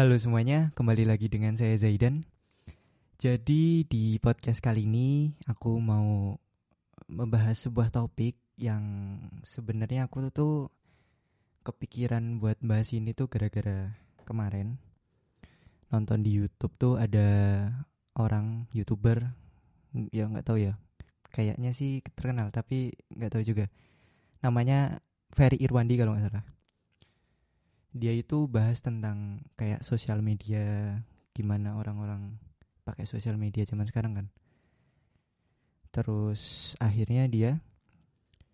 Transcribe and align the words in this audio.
Halo 0.00 0.16
semuanya, 0.16 0.72
kembali 0.80 1.04
lagi 1.04 1.28
dengan 1.28 1.60
saya 1.60 1.76
Zaidan. 1.76 2.24
Jadi 3.20 3.84
di 3.84 4.16
podcast 4.16 4.64
kali 4.64 4.88
ini 4.88 5.36
aku 5.44 5.76
mau 5.76 6.40
membahas 7.04 7.68
sebuah 7.68 7.92
topik 7.92 8.32
yang 8.56 8.80
sebenarnya 9.44 10.08
aku 10.08 10.32
tuh 10.32 10.72
kepikiran 11.68 12.40
buat 12.40 12.56
bahas 12.64 12.96
ini 12.96 13.12
tuh 13.12 13.28
gara-gara 13.28 13.92
kemarin. 14.24 14.80
Nonton 15.92 16.24
di 16.24 16.32
YouTube 16.32 16.72
tuh 16.80 16.96
ada 16.96 17.68
orang 18.16 18.72
youtuber 18.72 19.36
ya 20.16 20.32
nggak 20.32 20.48
tahu 20.48 20.64
ya. 20.64 20.80
Kayaknya 21.28 21.76
sih 21.76 22.00
terkenal 22.16 22.48
tapi 22.48 22.96
nggak 23.12 23.36
tahu 23.36 23.44
juga. 23.44 23.68
Namanya 24.40 25.04
Ferry 25.36 25.60
Irwandi 25.60 26.00
kalau 26.00 26.16
nggak 26.16 26.32
salah 26.32 26.59
dia 27.90 28.14
itu 28.14 28.46
bahas 28.46 28.78
tentang 28.78 29.42
kayak 29.58 29.82
sosial 29.82 30.22
media 30.22 30.94
gimana 31.34 31.74
orang-orang 31.74 32.38
pakai 32.86 33.06
sosial 33.06 33.34
media 33.34 33.66
zaman 33.66 33.86
sekarang 33.86 34.12
kan. 34.14 34.26
Terus 35.90 36.74
akhirnya 36.78 37.26
dia 37.26 37.58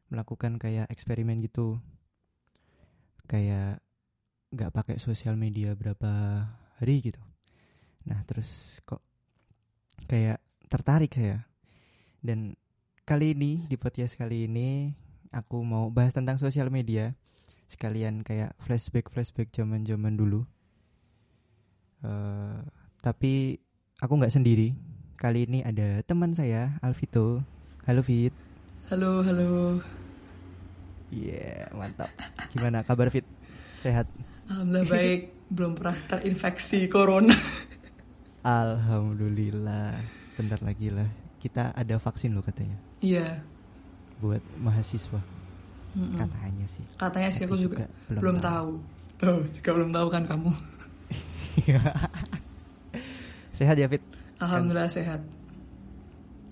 melakukan 0.08 0.56
kayak 0.56 0.88
eksperimen 0.88 1.44
gitu. 1.44 1.80
Kayak 3.28 3.84
nggak 4.54 4.72
pakai 4.72 4.96
sosial 4.96 5.36
media 5.36 5.76
berapa 5.76 6.44
hari 6.80 7.04
gitu. 7.04 7.20
Nah 8.08 8.22
terus 8.24 8.80
kok 8.88 9.02
kayak 10.08 10.40
tertarik 10.70 11.12
saya 11.12 11.44
dan 12.22 12.54
kali 13.06 13.34
ini 13.36 13.66
di 13.70 13.76
podcast 13.78 14.18
kali 14.18 14.50
ini 14.50 14.90
aku 15.30 15.62
mau 15.62 15.90
bahas 15.90 16.14
tentang 16.14 16.38
sosial 16.38 16.70
media 16.70 17.14
sekalian 17.66 18.22
kayak 18.22 18.54
flashback 18.62 19.10
flashback 19.10 19.50
zaman 19.50 19.82
zaman 19.86 20.14
dulu. 20.14 20.46
Uh, 22.02 22.62
tapi 23.02 23.58
aku 23.98 24.12
nggak 24.18 24.34
sendiri. 24.34 24.74
Kali 25.16 25.48
ini 25.48 25.64
ada 25.64 26.02
teman 26.04 26.36
saya 26.36 26.76
Alvito. 26.84 27.42
Halo 27.86 28.02
Fit 28.02 28.34
halo 28.86 29.18
halo. 29.18 29.82
Iya 31.10 31.66
yeah, 31.66 31.74
mantap. 31.74 32.06
Gimana 32.54 32.86
kabar 32.86 33.10
Fit 33.10 33.26
sehat? 33.82 34.06
Alhamdulillah 34.46 34.86
baik. 34.86 35.20
Belum 35.50 35.72
pernah 35.74 35.98
terinfeksi 36.06 36.86
corona. 36.86 37.34
Alhamdulillah. 38.46 39.98
Bentar 40.38 40.62
lagi 40.62 40.94
lah. 40.94 41.10
Kita 41.42 41.74
ada 41.74 41.98
vaksin 41.98 42.30
loh 42.30 42.46
katanya. 42.46 42.78
Iya. 43.02 43.42
Buat 44.22 44.42
mahasiswa 44.62 45.18
Mm-mm. 45.96 46.18
katanya 46.20 46.66
sih. 46.68 46.84
Katanya 47.00 47.30
sih 47.32 47.42
aku 47.48 47.56
juga, 47.56 47.84
juga 47.84 47.88
belum, 48.08 48.20
belum 48.20 48.36
tahu. 48.44 48.70
tuh 49.16 49.38
juga 49.48 49.70
belum 49.72 49.90
tahu 49.96 50.06
kan 50.12 50.22
kamu? 50.28 50.50
Sehat 53.56 53.76
ya 53.80 53.88
Fit? 53.88 54.04
Alhamdulillah 54.36 54.88
kan 54.88 54.92
sehat. 54.92 55.20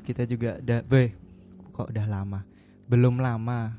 Kita 0.04 0.24
juga 0.24 0.60
udah 0.60 0.80
boy 0.84 1.06
kok 1.72 1.88
udah 1.92 2.06
lama? 2.08 2.40
Belum 2.88 3.20
lama 3.20 3.72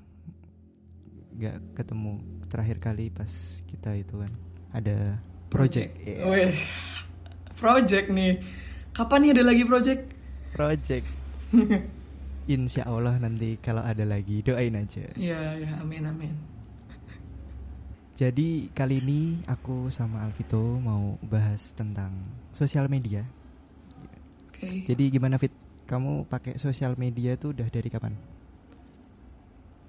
nggak 1.36 1.58
ketemu 1.76 2.24
terakhir 2.48 2.78
kali 2.80 3.12
pas 3.12 3.30
kita 3.68 3.92
itu 3.98 4.16
kan 4.24 4.32
ada 4.72 5.20
project, 5.50 5.92
project. 5.92 5.92
Yeah. 6.06 6.54
project 7.60 8.06
nih. 8.14 8.34
Kapan 8.96 9.20
nih 9.28 9.32
ada 9.36 9.44
lagi 9.44 9.64
project? 9.68 10.02
Project 10.56 11.08
Insya 12.46 12.86
Allah 12.86 13.18
nanti 13.18 13.58
kalau 13.58 13.82
ada 13.82 14.06
lagi 14.06 14.46
doain 14.46 14.78
aja. 14.78 15.02
Ya, 15.18 15.58
ya, 15.58 15.82
amin, 15.82 16.06
amin. 16.06 16.34
Jadi 18.16 18.72
kali 18.72 19.02
ini 19.02 19.44
aku 19.50 19.90
sama 19.92 20.24
Alvito 20.24 20.80
mau 20.80 21.18
bahas 21.26 21.74
tentang 21.76 22.14
sosial 22.54 22.86
media. 22.88 23.26
Oke. 24.48 24.62
Okay. 24.62 24.76
Jadi 24.88 25.04
gimana 25.12 25.36
Fit? 25.42 25.52
Kamu 25.86 26.30
pakai 26.30 26.58
sosial 26.62 26.96
media 26.96 27.36
tuh 27.36 27.52
udah 27.52 27.68
dari 27.68 27.90
kapan? 27.90 28.14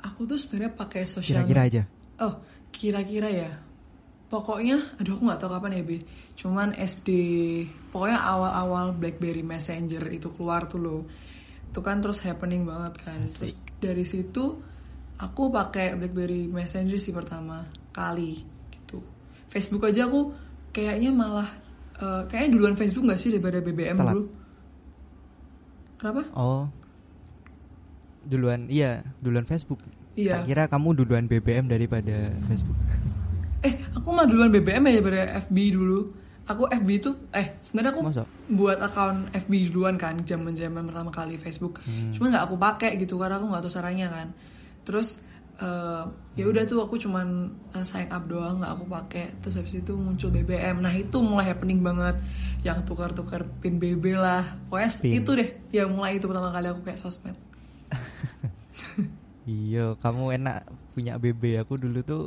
Aku 0.03 0.25
tuh 0.25 0.41
sebenarnya 0.41 0.73
pakai 0.75 1.05
sosial. 1.05 1.45
Kira-kira 1.45 1.63
aja. 1.69 1.83
Oh, 2.25 2.35
kira-kira 2.73 3.29
ya. 3.31 3.51
Pokoknya, 4.27 4.81
aduh 4.99 5.17
aku 5.17 5.23
nggak 5.23 5.41
tahu 5.41 5.51
kapan 5.55 5.79
ya 5.79 5.83
B. 5.87 5.91
Cuman 6.35 6.75
SD, 6.75 7.09
pokoknya 7.95 8.19
awal-awal 8.19 8.91
BlackBerry 8.97 9.47
Messenger 9.47 10.03
itu 10.11 10.35
keluar 10.35 10.67
tuh 10.67 10.81
loh 10.83 11.01
itu 11.77 11.85
kan 11.85 12.01
terus 12.01 12.25
happening 12.25 12.65
banget 12.65 12.97
kan. 13.05 13.21
Asik. 13.21 13.53
terus 13.53 13.55
dari 13.85 14.05
situ 14.09 14.65
aku 15.21 15.53
pakai 15.53 15.93
BlackBerry 15.93 16.49
Messenger 16.49 16.97
sih 16.97 17.13
pertama 17.13 17.69
kali 17.93 18.49
gitu. 18.73 19.05
Facebook 19.53 19.85
aja 19.85 20.09
aku 20.09 20.33
kayaknya 20.73 21.13
malah 21.13 21.45
uh, 22.01 22.25
kayaknya 22.33 22.57
duluan 22.57 22.81
Facebook 22.81 23.05
gak 23.05 23.21
sih 23.21 23.29
daripada 23.29 23.61
BBM 23.61 23.93
Telat. 23.93 24.09
dulu 24.17 24.25
kenapa? 26.01 26.23
Oh. 26.33 26.65
Duluan 28.25 28.73
iya 28.73 29.05
duluan 29.21 29.45
Facebook. 29.45 29.85
Iya. 30.17 30.41
Tak 30.41 30.49
kira 30.49 30.65
kamu 30.73 30.97
duluan 30.97 31.29
BBM 31.29 31.69
daripada 31.69 32.17
Facebook. 32.49 32.79
Eh 33.61 33.85
aku 33.93 34.09
mah 34.17 34.25
duluan 34.25 34.49
BBM 34.49 34.81
ya 34.89 34.93
daripada 34.97 35.45
FB 35.45 35.57
dulu 35.77 36.25
aku 36.47 36.71
FB 36.71 36.89
itu 36.95 37.11
eh 37.35 37.59
sebenarnya 37.61 37.93
aku 37.93 38.03
Masa? 38.07 38.25
buat 38.47 38.79
akun 38.79 39.27
FB 39.35 39.53
duluan 39.71 39.99
kan 39.99 40.23
zaman 40.23 40.55
zaman 40.55 40.87
pertama 40.87 41.11
kali 41.11 41.37
Facebook. 41.37 41.83
Hmm. 41.83 42.15
cuma 42.15 42.31
nggak 42.31 42.45
aku 42.47 42.57
pakai 42.57 42.91
gitu 43.03 43.19
karena 43.19 43.43
aku 43.43 43.47
nggak 43.51 43.63
tahu 43.67 43.73
caranya 43.75 44.07
kan. 44.09 44.29
Terus 44.87 45.19
uh, 45.59 46.07
ya 46.39 46.45
udah 46.47 46.63
tuh 46.65 46.79
aku 46.87 46.95
cuman 47.03 47.51
uh, 47.75 47.83
sign 47.83 48.07
up 48.15 48.31
doang 48.31 48.63
nggak 48.63 48.73
aku 48.79 48.85
pakai. 48.87 49.27
Terus 49.43 49.55
habis 49.59 49.75
itu 49.75 49.93
muncul 49.99 50.31
BBM 50.31 50.79
nah 50.79 50.95
itu 50.95 51.19
mulai 51.19 51.51
happening 51.51 51.83
banget. 51.83 52.15
Yang 52.63 52.87
tukar-tukar 52.87 53.45
pin 53.59 53.83
BB 53.83 54.15
lah. 54.15 54.47
Pin. 54.71 55.19
itu 55.19 55.31
deh 55.35 55.51
yang 55.75 55.91
mulai 55.91 56.23
itu 56.23 56.31
pertama 56.31 56.55
kali 56.55 56.71
aku 56.71 56.87
kayak 56.87 57.03
sosmed. 57.03 57.35
Iya 59.47 59.95
kamu 60.03 60.43
enak 60.43 60.67
punya 60.91 61.23
BB 61.23 61.63
aku 61.63 61.79
dulu 61.79 62.03
tuh 62.03 62.25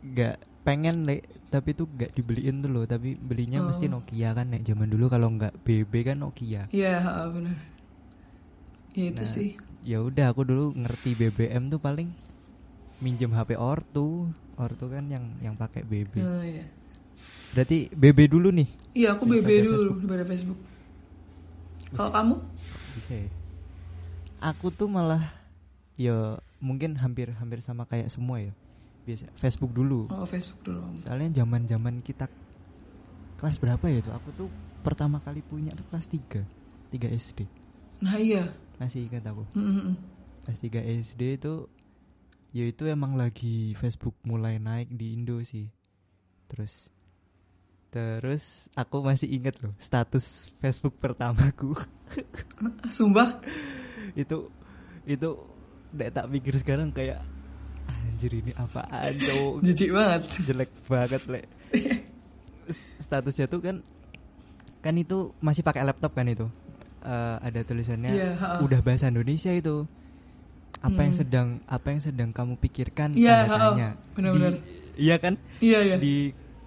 nggak 0.00 0.53
pengen 0.64 1.04
le 1.04 1.22
tapi 1.52 1.76
tuh 1.76 1.86
gak 1.86 2.16
dibeliin 2.16 2.64
tuh 2.64 2.70
loh. 2.72 2.84
Tapi 2.88 3.14
belinya 3.14 3.62
oh. 3.62 3.70
mesti 3.70 3.86
Nokia 3.86 4.34
kan 4.34 4.50
nek 4.50 4.64
zaman 4.64 4.88
dulu. 4.90 5.06
Kalau 5.12 5.30
nggak 5.30 5.62
BB 5.62 5.92
kan 6.02 6.24
Nokia. 6.24 6.66
Iya 6.72 6.98
yeah, 6.98 7.28
benar 7.30 7.74
ya 8.94 9.10
itu 9.10 9.26
nah, 9.26 9.28
sih. 9.28 9.48
ya 9.82 9.98
udah 10.00 10.30
aku 10.30 10.46
dulu 10.46 10.70
ngerti 10.78 11.18
BBM 11.18 11.66
tuh 11.66 11.82
paling 11.82 12.08
minjem 13.02 13.34
HP 13.34 13.58
ortu. 13.58 14.30
Ortu 14.54 14.86
kan 14.86 15.10
yang 15.10 15.34
yang 15.42 15.58
pakai 15.58 15.82
BB 15.82 16.22
oh, 16.22 16.42
iya. 16.46 16.62
berarti 17.58 17.90
BB 17.90 18.30
dulu 18.30 18.54
nih? 18.54 18.70
Iya 18.94 19.18
aku 19.18 19.26
BB 19.26 19.66
dulu 19.66 19.98
daripada 19.98 20.22
Facebook. 20.30 20.60
Kalau 21.90 22.10
kamu? 22.14 22.36
Bisa 22.94 23.12
ya. 23.18 23.28
aku 24.38 24.70
tuh 24.70 24.86
malah 24.86 25.34
ya 25.98 26.38
mungkin 26.62 26.94
hampir 26.94 27.34
hampir 27.34 27.58
sama 27.66 27.82
kayak 27.90 28.14
semua 28.14 28.38
ya 28.38 28.54
biasa 29.04 29.28
Facebook 29.36 29.72
dulu. 29.76 30.08
Oh 30.08 30.24
Facebook 30.24 30.60
dulu. 30.64 30.80
Soalnya 31.04 31.44
zaman 31.44 31.68
zaman 31.68 32.00
kita 32.00 32.26
kelas 33.36 33.60
berapa 33.60 33.84
ya 33.92 34.00
itu? 34.00 34.10
Aku 34.10 34.28
tuh 34.32 34.48
pertama 34.84 35.16
kali 35.24 35.40
punya 35.40 35.72
tuh 35.72 35.88
kelas 35.88 36.06
3 36.12 36.44
3 36.92 37.08
SD 37.16 37.40
nah 38.04 38.20
iya. 38.20 38.52
Masih 38.76 39.08
ingat 39.08 39.24
aku? 39.32 39.48
Mm 39.56 39.72
-hmm. 39.72 39.94
kelas 40.44 40.60
3 40.60 41.00
SD 41.00 41.40
itu 41.40 41.54
ya 42.52 42.64
itu 42.68 42.84
emang 42.84 43.16
lagi 43.16 43.72
Facebook 43.80 44.12
mulai 44.28 44.60
naik 44.60 44.92
di 44.92 45.16
Indo 45.16 45.40
sih. 45.40 45.72
Terus 46.52 46.92
terus 47.88 48.66
aku 48.74 49.06
masih 49.06 49.30
inget 49.30 49.56
loh 49.64 49.72
status 49.80 50.52
Facebook 50.60 51.00
pertamaku. 51.00 51.72
Sumpah? 52.96 53.40
Itu 54.12 54.52
itu 55.08 55.30
Dek 55.94 56.10
tak 56.10 56.26
pikir 56.26 56.58
sekarang 56.58 56.90
kayak 56.90 57.22
anjir 58.04 58.32
ini 58.36 58.52
apaan 58.52 59.12
dong 59.16 59.60
jijik 59.66 59.90
banget. 59.96 60.22
Jelek 60.44 60.70
banget 60.84 61.22
le. 61.28 61.40
Statusnya 63.04 63.48
tuh 63.48 63.60
kan 63.64 63.76
kan 64.84 64.94
itu 65.00 65.32
masih 65.40 65.64
pakai 65.64 65.84
laptop 65.84 66.12
kan 66.12 66.28
itu? 66.28 66.48
Uh, 67.04 67.36
ada 67.44 67.60
tulisannya 67.60 68.16
yeah, 68.16 68.32
uh. 68.40 68.64
udah 68.64 68.80
bahasa 68.84 69.08
Indonesia 69.08 69.52
itu. 69.52 69.88
Apa 70.84 71.00
hmm. 71.00 71.06
yang 71.08 71.14
sedang 71.16 71.48
apa 71.64 71.86
yang 71.92 72.00
sedang 72.04 72.30
kamu 72.32 72.60
pikirkan? 72.60 73.16
Yeah, 73.16 73.48
tanda 73.48 73.72
tanya. 73.72 73.88
Benar-benar. 74.12 74.60
Iya 74.94 75.16
kan? 75.20 75.34
Iya 75.60 75.72
yeah, 75.80 75.82
yeah. 75.96 75.98
di 76.00 76.14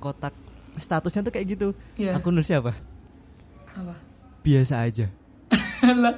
kotak 0.02 0.34
statusnya 0.82 1.26
tuh 1.30 1.34
kayak 1.34 1.48
gitu. 1.58 1.68
Yeah. 1.98 2.18
aku 2.18 2.34
nulis 2.34 2.50
apa? 2.54 2.74
Apa? 3.78 3.96
Biasa 4.42 4.82
aja. 4.86 5.10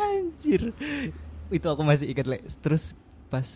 Anjir 0.00 0.72
itu 1.50 1.66
aku 1.66 1.82
masih 1.82 2.10
ingat 2.10 2.26
le 2.26 2.38
terus 2.62 2.94
pas 3.28 3.46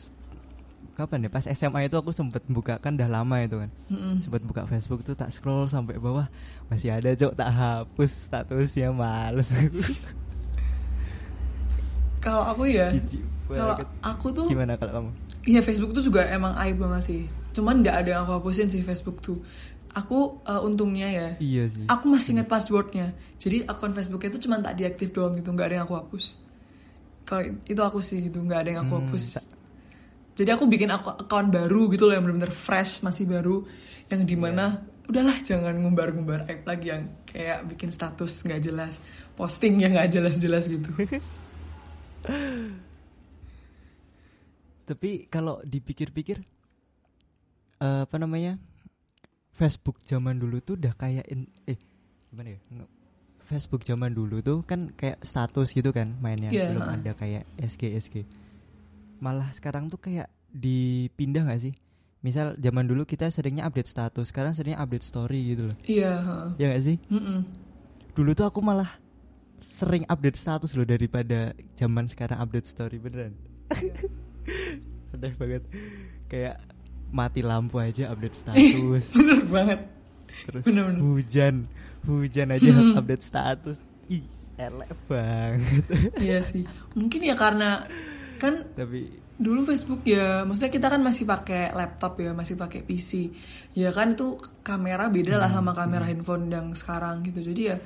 kapan 0.94 1.26
ya 1.26 1.31
pas 1.32 1.43
SMA 1.43 1.91
itu 1.91 1.96
aku 1.99 2.14
sempet 2.14 2.44
buka 2.46 2.79
kan 2.79 2.94
udah 2.94 3.11
lama 3.11 3.43
itu 3.43 3.58
kan 3.58 3.70
mm-hmm. 3.91 4.14
sempet 4.23 4.43
buka 4.46 4.62
Facebook 4.69 5.02
tuh 5.02 5.19
tak 5.19 5.35
scroll 5.35 5.67
sampai 5.67 5.99
bawah 5.99 6.31
masih 6.70 6.94
ada 6.94 7.11
cok 7.17 7.35
tak 7.35 7.50
hapus 7.50 8.31
statusnya 8.31 8.94
males 8.94 9.49
kalau 12.25 12.46
aku 12.46 12.70
ya 12.70 12.94
kalau 13.50 13.75
aku 14.05 14.26
tuh 14.31 14.46
gimana 14.46 14.79
kalau 14.79 15.02
kamu 15.02 15.11
Iya 15.44 15.61
Facebook 15.61 15.93
tuh 15.93 16.00
juga 16.00 16.25
emang 16.25 16.56
aib 16.56 16.81
banget 16.81 17.02
sih. 17.05 17.20
Cuman 17.52 17.85
nggak 17.85 17.96
ada 18.05 18.08
yang 18.17 18.20
aku 18.25 18.41
hapusin 18.41 18.73
sih 18.73 18.81
Facebook 18.81 19.20
tuh. 19.20 19.44
Aku 19.93 20.41
uh, 20.43 20.64
untungnya 20.64 21.06
ya. 21.06 21.29
Iya 21.37 21.64
sih. 21.69 21.85
Aku 21.87 22.08
masih 22.08 22.41
inget 22.41 22.49
passwordnya. 22.49 23.12
Jadi 23.37 23.69
akun 23.69 23.93
Facebooknya 23.93 24.32
itu 24.32 24.49
cuma 24.49 24.56
tak 24.64 24.81
diaktif 24.81 25.12
doang 25.12 25.37
gitu, 25.37 25.52
nggak 25.52 25.69
ada 25.69 25.75
yang 25.79 25.85
aku 25.85 26.00
hapus. 26.00 26.41
Kalau 27.25 27.43
itu 27.65 27.81
aku 27.81 27.99
sih 28.05 28.29
gitu, 28.29 28.38
nggak 28.44 28.61
ada 28.61 28.69
yang 28.69 28.81
aku 28.85 28.94
Hmm, 29.00 29.05
hapus. 29.09 29.25
Jadi 30.35 30.50
aku 30.50 30.65
bikin 30.67 30.91
aku 30.91 31.15
akun 31.15 31.49
baru 31.49 31.88
gitu 31.94 32.05
loh 32.11 32.15
yang 32.19 32.25
benar-benar 32.26 32.53
fresh, 32.53 33.00
masih 33.00 33.25
baru, 33.25 33.65
yang 34.11 34.26
di 34.26 34.37
mana 34.37 34.82
udahlah 35.06 35.37
jangan 35.44 35.76
ngumbar-ngumbar 35.79 36.49
aib 36.50 36.65
lagi 36.67 36.91
yang 36.91 37.03
kayak 37.29 37.65
bikin 37.71 37.93
status 37.94 38.43
nggak 38.43 38.61
jelas, 38.61 38.99
posting 39.38 39.79
yang 39.79 39.94
nggak 39.94 40.11
jelas-jelas 40.11 40.67
gitu. 40.69 40.91
Tapi 44.85 45.27
kalau 45.32 45.65
dipikir-pikir 45.65 46.44
eh, 47.81 48.00
apa 48.05 48.17
namanya? 48.20 48.59
Facebook 49.55 50.03
zaman 50.03 50.35
dulu 50.37 50.59
tuh 50.59 50.75
udah 50.75 50.93
kayak 50.99 51.25
in- 51.31 51.47
eh 51.65 51.79
gimana 52.29 52.59
ya? 52.59 52.61
Facebook 53.44 53.85
zaman 53.85 54.11
dulu 54.11 54.41
tuh 54.41 54.64
kan 54.64 54.88
kayak 54.94 55.20
status 55.20 55.70
gitu 55.70 55.93
kan 55.93 56.17
mainnya 56.19 56.49
Iya, 56.49 56.73
belum 56.73 56.88
ada 56.88 57.12
kayak 57.12 57.44
SG 57.61 57.82
SG. 57.94 58.14
Malah 59.20 59.52
sekarang 59.52 59.88
tuh 59.88 60.00
kayak 60.00 60.29
dipindah 60.49 61.44
gak 61.44 61.61
sih? 61.61 61.75
Misal 62.20 62.56
zaman 62.56 62.88
dulu 62.88 63.05
kita 63.05 63.29
seringnya 63.29 63.69
update 63.69 63.93
status, 63.93 64.32
sekarang 64.32 64.56
seringnya 64.56 64.81
update 64.81 65.05
story 65.05 65.52
gitu 65.52 65.69
loh. 65.69 65.76
Iya. 65.85 66.12
heeh. 66.25 66.49
Ya 66.56 66.67
gak 66.73 66.82
sih? 66.82 66.96
Mm-mm. 67.12 67.44
Dulu 68.17 68.31
tuh 68.32 68.49
aku 68.49 68.64
malah 68.64 68.96
sering 69.61 70.08
update 70.08 70.38
status 70.38 70.73
loh 70.73 70.88
daripada 70.88 71.52
zaman 71.76 72.08
sekarang 72.08 72.41
update 72.41 72.64
story 72.64 72.96
beneran. 72.96 73.37
Sedih 75.12 75.35
banget. 75.37 75.62
Kayak 76.26 76.64
mati 77.12 77.44
lampu 77.44 77.76
aja 77.79 78.08
update 78.08 78.37
status. 78.41 79.05
Bener 79.12 79.41
banget. 79.44 79.81
Terus 80.44 80.62
bener-bener. 80.67 81.00
hujan, 81.00 81.55
hujan 82.05 82.53
aja 82.53 82.71
Hmm. 82.71 82.99
update 82.99 83.25
status. 83.25 83.77
Ih, 84.06 84.25
elek 84.56 84.93
banget. 85.09 85.85
Iya 86.17 86.41
sih. 86.41 86.65
Mungkin 86.93 87.21
ya 87.25 87.35
karena 87.35 87.85
kan 88.37 88.65
Tapi 88.73 89.09
dulu 89.35 89.67
Facebook 89.67 90.06
ya, 90.06 90.47
maksudnya 90.47 90.71
kita 90.71 90.87
kan 90.87 91.03
masih 91.03 91.27
pakai 91.27 91.75
laptop 91.75 92.21
ya, 92.21 92.31
masih 92.31 92.55
pakai 92.55 92.87
PC. 92.87 93.35
Ya 93.75 93.91
kan 93.91 94.15
itu 94.15 94.37
kamera 94.62 95.11
beda 95.11 95.37
lah 95.37 95.51
sama 95.51 95.75
kamera 95.75 96.06
handphone 96.06 96.47
yang 96.49 96.71
sekarang 96.73 97.25
gitu. 97.27 97.43
Jadi 97.43 97.62
ya 97.67 97.77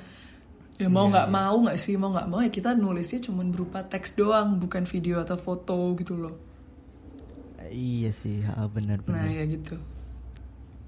ya 0.79 0.87
mau 0.87 1.07
Iya, 1.07 1.11
nggak 1.11 1.27
iya. 1.27 1.35
mau 1.35 1.55
nggak 1.59 1.77
sih 1.77 1.95
mau 1.95 2.09
nggak 2.13 2.27
mau 2.29 2.39
ya 2.39 2.47
kita 2.47 2.71
nulisnya 2.71 3.19
cuman 3.19 3.51
berupa 3.51 3.83
teks 3.83 4.15
doang, 4.15 4.59
bukan 4.59 4.87
video 4.87 5.19
atau 5.19 5.35
foto 5.35 5.75
gitu 5.95 6.15
loh. 6.15 6.35
iya 7.69 8.09
sih, 8.09 8.41
ha, 8.47 8.65
bener 8.65 9.03
Nah 9.05 9.29
ya 9.29 9.45
gitu. 9.45 9.77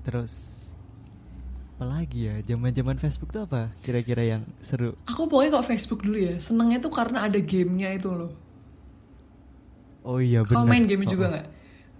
Terus 0.01 0.33
apalagi 1.81 2.29
ya 2.29 2.35
zaman-zaman 2.45 2.93
Facebook 3.01 3.33
tuh 3.33 3.49
apa 3.49 3.73
kira-kira 3.81 4.21
yang 4.21 4.43
seru? 4.61 4.93
Aku 5.09 5.25
pokoknya 5.25 5.49
kalau 5.57 5.65
Facebook 5.65 6.05
dulu 6.05 6.17
ya, 6.29 6.37
senengnya 6.37 6.77
tuh 6.77 6.93
karena 6.93 7.25
ada 7.25 7.41
gamenya 7.41 7.89
itu 7.97 8.09
loh. 8.13 8.29
Oh 10.05 10.17
iya 10.21 10.41
bener. 10.45 10.61
Kau 10.61 10.65
main 10.69 10.85
game 10.85 11.05
Oh, 11.05 11.11
juga 11.13 11.25
oh. 11.25 11.31
nggak? 11.33 11.45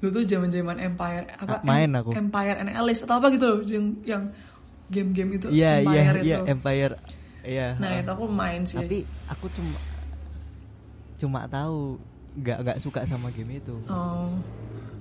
Dulu 0.01 0.09
tuh 0.17 0.23
zaman-zaman 0.29 0.77
Empire 0.81 1.25
apa? 1.37 1.55
Ah, 1.57 1.61
main 1.65 1.89
Em- 1.89 1.97
aku. 1.97 2.09
Empire 2.13 2.57
and 2.61 2.69
Alice 2.73 3.01
atau 3.05 3.15
apa 3.21 3.27
gitu 3.33 3.45
loh, 3.45 3.59
yang 3.65 3.85
yang 4.05 4.23
game-game 4.89 5.31
itu 5.37 5.47
Iya 5.49 5.71
iya 5.81 6.01
Empire 6.05 6.17
iya 6.21 6.37
itu. 6.37 6.41
Empire. 6.53 6.93
Iya. 7.41 7.67
Nah 7.81 7.89
ha. 7.89 8.01
itu 8.01 8.09
aku 8.13 8.25
main 8.29 8.61
sih. 8.69 8.77
Tapi 8.81 8.97
aku 9.29 9.45
cuma 9.49 9.77
cuma 11.21 11.45
tahu 11.45 12.01
nggak 12.33 12.57
nggak 12.65 12.77
suka 12.81 13.05
sama 13.05 13.29
game 13.29 13.61
itu. 13.61 13.77
Oh, 13.89 14.41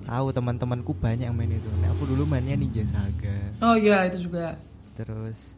Tahu 0.01 0.33
teman-temanku 0.33 0.97
banyak 0.97 1.29
yang 1.29 1.37
main 1.37 1.53
itu. 1.53 1.69
Nah, 1.77 1.93
aku 1.93 2.09
dulu 2.09 2.25
mainnya 2.25 2.57
Ninja 2.57 2.81
Saga. 2.89 3.53
oh 3.61 3.75
iya 3.77 4.05
itu 4.09 4.27
juga. 4.29 4.70
Terus 4.93 5.57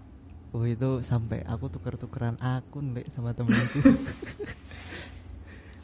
Oh 0.50 0.62
itu 0.64 1.02
sampai 1.02 1.42
aku 1.44 1.66
tuker-tukeran 1.68 2.38
akun 2.38 2.94
Lek, 2.94 3.10
sama 3.10 3.34
temenku. 3.34 3.82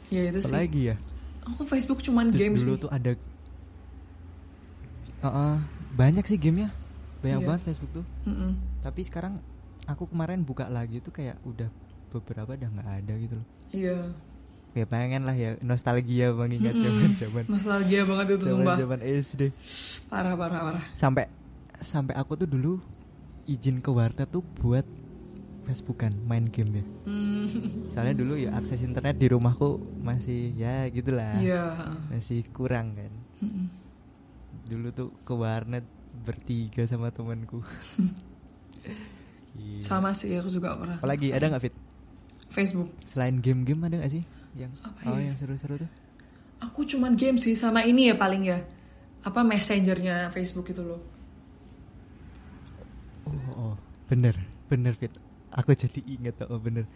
Ya 0.08 0.26
itu 0.26 0.38
sih. 0.38 0.50
Apalagi 0.50 0.80
ya? 0.90 0.96
Aku 1.44 1.62
Facebook 1.64 1.98
cuman 2.00 2.30
Terus 2.30 2.38
game 2.40 2.54
dulu 2.56 2.74
sih. 2.74 2.82
tuh 2.82 2.90
ada 2.90 3.12
Heeh, 5.20 5.54
banyak 5.92 6.24
sih 6.24 6.34
gamenya. 6.34 6.70
Banyak 7.20 7.38
Iya. 7.38 7.46
banget 7.46 7.62
Facebook 7.64 7.90
tuh. 7.92 8.04
Mm-mm. 8.24 8.56
Tapi 8.80 9.00
sekarang 9.04 9.38
aku 9.84 10.06
kemarin 10.06 10.40
buka 10.40 10.66
lagi 10.66 10.98
tuh 10.98 11.10
kayak 11.10 11.36
udah 11.44 11.68
beberapa 12.08 12.56
udah 12.56 12.68
nggak 12.70 12.88
ada 12.96 13.12
gitu 13.16 13.34
loh. 13.36 13.46
Iya. 13.70 13.98
Kayak 14.70 14.88
pengen 14.88 15.22
lah 15.22 15.34
ya 15.34 15.58
nostalgia 15.60 16.30
mengingat 16.30 16.74
zaman-zaman 16.76 17.44
Nostalgia 17.48 18.00
banget 18.02 18.26
itu 18.32 18.44
sumpah. 18.46 18.78
zaman-zaman 18.78 19.00
SD. 19.02 19.42
Parah 20.06 20.34
parah 20.34 20.60
parah. 20.64 20.84
Sampai 20.94 21.26
sampai 21.78 22.14
aku 22.14 22.34
tuh 22.34 22.46
dulu 22.46 22.78
izin 23.50 23.82
ke 23.82 23.90
warnet 23.90 24.30
tuh 24.30 24.46
buat 24.62 24.86
Facebookan 25.66 26.14
main 26.26 26.46
game 26.50 26.82
ya. 26.82 26.84
Hmm. 27.06 27.46
Soalnya 27.90 28.14
dulu 28.18 28.34
ya 28.38 28.54
akses 28.58 28.82
internet 28.82 29.18
di 29.18 29.26
rumahku 29.30 29.78
masih 30.02 30.54
ya 30.54 30.86
gitulah. 30.90 31.38
Iya. 31.38 31.94
Masih 32.10 32.42
kurang 32.50 32.98
kan. 32.98 33.12
Mm-mm. 33.38 33.66
Dulu 34.66 34.88
tuh 34.90 35.10
ke 35.22 35.34
warnet 35.34 35.86
bertiga 36.26 36.86
sama 36.90 37.14
temanku. 37.14 37.62
Gila. 39.54 39.82
Sama 39.86 40.10
sih 40.10 40.34
aku 40.34 40.50
juga 40.50 40.74
pernah. 40.74 40.98
Apalagi 40.98 41.30
ada 41.30 41.46
nggak 41.54 41.62
fit? 41.62 41.74
Facebook. 42.50 42.90
Selain 43.06 43.38
game-game 43.38 43.78
ada 43.86 43.94
nggak 44.02 44.10
sih 44.10 44.22
yang 44.58 44.74
Apa 44.82 45.14
oh 45.14 45.18
ya? 45.22 45.30
yang 45.30 45.36
seru-seru 45.38 45.78
tuh? 45.78 45.90
Aku 46.66 46.82
cuman 46.82 47.14
game 47.14 47.38
sih 47.38 47.54
sama 47.54 47.86
ini 47.86 48.10
ya 48.10 48.18
paling 48.18 48.42
ya. 48.42 48.58
Apa 49.22 49.46
messengernya 49.46 50.34
Facebook 50.34 50.66
itu 50.74 50.82
loh. 50.82 51.19
Oh, 53.30 53.54
oh, 53.54 53.74
bener, 54.10 54.34
bener 54.66 54.92
fit. 54.98 55.14
Aku 55.54 55.74
jadi 55.74 56.02
inget 56.02 56.42
oh 56.46 56.58
bener. 56.58 56.86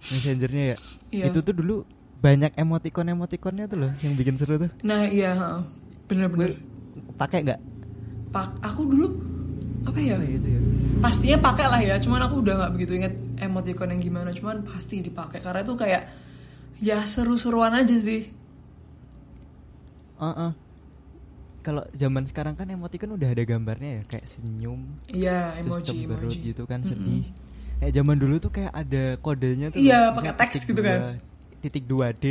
Messengernya 0.00 0.64
ya. 0.72 0.78
Iya. 1.12 1.24
Itu 1.32 1.40
tuh 1.44 1.54
dulu 1.56 1.76
banyak 2.20 2.56
emoticon 2.56 3.12
emoticonnya 3.12 3.68
tuh 3.68 3.78
loh 3.84 3.92
yang 4.00 4.16
bikin 4.16 4.40
seru 4.40 4.56
tuh. 4.56 4.72
Nah 4.84 5.04
iya, 5.08 5.36
bener-bener. 6.08 6.56
Pakai 7.20 7.44
nggak? 7.44 7.60
Pak, 8.32 8.60
aku 8.64 8.88
dulu 8.88 9.06
apa 9.84 9.98
ya? 10.00 10.16
Oh, 10.16 10.24
itu 10.24 10.48
ya. 10.48 10.60
Pastinya 11.00 11.38
pakai 11.44 11.66
lah 11.68 11.80
ya. 11.84 11.94
Cuman 12.00 12.20
aku 12.24 12.40
udah 12.40 12.54
nggak 12.64 12.72
begitu 12.72 12.92
inget 12.96 13.14
emoticon 13.40 13.92
yang 13.92 14.00
gimana. 14.00 14.32
Cuman 14.32 14.64
pasti 14.64 15.04
dipakai 15.04 15.44
karena 15.44 15.60
itu 15.60 15.74
kayak 15.76 16.02
ya 16.80 17.04
seru-seruan 17.04 17.72
aja 17.76 17.96
sih. 17.96 18.32
Heeh. 20.16 20.65
Kalau 21.66 21.82
zaman 22.02 22.24
sekarang 22.30 22.54
kan 22.54 22.68
emoticon 22.70 23.10
udah 23.18 23.28
ada 23.34 23.42
gambarnya 23.42 23.90
ya 23.98 24.02
kayak 24.10 24.26
senyum, 24.30 24.80
Iya, 25.06 25.32
terus 25.58 25.76
emoji, 25.76 25.88
cemberut 25.88 26.36
emoji. 26.36 26.38
gitu 26.48 26.62
kan 26.70 26.80
Mm-mm. 26.86 26.90
sedih. 26.90 27.22
Kayak 27.82 27.92
zaman 27.98 28.16
dulu 28.22 28.34
tuh 28.44 28.50
kayak 28.56 28.72
ada 28.82 29.04
kodenya 29.24 29.68
tuh. 29.74 29.82
Iya, 29.82 29.98
pakai 30.16 30.32
teks 30.40 30.54
titik 30.54 30.70
gitu 30.70 30.80
dua, 30.80 30.88
kan. 30.88 31.00
Titik 31.62 31.84
2D. 31.90 32.24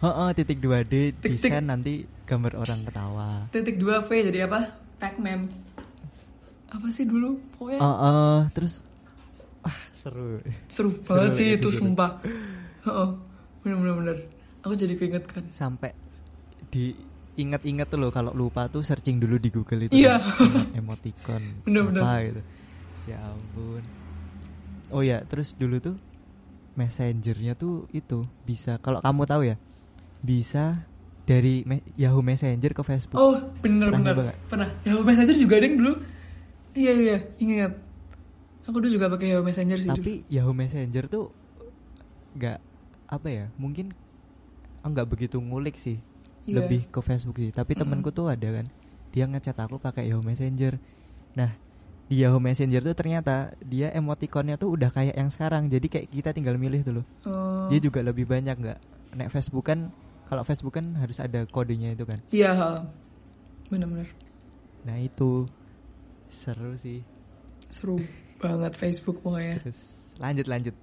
Heeh, 0.00 0.28
titik 0.38 0.58
2D 0.64 0.94
Tik, 1.22 1.32
tik. 1.42 1.50
desain 1.50 1.64
nanti 1.66 2.06
gambar 2.30 2.52
orang 2.62 2.80
ketawa. 2.86 3.30
Titik 3.52 3.76
2 3.82 3.96
V 4.06 4.10
jadi 4.30 4.46
apa? 4.46 4.60
Pac-Man. 5.02 5.40
Apa 6.70 6.88
sih 6.94 7.04
dulu? 7.04 7.50
Pokoknya 7.58 7.82
Heeh, 7.82 8.38
terus 8.54 8.72
ah 9.66 9.78
seru. 10.00 10.40
seru 10.70 10.90
seru 11.06 11.18
banget 11.18 11.30
sih 11.36 11.46
itu 11.52 11.56
itu 11.58 11.68
seru. 11.74 11.90
sumpah. 11.90 12.10
Heeh. 12.86 13.08
Bener-bener 13.62 13.94
bener. 14.00 14.18
Aku 14.64 14.72
jadi 14.76 14.94
keinget 14.96 15.24
kan. 15.28 15.44
Sampai 15.52 15.92
di 16.72 16.92
ingat-ingat 17.38 17.86
tuh 17.88 17.98
loh 18.02 18.10
kalau 18.12 18.32
lupa 18.34 18.66
tuh 18.68 18.82
searching 18.82 19.18
dulu 19.22 19.38
di 19.38 19.50
Google 19.52 19.86
itu 19.88 19.94
Iya. 19.94 20.18
kan, 20.20 20.70
emoticon 20.74 21.42
Bener-bener. 21.66 22.02
apa 22.02 22.12
gitu. 22.26 22.40
Ya 23.08 23.18
ampun. 23.32 23.82
Oh 24.90 25.02
ya, 25.06 25.22
terus 25.26 25.54
dulu 25.54 25.78
tuh 25.78 25.96
messengernya 26.78 27.54
tuh 27.58 27.86
itu 27.92 28.26
bisa 28.46 28.78
kalau 28.82 29.02
kamu 29.02 29.22
tahu 29.26 29.42
ya 29.46 29.56
bisa 30.22 30.90
dari 31.26 31.62
me- 31.66 31.84
Yahoo 31.94 32.22
Messenger 32.24 32.72
ke 32.74 32.82
Facebook. 32.82 33.18
Oh, 33.20 33.38
bener 33.62 33.90
Pernah 33.94 34.14
bener. 34.14 34.34
Pernah. 34.50 34.68
Yahoo 34.86 35.04
Messenger 35.06 35.36
juga 35.38 35.54
ada 35.62 35.66
yang 35.70 35.78
dulu. 35.78 35.92
Iya 36.74 36.92
iya, 36.94 37.18
ingat. 37.42 37.72
Aku 38.66 38.76
dulu 38.78 38.90
juga 38.92 39.06
pakai 39.10 39.34
Yahoo 39.34 39.46
Messenger 39.46 39.78
sih. 39.78 39.90
dulu. 39.90 40.02
Tapi 40.02 40.14
Yahoo 40.30 40.54
Messenger 40.54 41.04
tuh 41.10 41.24
nggak 42.34 42.58
apa 43.10 43.28
ya? 43.30 43.46
Mungkin 43.58 43.90
ah, 44.82 44.88
nggak 44.90 45.08
begitu 45.10 45.36
ngulik 45.38 45.76
sih. 45.78 45.98
Iya. 46.48 46.64
Lebih 46.64 46.88
ke 46.88 47.00
Facebook 47.04 47.36
sih. 47.38 47.50
Tapi 47.52 47.76
Mm-mm. 47.76 47.82
temenku 47.84 48.10
tuh 48.10 48.32
ada 48.32 48.48
kan. 48.48 48.66
Dia 49.10 49.26
ngechat 49.26 49.58
aku 49.58 49.76
pakai 49.82 50.08
Yahoo 50.08 50.22
Messenger. 50.22 50.78
Nah, 51.34 51.50
di 52.06 52.22
Yahoo 52.22 52.42
Messenger 52.42 52.80
tuh 52.82 52.96
ternyata 52.96 53.54
dia 53.62 53.90
emoticonnya 53.94 54.58
tuh 54.58 54.74
udah 54.74 54.90
kayak 54.90 55.14
yang 55.14 55.30
sekarang. 55.30 55.70
Jadi 55.70 55.86
kayak 55.86 56.06
kita 56.10 56.30
tinggal 56.34 56.56
milih 56.56 56.82
dulu. 56.82 57.02
Oh. 57.26 57.66
Dia 57.70 57.78
juga 57.78 58.00
lebih 58.02 58.26
banyak 58.26 58.56
nggak? 58.56 58.78
Nek 59.18 59.28
Facebook 59.30 59.66
kan 59.66 59.90
kalau 60.30 60.46
Facebook 60.46 60.78
kan 60.78 60.94
harus 60.94 61.18
ada 61.18 61.42
kodenya 61.50 61.90
itu 61.94 62.06
kan. 62.06 62.22
Iya, 62.30 62.54
ha. 62.54 62.70
bener-bener. 63.66 64.06
Nah, 64.86 64.96
itu 64.98 65.46
seru 66.30 66.78
sih. 66.78 67.02
Seru 67.70 67.98
banget 68.38 68.72
Facebook 68.78 69.20
pokoknya. 69.22 69.58
Terus 69.62 69.78
lanjut 70.18 70.46
lanjut. 70.46 70.74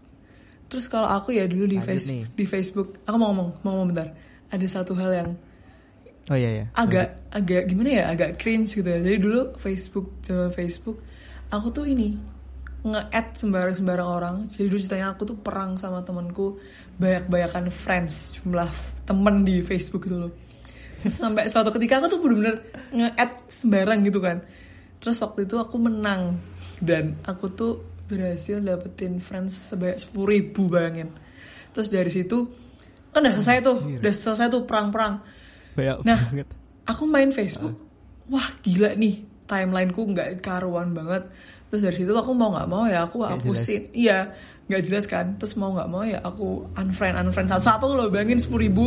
Terus 0.68 0.86
kalau 0.92 1.08
aku 1.08 1.32
ya 1.32 1.48
dulu 1.48 1.64
di 1.64 1.80
Lanjut 1.80 1.88
face 1.88 2.08
nih. 2.12 2.24
di 2.36 2.44
Facebook, 2.44 3.00
aku 3.08 3.16
mau 3.16 3.32
ngomong, 3.32 3.50
mau 3.64 3.72
ngomong 3.80 3.88
bentar. 3.96 4.08
Ada 4.52 4.68
satu 4.68 4.96
hal 5.00 5.12
yang 5.16 5.30
Oh 6.27 6.36
iya 6.36 6.63
ya. 6.63 6.65
Agak 6.75 7.31
agak 7.31 7.72
gimana 7.72 7.89
ya? 7.89 8.03
Agak 8.12 8.36
cringe 8.36 8.75
gitu 8.75 8.88
ya. 8.88 9.00
Jadi 9.00 9.17
dulu 9.19 9.55
Facebook 9.55 10.19
coba 10.19 10.51
Facebook, 10.51 11.00
aku 11.48 11.67
tuh 11.72 11.88
ini 11.88 12.19
nge-add 12.84 13.36
sembarang-sembarang 13.39 14.07
orang. 14.07 14.36
Jadi 14.51 14.67
dulu 14.67 14.79
ceritanya 14.79 15.07
aku 15.15 15.24
tuh 15.24 15.38
perang 15.39 15.79
sama 15.79 16.03
temenku 16.03 16.60
banyak-banyakan 17.00 17.72
friends 17.72 18.39
jumlah 18.39 18.67
temen 19.07 19.48
di 19.48 19.63
Facebook 19.63 20.07
gitu 20.07 20.27
loh. 20.27 20.34
Terus 21.03 21.15
sampai 21.15 21.48
suatu 21.48 21.72
ketika 21.72 22.03
aku 22.03 22.07
tuh 22.12 22.19
bener-bener 22.19 22.55
nge-add 22.91 23.48
sembarang 23.48 24.00
gitu 24.03 24.19
kan. 24.19 24.43
Terus 25.00 25.17
waktu 25.24 25.48
itu 25.48 25.55
aku 25.55 25.79
menang 25.79 26.41
dan 26.84 27.15
aku 27.24 27.48
tuh 27.53 27.74
berhasil 28.07 28.60
dapetin 28.63 29.19
friends 29.24 29.72
sebanyak 29.72 30.00
sepuluh 30.00 30.27
ribu 30.36 30.67
bayangin. 30.67 31.12
Terus 31.72 31.88
dari 31.88 32.12
situ 32.12 32.48
kan 33.15 33.24
udah 33.24 33.34
selesai 33.39 33.57
tuh, 33.63 33.77
udah 34.00 34.13
selesai 34.13 34.48
tuh 34.51 34.63
perang-perang 34.67 35.24
banyak 35.77 35.98
nah, 36.01 36.19
banget. 36.34 36.48
aku 36.89 37.03
main 37.05 37.29
Facebook. 37.29 37.77
Uh. 37.77 38.34
Wah, 38.34 38.50
gila 38.65 38.98
nih. 38.98 39.22
Timelineku 39.48 40.03
nggak 40.12 40.43
karuan 40.43 40.91
banget. 40.91 41.29
Terus 41.72 41.81
dari 41.86 41.96
situ 41.96 42.12
aku 42.12 42.36
mau 42.36 42.51
nggak 42.51 42.67
mau 42.67 42.84
ya 42.84 43.07
aku 43.07 43.24
hapusin. 43.24 43.93
Iya, 43.96 44.36
nggak 44.67 44.81
jelas 44.84 45.05
kan. 45.07 45.39
Terus 45.39 45.55
mau 45.55 45.72
nggak 45.72 45.88
mau 45.88 46.03
ya 46.03 46.19
aku 46.19 46.67
unfriend 46.75 47.15
unfriend 47.15 47.48
satu-satu 47.55 47.96
loh. 47.96 48.07
Bayangin 48.12 48.43
sepuluh 48.43 48.67
ribu. 48.67 48.86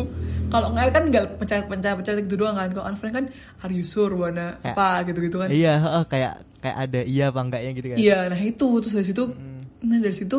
Kalau 0.52 0.74
nggak 0.76 0.92
kan 0.92 1.04
nggak 1.08 1.24
pencet-pencet 1.40 1.94
pencet 1.96 2.16
gitu 2.28 2.36
doang 2.44 2.60
kan. 2.60 2.68
Kalau 2.76 2.84
unfriend 2.92 3.14
kan 3.16 3.24
are 3.64 3.72
you 3.72 3.80
sure 3.80 4.12
warna 4.12 4.60
apa 4.60 5.08
gitu-gitu 5.08 5.40
kan. 5.40 5.48
Iya, 5.48 5.80
oh, 5.80 6.04
kayak 6.04 6.44
kayak 6.60 6.76
ada 6.76 7.00
iya 7.08 7.32
apa 7.32 7.40
enggaknya 7.40 7.70
gitu 7.72 7.86
kan. 7.88 7.96
Iya, 7.96 8.18
nah 8.28 8.40
itu 8.44 8.66
terus 8.84 8.92
dari 8.92 9.06
situ 9.08 9.24
hmm. 9.32 9.60
nah 9.80 9.96
dari 9.96 10.16
situ 10.16 10.38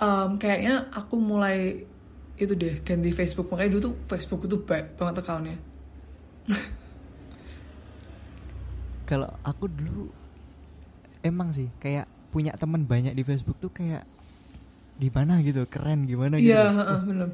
um, 0.00 0.30
kayaknya 0.40 0.88
aku 0.92 1.16
mulai 1.20 1.84
itu 2.36 2.52
deh 2.56 2.80
ganti 2.84 3.10
Facebook. 3.12 3.48
Makanya 3.52 3.70
dulu 3.76 3.82
tuh 3.92 3.94
Facebook 4.08 4.44
itu 4.48 4.56
baik 4.62 4.96
banget 5.00 5.24
accountnya. 5.24 5.56
Kalau 9.08 9.30
aku 9.46 9.70
dulu 9.70 10.10
emang 11.22 11.54
sih 11.54 11.70
kayak 11.78 12.06
punya 12.34 12.52
teman 12.58 12.84
banyak 12.84 13.14
di 13.14 13.22
Facebook 13.22 13.58
tuh 13.62 13.70
kayak 13.70 14.04
gimana 14.96 15.40
gitu 15.44 15.64
keren 15.68 16.08
gimana 16.08 16.40
gitu? 16.40 16.52
Iya 16.52 16.64
uh, 16.72 17.00
bener. 17.04 17.28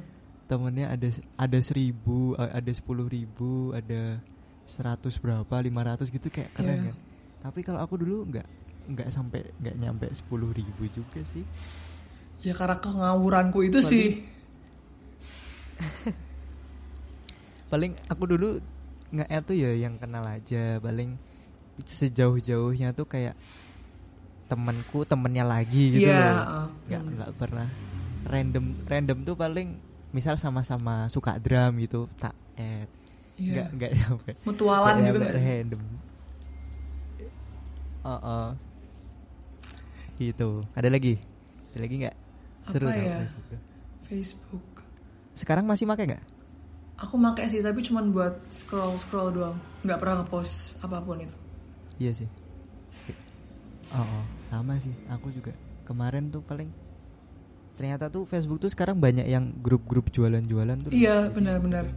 Temennya 0.47 0.93
ada 0.93 1.09
ada 1.41 1.59
seribu 1.65 2.37
ada 2.37 2.73
sepuluh 2.75 3.09
ribu 3.09 3.73
ada 3.73 4.21
seratus 4.69 5.17
berapa 5.17 5.55
lima 5.65 5.81
ratus 5.85 6.13
gitu 6.13 6.29
kayak 6.29 6.53
keren 6.55 6.77
yeah. 6.77 6.85
kan 6.93 6.97
tapi 7.43 7.67
kalau 7.67 7.83
aku 7.83 7.99
dulu 7.99 8.23
nggak 8.31 8.47
nggak 8.95 9.09
sampai 9.11 9.43
nggak 9.59 9.77
nyampe 9.83 10.07
sepuluh 10.15 10.55
ribu 10.55 10.87
juga 10.95 11.27
sih. 11.35 11.43
Ya 12.43 12.55
karena 12.55 12.79
kengawuranku 12.79 13.67
itu 13.67 13.83
Paling, 13.83 13.91
sih 13.91 14.07
paling 17.73 17.93
aku 18.09 18.25
dulu 18.29 18.49
nggak 19.13 19.29
tuh 19.45 19.57
ya 19.57 19.73
yang 19.77 19.97
kenal 20.01 20.25
aja. 20.25 20.81
Paling 20.81 21.17
sejauh-jauhnya 21.85 22.93
tuh 22.93 23.09
kayak 23.09 23.37
temanku 24.49 25.09
temennya 25.09 25.49
lagi 25.49 25.97
gitu 25.97 26.13
yeah, 26.13 26.69
loh. 26.69 26.69
nggak 26.89 27.03
uh, 27.03 27.13
nggak 27.17 27.31
pernah. 27.41 27.69
Random 28.29 28.65
random 28.85 29.19
tuh 29.25 29.35
paling 29.35 29.81
misal 30.13 30.37
sama-sama 30.37 31.09
suka 31.09 31.41
drum 31.41 31.81
gitu 31.81 32.05
tak 32.21 32.37
add. 32.61 32.89
Yeah. 33.41 33.67
nggak 33.67 33.69
nggak 33.81 33.91
nyampe 33.99 34.31
mutualan 34.45 34.95
gitu 35.01 35.19
nggak 35.19 35.37
random. 35.41 35.83
Oh, 38.03 38.19
oh. 38.19 38.49
gitu. 40.19 40.67
Ada 40.75 40.91
lagi? 40.91 41.23
Ada 41.71 41.81
lagi 41.87 41.95
nggak? 42.03 42.17
Seru 42.67 42.87
apa 42.91 42.99
ya? 42.99 43.19
Facebook. 44.11 44.82
Sekarang 45.33 45.65
masih 45.65 45.89
pakai 45.89 46.15
nggak? 46.15 46.25
Aku 47.03 47.19
pakai 47.19 47.51
sih, 47.51 47.65
tapi 47.65 47.83
cuma 47.83 48.05
buat 48.05 48.39
scroll 48.53 48.95
scroll 49.01 49.33
doang. 49.35 49.57
Nggak 49.83 49.99
pernah 49.99 50.15
ngepost 50.23 50.79
apa 50.85 51.03
pun 51.03 51.19
itu. 51.19 51.37
Iya 51.99 52.13
sih. 52.25 52.29
Oh, 53.93 54.01
oh, 54.01 54.25
sama 54.49 54.79
sih. 54.79 54.95
Aku 55.11 55.33
juga 55.35 55.53
kemarin 55.89 56.31
tuh 56.31 56.41
paling 56.45 56.71
ternyata 57.77 58.07
tuh 58.13 58.29
Facebook 58.29 58.63
tuh 58.63 58.71
sekarang 58.71 59.01
banyak 59.01 59.27
yang 59.27 59.51
grup-grup 59.59 60.13
jualan-jualan 60.13 60.89
tuh. 60.89 60.91
Iya, 60.93 61.33
benar-benar. 61.33 61.89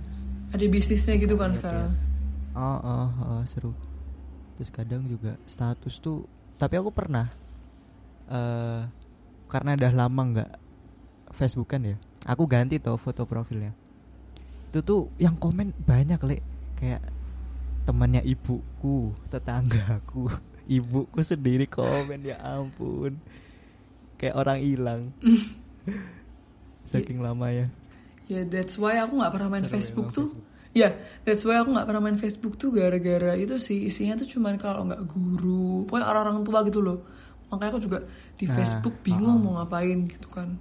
Ada 0.55 0.65
bisnisnya 0.71 1.19
gitu 1.19 1.35
kan 1.35 1.51
ya, 1.53 1.57
sekarang. 1.59 1.89
Oh, 2.55 2.79
oh, 2.79 3.09
oh, 3.11 3.41
seru. 3.45 3.71
Terus 4.55 4.71
kadang 4.71 5.03
juga 5.05 5.35
status 5.43 5.99
tuh, 5.99 6.23
tapi 6.55 6.79
aku 6.79 6.89
pernah 6.89 7.27
uh, 8.31 8.87
karena 9.51 9.77
udah 9.77 9.91
lama 9.93 10.21
nggak 10.31 10.51
Facebook 11.35 11.69
kan 11.75 11.83
ya 11.85 11.97
aku 12.25 12.44
ganti 12.50 12.82
tuh 12.82 12.98
foto 12.98 13.24
profilnya. 13.29 13.72
Itu 14.74 14.82
tuh 14.82 15.01
yang 15.22 15.38
komen 15.38 15.72
banyak 15.86 16.20
lek. 16.25 16.44
Kayak 16.75 17.05
temannya 17.86 18.25
ibuku 18.25 19.13
tetanggaku 19.29 20.27
ibuku 20.77 21.22
sendiri 21.22 21.70
komen 21.70 22.25
ya 22.25 22.41
ampun. 22.41 23.22
Kayak 24.17 24.36
orang 24.41 24.60
hilang. 24.60 25.01
Saking 26.91 27.22
yeah. 27.22 27.25
lama 27.29 27.48
ya. 27.53 27.67
Ya 28.25 28.41
yeah, 28.41 28.44
that's 28.50 28.75
why 28.82 28.98
aku 28.98 29.22
nggak 29.22 29.34
pernah 29.38 29.50
main 29.53 29.65
Seru 29.70 29.74
Facebook 29.77 30.10
tuh. 30.10 30.34
Ya 30.75 30.82
yeah, 30.82 30.91
that's 31.24 31.46
why 31.46 31.62
aku 31.62 31.72
nggak 31.72 31.88
pernah 31.88 32.01
main 32.03 32.20
Facebook 32.20 32.58
tuh 32.58 32.74
gara-gara 32.74 33.38
itu 33.38 33.55
sih. 33.62 33.86
Isinya 33.86 34.17
tuh 34.17 34.27
cuman 34.27 34.58
kalau 34.58 34.89
nggak 34.89 35.05
guru 35.05 35.86
pokoknya 35.86 36.10
orang-orang 36.10 36.41
tua 36.41 36.65
gitu 36.65 36.82
loh. 36.82 37.05
Makanya 37.53 37.77
aku 37.77 37.82
juga 37.86 38.00
di 38.36 38.50
nah, 38.50 38.58
Facebook 38.58 39.00
bingung 39.05 39.38
uh 39.38 39.39
-uh. 39.39 39.44
mau 39.46 39.53
ngapain 39.62 40.10
gitu 40.10 40.27
kan 40.34 40.58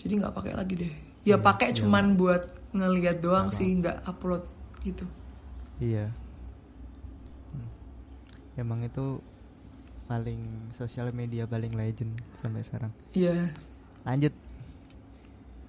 jadi 0.00 0.12
nggak 0.24 0.34
pakai 0.34 0.52
lagi 0.56 0.74
deh. 0.80 0.92
Ya 1.28 1.36
hmm, 1.36 1.44
pakai 1.44 1.68
iya. 1.70 1.76
cuman 1.84 2.16
buat 2.16 2.48
ngelihat 2.72 3.20
doang 3.20 3.52
Apa? 3.52 3.56
sih 3.60 3.68
nggak 3.68 4.08
upload 4.08 4.42
gitu. 4.80 5.04
Iya. 5.76 6.08
Hmm. 7.52 7.68
emang 8.56 8.80
itu 8.84 9.20
paling 10.08 10.40
sosial 10.74 11.12
media 11.12 11.44
paling 11.44 11.76
legend 11.76 12.16
sampai 12.40 12.64
sekarang. 12.64 12.92
Iya. 13.12 13.52
Lanjut. 14.08 14.32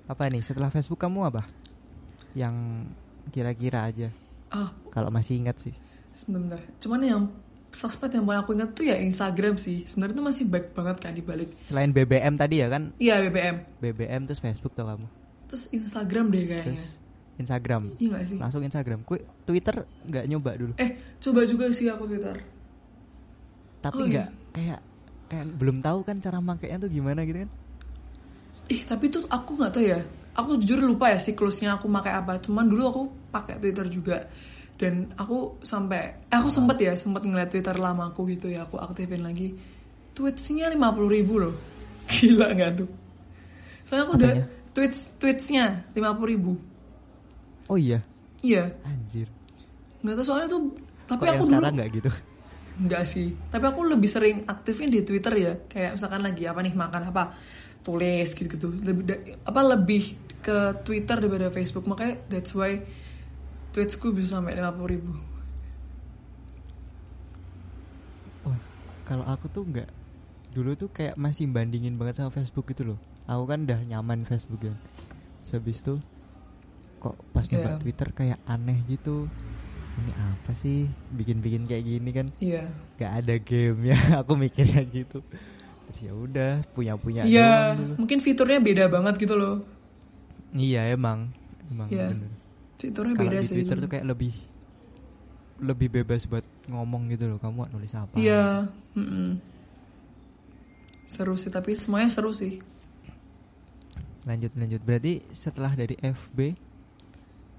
Apa 0.08 0.32
nih? 0.32 0.42
Setelah 0.44 0.72
Facebook 0.72 1.00
kamu 1.04 1.28
apa? 1.28 1.44
Yang 2.32 2.88
kira-kira 3.36 3.86
aja. 3.86 4.10
Oh. 4.52 4.68
kalau 4.92 5.08
masih 5.08 5.40
ingat 5.40 5.56
sih. 5.64 5.72
Sebentar. 6.12 6.60
Cuman 6.84 7.00
yang 7.00 7.24
sosmed 7.72 8.12
yang 8.12 8.28
paling 8.28 8.42
aku 8.44 8.52
ingat 8.54 8.70
tuh 8.76 8.86
ya 8.86 9.00
Instagram 9.00 9.56
sih. 9.56 9.88
Sebenarnya 9.88 10.16
tuh 10.20 10.26
masih 10.28 10.44
baik 10.48 10.76
banget 10.76 10.98
kan 11.00 11.14
dibalik. 11.16 11.50
Selain 11.66 11.90
BBM 11.92 12.36
tadi 12.36 12.56
ya 12.60 12.68
kan? 12.68 12.92
Iya 13.00 13.24
BBM. 13.28 13.56
BBM 13.80 14.22
terus 14.28 14.44
Facebook 14.44 14.76
tuh 14.76 14.84
kamu. 14.84 15.08
Terus 15.48 15.64
Instagram 15.72 16.26
deh 16.32 16.44
kayaknya. 16.48 16.68
Terus 16.76 16.86
Instagram. 17.40 17.84
Iya 17.98 18.08
gak 18.14 18.24
sih? 18.28 18.38
Langsung 18.38 18.62
Instagram. 18.62 19.00
Kue 19.08 19.24
Twitter 19.48 19.88
nggak 20.08 20.26
nyoba 20.28 20.52
dulu? 20.60 20.74
Eh 20.78 21.00
coba 21.18 21.42
juga 21.48 21.66
sih 21.72 21.88
aku 21.88 22.04
Twitter. 22.06 22.38
Tapi 23.82 23.98
oh, 23.98 24.08
nggak 24.08 24.30
iya. 24.30 24.52
kayak 24.54 24.80
kayak 25.32 25.46
belum 25.58 25.78
tahu 25.82 26.00
kan 26.06 26.20
cara 26.20 26.38
makainya 26.44 26.78
tuh 26.86 26.92
gimana 26.92 27.24
gitu 27.24 27.48
kan? 27.48 27.52
Ih 28.70 28.82
tapi 28.86 29.10
tuh 29.10 29.24
aku 29.32 29.58
nggak 29.58 29.72
tahu 29.74 29.84
ya. 29.88 30.00
Aku 30.32 30.56
jujur 30.60 30.80
lupa 30.80 31.12
ya 31.12 31.20
siklusnya 31.20 31.76
aku 31.76 31.92
pakai 31.92 32.14
apa. 32.16 32.40
Cuman 32.40 32.68
dulu 32.68 32.84
aku 32.88 33.02
pakai 33.32 33.60
Twitter 33.60 33.88
juga 33.92 34.28
dan 34.82 35.14
aku 35.14 35.62
sampai 35.62 36.26
eh, 36.26 36.38
aku 36.42 36.50
sempet 36.50 36.82
ya 36.82 36.98
sempet 36.98 37.22
ngeliat 37.22 37.54
twitter 37.54 37.78
lama 37.78 38.10
aku 38.10 38.26
gitu 38.34 38.50
ya 38.50 38.66
aku 38.66 38.82
aktifin 38.82 39.22
lagi. 39.22 39.54
Tweetsnya 40.18 40.74
lima 40.74 40.90
puluh 40.90 41.14
ribu 41.14 41.38
loh. 41.38 41.54
Gila 42.10 42.50
nggak 42.58 42.72
tuh? 42.82 42.90
Soalnya 43.86 44.04
aku 44.10 44.14
udah 44.18 44.34
tweets 44.74 45.14
tweetsnya 45.22 45.86
lima 45.94 46.18
puluh 46.18 46.30
ribu. 46.34 46.52
Oh 47.70 47.78
iya? 47.78 48.02
Iya. 48.42 48.74
Anjir. 48.82 49.30
Nggak 50.02 50.16
tahu 50.18 50.26
soalnya 50.26 50.50
tuh 50.50 50.62
tapi 51.06 51.24
Kok 51.30 51.34
aku 51.38 51.46
dulu 51.46 51.70
nggak 51.78 51.90
gitu? 51.94 52.12
Nggak 52.82 53.04
sih. 53.06 53.28
Tapi 53.54 53.66
aku 53.70 53.82
lebih 53.86 54.10
sering 54.10 54.38
aktifin 54.50 54.90
di 54.90 55.06
twitter 55.06 55.34
ya. 55.38 55.54
Kayak 55.70 56.02
misalkan 56.02 56.26
lagi 56.26 56.44
apa 56.50 56.60
nih 56.66 56.74
makan 56.74 57.14
apa? 57.14 57.24
Tulis 57.86 58.34
gitu 58.34 58.50
gitu 58.50 58.68
lebih 58.74 59.38
apa 59.46 59.62
lebih 59.78 60.04
ke 60.42 60.82
twitter 60.82 61.22
daripada 61.22 61.54
facebook. 61.54 61.86
Makanya 61.86 62.18
that's 62.34 62.58
why 62.58 62.82
tweetsku 63.72 64.12
bisa 64.12 64.38
sampai 64.38 64.60
50 64.60 64.94
ribu. 64.94 65.14
Oh 68.44 68.56
kalau 69.08 69.26
aku 69.26 69.48
tuh 69.48 69.64
nggak. 69.64 69.90
Dulu 70.52 70.76
tuh 70.76 70.92
kayak 70.92 71.16
masih 71.16 71.48
bandingin 71.48 71.96
banget 71.96 72.20
sama 72.20 72.36
Facebook 72.36 72.68
gitu 72.68 72.96
loh. 72.96 73.00
Aku 73.24 73.48
kan 73.48 73.64
udah 73.64 73.80
nyaman 73.88 74.28
Facebook 74.28 74.68
kan 74.68 74.76
sebis 75.42 75.82
tuh 75.82 75.98
kok 77.02 77.18
pas 77.34 77.42
yeah. 77.50 77.80
Twitter 77.82 78.12
kayak 78.12 78.40
aneh 78.46 78.84
gitu. 78.86 79.26
Ini 79.98 80.12
apa 80.16 80.52
sih? 80.54 80.92
Bikin-bikin 81.16 81.66
kayak 81.66 81.84
gini 81.88 82.10
kan. 82.12 82.28
Iya. 82.44 82.68
Yeah. 82.68 83.00
gak 83.00 83.12
ada 83.24 83.36
game 83.40 83.80
ya 83.88 83.98
aku 84.22 84.36
mikirnya 84.36 84.84
gitu. 84.92 85.24
Terus 85.88 86.00
ya 86.04 86.14
udah 86.14 86.54
punya 86.76 86.96
punya 86.96 87.28
iya 87.28 87.74
yeah, 87.76 87.96
mungkin 88.00 88.20
fiturnya 88.20 88.60
beda 88.60 88.92
banget 88.92 89.16
gitu 89.24 89.40
loh. 89.40 89.64
Iya 90.52 90.92
emang. 90.92 91.32
Emang 91.72 91.88
yeah. 91.88 92.12
bener 92.12 92.41
Twitternya 92.82 93.14
beda 93.14 93.38
di 93.46 93.50
Twitter 93.54 93.78
tuh 93.78 93.90
kayak 93.90 94.06
lebih 94.10 94.34
lebih 95.62 96.02
bebas 96.02 96.26
buat 96.26 96.42
ngomong 96.66 97.14
gitu 97.14 97.30
loh 97.30 97.38
kamu 97.38 97.70
nulis 97.70 97.94
apa 97.94 98.18
iya 98.18 98.66
mm 98.98 99.06
-mm. 99.06 99.30
seru 101.06 101.38
sih 101.38 101.54
tapi 101.54 101.78
semuanya 101.78 102.10
seru 102.10 102.34
sih 102.34 102.58
lanjut 104.26 104.50
lanjut 104.58 104.82
berarti 104.82 105.22
setelah 105.30 105.78
dari 105.78 105.94
FB 106.02 106.58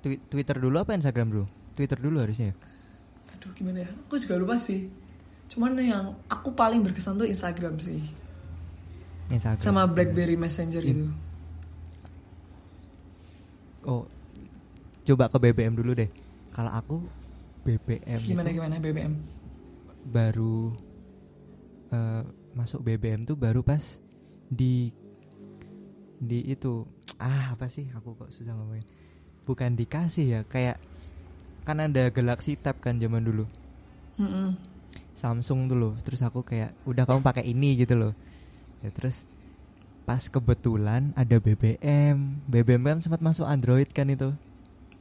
Twitter 0.02 0.56
dulu 0.58 0.82
apa 0.82 0.98
Instagram 0.98 1.30
dulu 1.30 1.46
Twitter 1.72 1.98
dulu 1.98 2.20
harusnya 2.20 2.52
ya? 2.52 2.54
Aduh 3.36 3.50
gimana 3.56 3.88
ya? 3.88 3.90
Aku 4.06 4.20
juga 4.20 4.36
lupa 4.36 4.56
sih. 4.60 4.88
Cuman 5.48 5.76
yang 5.80 6.16
aku 6.28 6.52
paling 6.52 6.84
berkesan 6.84 7.16
tuh 7.16 7.28
Instagram 7.28 7.80
sih. 7.80 8.00
Instagram. 9.32 9.64
Sama 9.64 9.88
BlackBerry 9.88 10.36
Messenger 10.36 10.82
In 10.84 10.88
itu. 10.88 11.06
Oh, 13.82 14.06
coba 15.02 15.30
ke 15.30 15.38
BBM 15.38 15.74
dulu 15.74 15.92
deh. 15.94 16.10
Kalau 16.52 16.70
aku 16.70 16.96
BBM 17.62 18.18
gimana 18.22 18.48
itu 18.50 18.56
gimana 18.58 18.74
BBM? 18.82 19.12
Baru 20.10 20.74
uh, 21.94 22.22
masuk 22.52 22.82
BBM 22.82 23.26
tuh 23.26 23.38
baru 23.38 23.62
pas 23.62 23.98
di 24.50 24.90
di 26.18 26.46
itu. 26.50 26.86
Ah 27.22 27.54
apa 27.54 27.70
sih? 27.70 27.86
Aku 27.98 28.18
kok 28.18 28.34
susah 28.34 28.54
ngomongin. 28.54 28.86
Bukan 29.46 29.74
dikasih 29.74 30.26
ya 30.26 30.40
kayak 30.46 30.78
kan 31.62 31.78
ada 31.78 32.10
Galaxy 32.10 32.58
Tab 32.58 32.82
kan 32.82 32.98
zaman 32.98 33.22
dulu. 33.22 33.46
Mm 34.18 34.28
-mm. 34.28 34.48
Samsung 35.14 35.70
dulu 35.70 35.94
terus 36.02 36.18
aku 36.26 36.42
kayak 36.42 36.74
udah 36.82 37.06
kamu 37.06 37.22
pakai 37.22 37.46
ini 37.46 37.78
gitu 37.78 37.94
loh. 37.94 38.14
Ya 38.82 38.90
terus 38.90 39.22
pas 40.02 40.26
kebetulan 40.26 41.14
ada 41.14 41.38
BBM 41.38 42.42
BBM 42.50 42.82
kan 42.82 42.98
sempat 42.98 43.22
masuk 43.22 43.46
Android 43.46 43.86
kan 43.94 44.10
itu 44.10 44.34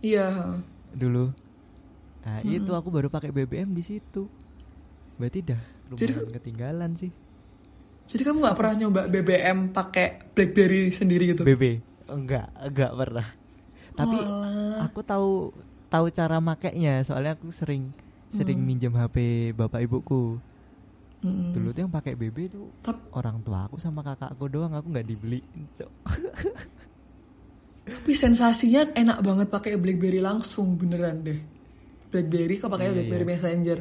iya 0.02 0.58
dulu 0.92 1.32
nah 2.22 2.38
mm 2.42 2.46
-mm. 2.46 2.58
itu 2.62 2.72
aku 2.74 2.90
baru 2.94 3.08
pakai 3.10 3.34
BBM 3.34 3.74
di 3.74 3.82
situ 3.82 4.30
berarti 5.18 5.40
dah 5.42 5.62
lumayan 5.90 6.02
Jadi, 6.02 6.34
ketinggalan 6.38 6.92
sih 6.98 7.12
jadi 8.12 8.22
kamu 8.28 8.38
nggak 8.44 8.58
pernah 8.58 8.76
nyoba 8.76 9.02
BBM 9.08 9.58
pakai 9.72 10.36
BlackBerry 10.36 10.92
sendiri 10.92 11.32
gitu? 11.32 11.48
BB 11.48 11.80
enggak 12.12 12.52
enggak 12.60 12.92
pernah 12.92 13.28
tapi 13.96 14.18
Malah. 14.20 14.88
aku 14.88 15.00
tahu 15.04 15.32
tahu 15.92 16.06
cara 16.12 16.40
makainya 16.40 17.04
soalnya 17.04 17.36
aku 17.36 17.52
sering 17.52 17.92
sering 18.32 18.60
hmm. 18.60 18.68
minjem 18.68 18.94
HP 18.96 19.52
bapak 19.52 19.84
ibuku 19.84 20.40
hmm. 21.24 21.52
dulu 21.52 21.76
tuh 21.76 21.82
yang 21.84 21.92
pakai 21.92 22.16
BB 22.16 22.52
tuh 22.52 22.72
Tap. 22.80 22.98
orang 23.12 23.44
tua 23.44 23.68
aku 23.68 23.78
sama 23.78 24.00
kakakku 24.00 24.48
doang 24.48 24.72
aku 24.72 24.88
nggak 24.88 25.08
dibeli 25.08 25.44
cok 25.76 25.92
tapi 27.82 28.12
sensasinya 28.14 28.94
enak 28.94 29.20
banget 29.26 29.48
pakai 29.50 29.78
BlackBerry 29.78 30.22
langsung 30.22 30.78
beneran 30.78 31.26
deh 31.26 31.40
BlackBerry 32.14 32.62
kok 32.62 32.70
pakai 32.70 32.92
yeah, 32.92 32.96
BlackBerry 32.96 33.26
yeah. 33.26 33.32
Messenger 33.34 33.78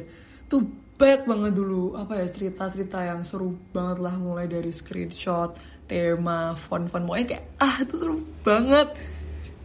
tuh 0.49 0.61
banyak 0.97 1.25
banget 1.25 1.53
dulu 1.57 1.97
apa 1.97 2.21
ya 2.21 2.27
cerita-cerita 2.29 3.01
yang 3.01 3.25
seru 3.25 3.57
banget 3.73 3.97
lah 4.01 4.13
mulai 4.17 4.45
dari 4.45 4.69
screenshot 4.69 5.57
tema 5.89 6.53
font-font 6.53 7.09
pokoknya 7.09 7.25
kayak 7.37 7.45
ah 7.57 7.75
itu 7.81 7.95
seru 7.97 8.21
banget 8.45 8.93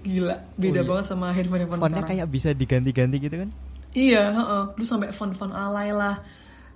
Gila, 0.07 0.37
beda 0.55 0.81
oh, 0.81 0.83
iya. 0.83 0.87
banget 0.87 1.05
sama 1.11 1.27
handphone-handphone 1.35 1.83
Fontnya 1.83 2.07
sekarang. 2.07 2.11
kayak 2.15 2.27
bisa 2.31 2.49
diganti-ganti 2.55 3.17
gitu 3.19 3.37
kan? 3.43 3.51
Iya, 3.91 4.23
uh, 4.39 4.65
lu 4.79 4.87
sampai 4.87 5.11
font-font 5.11 5.51
alay 5.51 5.91
lah. 5.91 6.23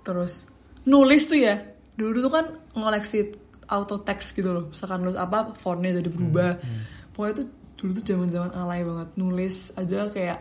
Terus 0.03 0.51
nulis 0.83 1.31
tuh 1.31 1.39
ya. 1.39 1.63
Dulu 1.95 2.27
tuh 2.27 2.33
kan 2.33 2.47
ngoleksi 2.75 3.31
auto 3.71 4.03
text 4.03 4.35
gitu 4.35 4.51
loh. 4.51 4.65
Misalkan 4.75 5.07
nulis 5.07 5.15
apa, 5.15 5.55
fontnya 5.55 6.03
jadi 6.03 6.11
berubah. 6.11 6.59
Hmm, 6.59 6.67
hmm. 6.67 7.00
Pokoknya 7.13 7.35
tuh 7.43 7.47
dulu 7.81 7.91
tuh 7.97 8.05
zaman-zaman 8.05 8.51
alay 8.53 8.81
banget. 8.85 9.09
Nulis 9.17 9.73
aja 9.75 10.09
kayak 10.13 10.39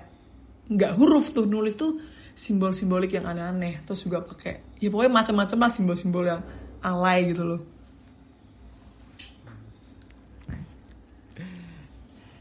nggak 0.69 0.91
huruf 0.99 1.33
tuh, 1.33 1.49
nulis 1.49 1.73
tuh 1.73 1.97
simbol-simbolik 2.35 3.15
yang 3.15 3.25
aneh-aneh. 3.25 3.81
Terus 3.83 4.05
juga 4.05 4.21
pakai 4.23 4.79
ya 4.79 4.87
pokoknya 4.87 5.11
macam-macam 5.11 5.57
lah 5.65 5.71
simbol-simbol 5.71 6.23
yang 6.23 6.41
alay 6.83 7.27
gitu 7.31 7.43
loh. 7.43 7.61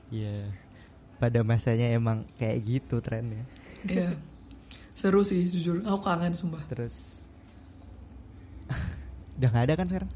Iya. 0.09 0.49
Pada 1.19 1.43
masanya 1.43 1.91
emang 1.93 2.25
kayak 2.39 2.59
gitu 2.65 3.03
trennya. 3.03 3.45
Iya. 3.85 4.17
Seru 4.95 5.23
sih 5.23 5.45
jujur. 5.47 5.83
Aku 5.85 6.01
kangen 6.03 6.35
sumpah. 6.35 6.63
Terus 6.71 7.23
udah 9.39 9.49
gak 9.53 9.65
ada 9.69 9.75
kan 9.79 9.87
sekarang? 9.87 10.11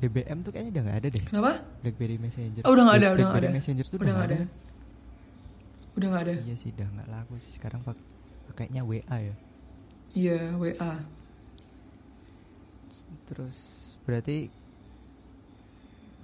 BBM 0.00 0.38
tuh 0.40 0.50
kayaknya 0.50 0.70
udah 0.72 0.82
gak 0.88 0.98
ada 1.04 1.08
deh. 1.12 1.24
Kenapa? 1.28 1.52
BlackBerry 1.84 2.16
Messenger. 2.16 2.62
Oh, 2.64 2.72
udah 2.72 2.84
gak 2.88 2.98
ada, 3.04 3.08
udah 3.12 3.26
gak 3.28 3.40
ada. 3.44 3.48
Messenger 3.52 3.84
tuh 3.84 3.96
udah, 4.00 4.14
gak 4.16 4.28
ada. 4.32 4.36
ada. 4.40 4.46
Udah 5.94 6.08
gak 6.08 6.22
ada. 6.24 6.34
Iya 6.40 6.54
sih, 6.56 6.70
udah 6.72 6.88
gak 6.88 7.08
laku 7.12 7.34
sih 7.36 7.52
sekarang 7.52 7.84
pak 7.84 8.00
pakainya 8.48 8.80
WA 8.80 9.04
ya. 9.04 9.34
Iya, 10.16 10.40
WA. 10.56 10.92
Terus 13.28 13.56
berarti 14.08 14.50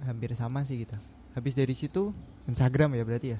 hampir 0.05 0.29
sama 0.37 0.61
sih 0.67 0.77
kita 0.85 0.97
habis 1.33 1.57
dari 1.57 1.73
situ 1.73 2.13
Instagram 2.45 2.93
ya 2.93 3.03
berarti 3.05 3.27
ya 3.33 3.39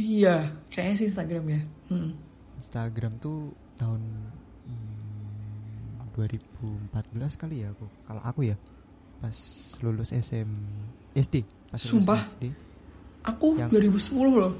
iya 0.00 0.36
kayaknya 0.72 0.94
sih 0.96 1.06
Instagram 1.10 1.44
ya 1.48 1.60
hmm. 1.92 2.12
Instagram 2.60 3.12
tuh 3.20 3.52
tahun 3.76 4.00
2014 6.20 7.40
kali 7.40 7.64
ya 7.64 7.72
aku 7.72 7.86
kalau 8.04 8.22
aku 8.24 8.40
ya 8.52 8.56
pas 9.20 9.36
lulus 9.80 10.12
SM 10.12 10.48
SD 11.16 11.44
pas 11.72 11.80
sumpah 11.80 12.20
SD, 12.36 12.52
aku 13.24 13.56
yang, 13.56 13.72
2010 13.72 14.36
loh 14.36 14.52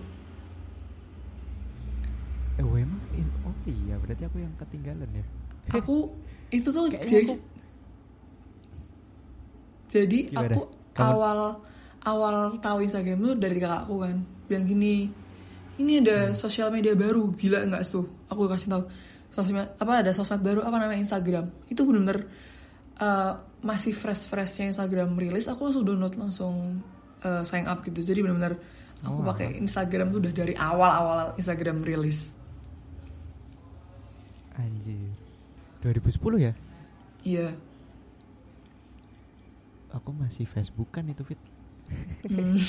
eh 2.57 2.65
oh, 2.65 2.77
emang 2.77 3.01
oh 3.45 3.55
iya 3.69 3.97
berarti 4.01 4.25
aku 4.25 4.37
yang 4.41 4.53
ketinggalan 4.57 5.09
ya 5.13 5.25
aku 5.73 6.09
itu 6.49 6.69
tuh 6.73 6.89
jadi 6.89 7.37
jadi 9.91 10.31
Gimana? 10.31 10.55
aku 10.55 10.63
Kamu... 10.95 11.11
awal 11.11 11.39
awal 12.07 12.37
tahu 12.63 12.87
Instagram 12.87 13.19
tuh 13.21 13.35
dari 13.37 13.59
kakakku 13.59 13.95
kan. 13.99 14.17
Bilang 14.47 14.65
gini, 14.71 15.11
ini 15.83 15.93
ada 16.01 16.31
hmm. 16.31 16.39
sosial 16.39 16.71
media 16.71 16.95
baru, 16.95 17.35
gila 17.35 17.67
enggak 17.67 17.83
tuh? 17.91 18.07
Aku 18.31 18.47
kasih 18.47 18.71
tahu. 18.71 18.83
Sosial 19.31 19.73
apa 19.79 19.93
ada 20.03 20.11
sosmed 20.11 20.43
baru 20.43 20.61
apa 20.67 20.77
namanya 20.79 21.01
Instagram. 21.03 21.51
Itu 21.71 21.87
benar-benar 21.87 22.27
uh, 22.99 23.33
masih 23.63 23.95
fresh-freshnya 23.95 24.75
Instagram 24.75 25.15
rilis, 25.15 25.47
aku 25.47 25.71
langsung 25.71 25.87
download 25.87 26.15
langsung 26.19 26.83
uh, 27.23 27.43
sign 27.47 27.71
up 27.71 27.83
gitu. 27.87 28.03
Jadi 28.03 28.21
benar-benar 28.27 28.59
aku 29.07 29.19
oh. 29.23 29.27
pakai 29.27 29.57
Instagram 29.63 30.13
tuh 30.13 30.21
udah 30.27 30.35
dari 30.35 30.55
awal-awal 30.59 31.39
Instagram 31.39 31.87
rilis. 31.87 32.35
Anjir. 34.59 35.15
2010 35.81 36.47
ya? 36.51 36.53
Iya 37.25 37.49
aku 39.95 40.15
masih 40.15 40.47
Facebook 40.47 40.91
kan 40.95 41.07
itu 41.11 41.23
fit 41.27 41.41
hmm. 42.31 42.59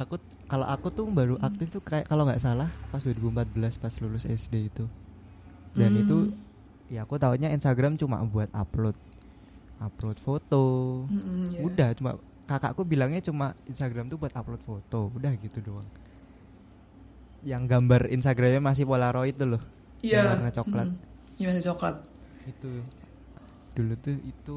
aku 0.00 0.16
kalau 0.48 0.66
aku 0.66 0.88
tuh 0.90 1.06
baru 1.06 1.36
hmm. 1.36 1.46
aktif 1.46 1.68
tuh 1.70 1.82
kayak 1.84 2.08
kalau 2.08 2.24
nggak 2.24 2.40
salah 2.40 2.72
pas 2.88 3.04
2014 3.04 3.52
pas 3.76 3.94
lulus 4.00 4.24
SD 4.24 4.72
itu 4.72 4.84
dan 5.76 5.94
hmm. 5.94 6.02
itu 6.02 6.16
ya 6.90 7.06
aku 7.06 7.20
tahunya 7.20 7.54
Instagram 7.54 7.94
cuma 8.00 8.18
buat 8.26 8.50
upload 8.50 8.96
upload 9.78 10.18
foto 10.20 10.64
hmm, 11.06 11.54
yeah. 11.54 11.62
udah 11.62 11.88
cuma 11.94 12.10
kakakku 12.50 12.82
bilangnya 12.82 13.22
cuma 13.22 13.54
Instagram 13.70 14.10
tuh 14.10 14.18
buat 14.18 14.34
upload 14.34 14.62
foto 14.66 15.14
udah 15.14 15.32
gitu 15.38 15.62
doang 15.62 15.86
yang 17.46 17.64
gambar 17.64 18.12
Instagramnya 18.12 18.60
masih 18.60 18.84
Polaroid 18.84 19.38
tuh 19.38 19.56
loh 19.56 19.62
yeah. 20.02 20.26
yang 20.26 20.36
warna 20.36 20.50
coklat 20.52 20.88
iya 21.38 21.46
masih 21.48 21.64
coklat 21.72 21.96
itu 22.44 22.72
dulu 23.78 23.94
tuh 24.02 24.16
itu 24.26 24.56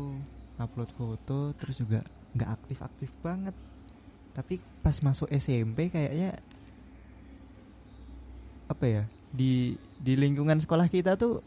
upload 0.57 0.89
foto 0.97 1.53
terus 1.55 1.79
juga 1.79 2.01
nggak 2.33 2.49
aktif-aktif 2.49 3.13
banget 3.21 3.55
tapi 4.33 4.57
pas 4.81 4.97
masuk 5.05 5.29
SMP 5.29 5.93
kayaknya 5.93 6.41
apa 8.65 8.85
ya 8.89 9.03
di 9.29 9.77
di 10.01 10.13
lingkungan 10.17 10.57
sekolah 10.61 10.89
kita 10.89 11.13
tuh 11.13 11.45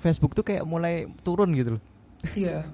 Facebook 0.00 0.32
tuh 0.32 0.46
kayak 0.46 0.64
mulai 0.64 1.10
turun 1.26 1.52
gitu 1.52 1.76
loh. 1.76 1.82
Iya. 2.36 2.64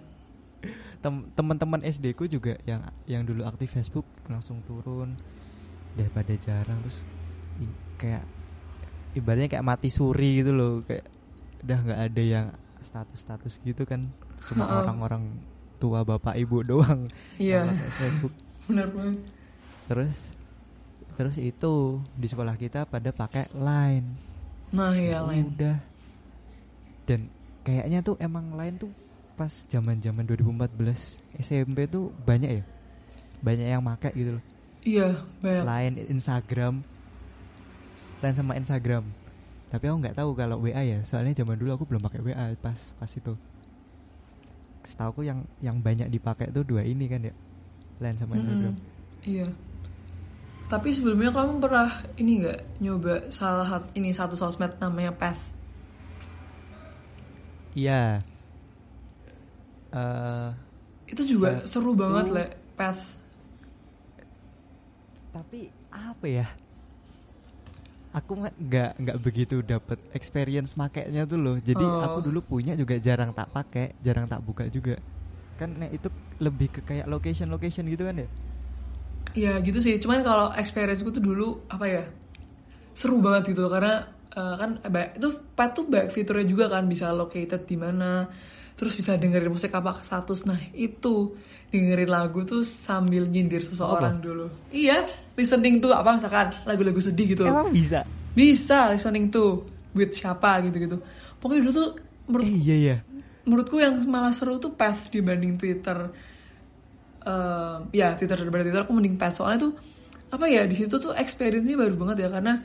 Tem 1.03 1.15
teman-teman 1.37 1.81
SD 1.85 2.15
ku 2.17 2.29
juga 2.31 2.57
yang 2.69 2.85
yang 3.05 3.23
dulu 3.25 3.45
aktif 3.45 3.75
Facebook 3.75 4.05
langsung 4.29 4.61
turun 4.65 5.17
daripada 5.97 6.33
jarang. 6.37 6.79
Terus 6.85 7.01
kayak 7.97 8.25
ibaratnya 9.17 9.49
kayak 9.51 9.67
mati 9.67 9.89
suri 9.89 10.45
gitu 10.45 10.53
loh 10.53 10.73
kayak 10.85 11.07
udah 11.65 11.79
nggak 11.81 12.01
ada 12.13 12.23
yang 12.23 12.47
status-status 12.85 13.65
gitu 13.65 13.89
kan. 13.89 14.13
Cuma 14.45 14.69
orang-orang 14.69 15.33
tua 15.81 16.07
bapak 16.07 16.39
ibu 16.39 16.65
doang 16.65 17.05
iya. 17.37 17.67
Facebook 17.99 18.33
benar 18.69 18.89
banget. 18.91 19.19
Terus 19.89 20.17
terus 21.15 21.37
itu 21.39 22.03
di 22.19 22.27
sekolah 22.27 22.59
kita 22.59 22.89
pada 22.89 23.15
pakai 23.15 23.47
line. 23.55 24.09
Nah 24.75 24.93
iya 24.97 25.23
line. 25.23 25.47
udah. 25.55 25.77
Dan 27.05 27.29
kayaknya 27.63 28.01
tuh 28.01 28.17
emang 28.19 28.57
line 28.57 28.77
tuh 28.81 28.91
pas 29.35 29.51
zaman 29.67 29.99
zaman 29.99 30.25
2014 30.27 30.79
SMP 31.39 31.87
tuh 31.87 32.11
banyak 32.25 32.63
ya? 32.63 32.65
Banyak 33.45 33.67
yang 33.69 33.83
make 33.85 34.11
gitu 34.17 34.41
loh. 34.41 34.45
Iya 34.83 35.09
banyak. 35.45 35.65
Line 35.65 35.95
Instagram. 36.11 36.75
Line 38.25 38.37
sama 38.37 38.53
Instagram. 38.57 39.05
Tapi 39.69 39.85
aku 39.91 39.97
nggak 40.01 40.17
tahu 40.17 40.31
kalau 40.35 40.63
WA 40.65 40.83
ya. 40.83 40.99
Soalnya 41.05 41.37
zaman 41.37 41.61
dulu 41.61 41.77
aku 41.77 41.85
belum 41.85 42.03
pakai 42.03 42.21
WA 42.25 42.47
pas 42.59 42.79
pas 42.99 43.11
itu. 43.11 43.35
Setahu 44.85 45.09
aku 45.15 45.23
yang 45.25 45.45
yang 45.61 45.79
banyak 45.81 46.09
dipakai 46.09 46.51
tuh 46.51 46.67
dua 46.67 46.85
ini 46.85 47.09
kan 47.09 47.23
ya 47.25 47.35
Line 48.03 48.19
sama 48.19 48.33
Instagram. 48.39 48.75
Mm 48.75 48.81
-hmm. 48.81 49.29
iya. 49.29 49.49
Tapi 50.65 50.89
sebelumnya 50.91 51.29
kamu 51.29 51.61
pernah 51.61 51.91
ini 52.17 52.41
nggak 52.41 52.61
nyoba 52.81 53.29
salah 53.29 53.69
satu 53.69 53.89
ini 53.95 54.11
satu 54.17 54.35
sosmed 54.35 54.81
namanya 54.81 55.13
Path? 55.13 55.53
Iya. 57.77 58.25
Uh, 59.95 60.51
itu 61.07 61.37
juga 61.37 61.61
Path 61.63 61.69
seru 61.69 61.93
banget 61.93 62.27
le. 62.33 62.45
Path. 62.75 63.03
Tapi 65.37 65.69
apa 65.93 66.27
ya? 66.27 66.47
Aku 68.15 68.39
nggak 68.41 68.91
nggak 68.99 69.19
begitu 69.21 69.61
dapat 69.61 69.99
experience 70.17 70.79
makainya 70.81 71.29
tuh 71.29 71.39
loh. 71.39 71.61
Jadi 71.61 71.83
oh. 71.85 72.01
aku 72.01 72.31
dulu 72.31 72.41
punya 72.41 72.73
juga 72.73 72.97
jarang 72.97 73.37
tak 73.37 73.53
pakai 73.53 73.95
jarang 74.01 74.25
tak 74.25 74.41
buka 74.41 74.65
juga 74.71 74.97
kan 75.55 75.71
nah, 75.75 75.91
itu 75.91 76.09
lebih 76.43 76.69
ke 76.69 76.81
kayak 76.83 77.07
location 77.07 77.49
location 77.51 77.87
gitu 77.87 78.05
kan 78.07 78.21
ya? 78.21 78.29
Ya 79.35 79.53
gitu 79.63 79.79
sih. 79.83 79.99
Cuman 79.99 80.23
kalau 80.23 80.51
experience 80.55 81.03
gue 81.03 81.15
tuh 81.15 81.25
dulu 81.25 81.67
apa 81.71 81.87
ya 81.87 82.05
seru 82.95 83.19
banget 83.19 83.55
gitu. 83.55 83.67
Karena 83.67 84.07
uh, 84.35 84.55
kan 84.59 84.79
itu 85.15 85.29
pet 85.55 85.71
tuh 85.75 85.85
baik 85.87 86.09
fiturnya 86.15 86.47
juga 86.47 86.71
kan. 86.71 86.87
Bisa 86.87 87.11
located 87.15 87.67
di 87.67 87.77
mana 87.79 88.27
terus 88.75 88.99
bisa 88.99 89.15
dengerin 89.15 89.51
musik 89.51 89.75
apa 89.75 90.03
status. 90.03 90.47
Nah 90.47 90.59
itu 90.75 91.35
dengerin 91.71 92.11
lagu 92.11 92.43
tuh 92.47 92.63
sambil 92.63 93.27
nyindir 93.27 93.63
seseorang 93.63 94.19
apa? 94.19 94.25
dulu. 94.25 94.47
Iya 94.71 95.07
listening 95.35 95.83
tuh 95.83 95.95
apa 95.95 96.19
misalkan 96.19 96.51
lagu-lagu 96.67 97.01
sedih 97.03 97.35
gitu. 97.35 97.45
Emang 97.47 97.71
bisa? 97.71 98.07
Bisa 98.35 98.91
listening 98.91 99.31
tuh 99.31 99.75
with 99.95 100.13
siapa 100.13 100.59
gitu 100.67 100.77
gitu 100.77 100.97
pokoknya 101.39 101.61
dulu 101.65 101.73
tuh 101.73 101.89
menurut 102.29 102.45
eh, 102.51 102.59
iya 102.59 102.75
iya 102.77 102.97
menurutku 103.45 103.81
yang 103.81 103.97
malah 104.09 104.33
seru 104.33 104.57
tuh 104.61 104.73
path 104.73 105.09
dibanding 105.13 105.57
twitter. 105.61 106.11
Uh, 107.25 107.89
ya 107.89 108.13
twitter 108.13 108.37
daripada 108.37 108.69
twitter 108.69 108.83
aku 108.85 108.93
mending 108.93 109.17
path. 109.17 109.41
Soalnya 109.41 109.71
tuh 109.71 109.73
apa 110.35 110.45
ya 110.51 110.67
di 110.67 110.75
situ 110.75 110.97
tuh 110.99 111.15
experience-nya 111.15 111.79
baru 111.79 111.95
banget 111.95 112.27
ya 112.27 112.29
karena 112.33 112.59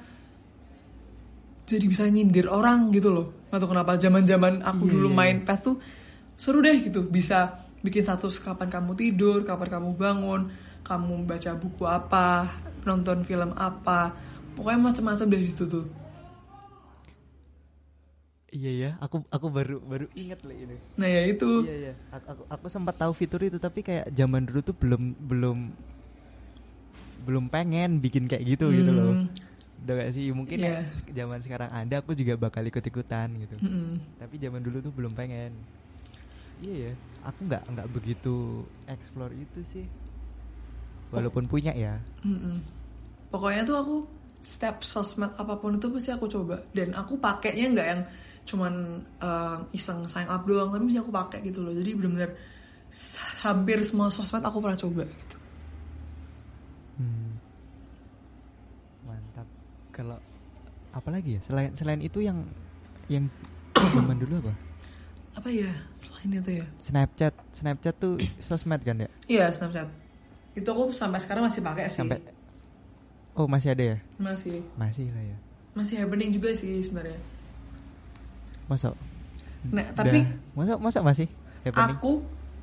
jadi 1.70 1.86
bisa 1.86 2.04
nyindir 2.10 2.50
orang 2.50 2.90
gitu 2.92 3.14
loh. 3.14 3.28
Atau 3.54 3.70
kenapa 3.70 4.00
zaman 4.00 4.26
zaman 4.26 4.66
aku 4.66 4.90
yeah, 4.90 4.94
dulu 4.98 5.08
yeah. 5.14 5.18
main 5.18 5.38
path 5.46 5.62
tuh 5.68 5.76
seru 6.34 6.66
deh 6.66 6.76
gitu. 6.82 7.06
Bisa 7.06 7.68
bikin 7.80 8.04
status 8.04 8.44
kapan 8.44 8.68
kamu 8.68 8.92
tidur, 8.98 9.48
kapan 9.48 9.68
kamu 9.80 9.90
bangun, 9.96 10.42
kamu 10.84 11.24
baca 11.24 11.52
buku 11.56 11.84
apa, 11.88 12.48
nonton 12.84 13.24
film 13.24 13.52
apa, 13.56 14.12
pokoknya 14.56 14.80
macam-macam 14.92 15.28
dari 15.30 15.46
situ 15.48 15.66
tuh. 15.68 15.86
Iya 18.50 18.72
ya, 18.74 18.90
aku 18.98 19.22
aku 19.30 19.48
baru 19.54 19.78
baru 19.78 20.06
inget 20.18 20.42
lah 20.42 20.58
ini. 20.58 20.78
Nah 20.98 21.08
ya 21.10 21.22
itu. 21.30 21.50
Iya 21.66 21.76
iya, 21.76 21.94
aku, 22.10 22.26
aku 22.26 22.44
aku 22.50 22.66
sempat 22.70 22.96
tahu 22.98 23.14
fitur 23.14 23.42
itu 23.46 23.62
tapi 23.62 23.86
kayak 23.86 24.10
zaman 24.10 24.50
dulu 24.50 24.60
tuh 24.66 24.76
belum 24.78 25.14
belum 25.22 25.58
belum 27.30 27.46
pengen 27.54 28.02
bikin 28.02 28.26
kayak 28.26 28.58
gitu 28.58 28.70
hmm. 28.70 28.76
gitu 28.82 28.92
loh. 28.92 29.14
Hmm. 29.14 29.28
Udah 29.80 29.94
gak 29.96 30.12
sih 30.12 30.34
mungkin 30.34 30.58
yeah. 30.60 30.84
ya 31.08 31.24
zaman 31.24 31.40
sekarang 31.46 31.70
ada 31.72 31.96
aku 32.02 32.18
juga 32.18 32.36
bakal 32.36 32.66
ikut 32.66 32.82
ikutan 32.82 33.32
gitu. 33.38 33.56
-hmm. 33.62 34.18
Tapi 34.18 34.36
zaman 34.42 34.62
dulu 34.66 34.78
tuh 34.82 34.92
belum 34.92 35.14
pengen. 35.14 35.54
Iya 36.60 36.92
ya, 36.92 36.94
aku 37.24 37.40
nggak 37.48 37.64
nggak 37.72 37.88
begitu 37.94 38.66
explore 38.90 39.32
itu 39.32 39.62
sih. 39.70 39.86
Walaupun 41.14 41.46
oh. 41.46 41.50
punya 41.50 41.72
ya. 41.78 42.02
Mm 42.26 42.38
-mm. 42.38 42.56
Pokoknya 43.30 43.62
tuh 43.62 43.78
aku 43.78 43.96
step 44.40 44.84
sosmed 44.84 45.32
apa 45.36 45.60
pun 45.60 45.76
itu 45.76 45.88
pasti 45.92 46.12
aku 46.16 46.26
coba 46.32 46.64
dan 46.72 46.96
aku 46.96 47.20
pakainya 47.20 47.66
nggak 47.76 47.88
yang 47.88 48.02
cuman 48.50 49.06
uh, 49.22 49.62
iseng 49.78 50.02
sign 50.10 50.26
up 50.26 50.42
doang 50.50 50.74
tapi 50.74 50.90
mesti 50.90 50.98
aku 50.98 51.14
pakai 51.14 51.40
gitu 51.46 51.62
loh. 51.62 51.70
Jadi 51.70 51.94
benar-benar 51.94 52.34
hampir 53.46 53.78
semua 53.86 54.10
sosmed 54.10 54.42
aku 54.42 54.58
pernah 54.58 54.74
coba 54.74 55.06
gitu. 55.06 55.38
Hmm. 56.98 57.38
Mantap. 59.06 59.48
Kalau 59.94 60.18
apalagi 60.90 61.38
ya? 61.38 61.42
Selain 61.46 61.70
selain 61.78 62.02
itu 62.02 62.26
yang 62.26 62.42
yang 63.06 63.30
zaman 63.94 64.18
dulu 64.18 64.42
apa? 64.42 64.54
apa 65.38 65.50
ya? 65.54 65.70
Selain 66.02 66.42
itu 66.42 66.52
ya? 66.58 66.66
Snapchat. 66.82 67.34
Snapchat 67.54 67.96
tuh 68.02 68.18
sosmed 68.42 68.82
kan 68.82 68.98
ya? 69.06 69.10
Iya 69.30 69.54
Snapchat. 69.54 69.86
Itu 70.58 70.74
aku 70.74 70.90
sampai 70.90 71.22
sekarang 71.22 71.46
masih 71.46 71.62
pakai 71.62 71.86
sih. 71.86 72.02
Sampai 72.02 72.18
oh 73.38 73.46
masih 73.46 73.78
ada 73.78 73.84
ya? 73.94 73.98
Masih. 74.18 74.66
Masih 74.74 75.14
lah 75.14 75.22
ya. 75.22 75.38
Masih 75.78 76.02
happening 76.02 76.34
juga 76.34 76.50
sih 76.58 76.82
sebenarnya 76.82 77.39
masuk 78.70 78.96
nah 79.74 79.84
tapi 79.92 80.24
masuk 80.56 81.04
masih 81.04 81.28
happening? 81.66 81.98
aku 82.00 82.12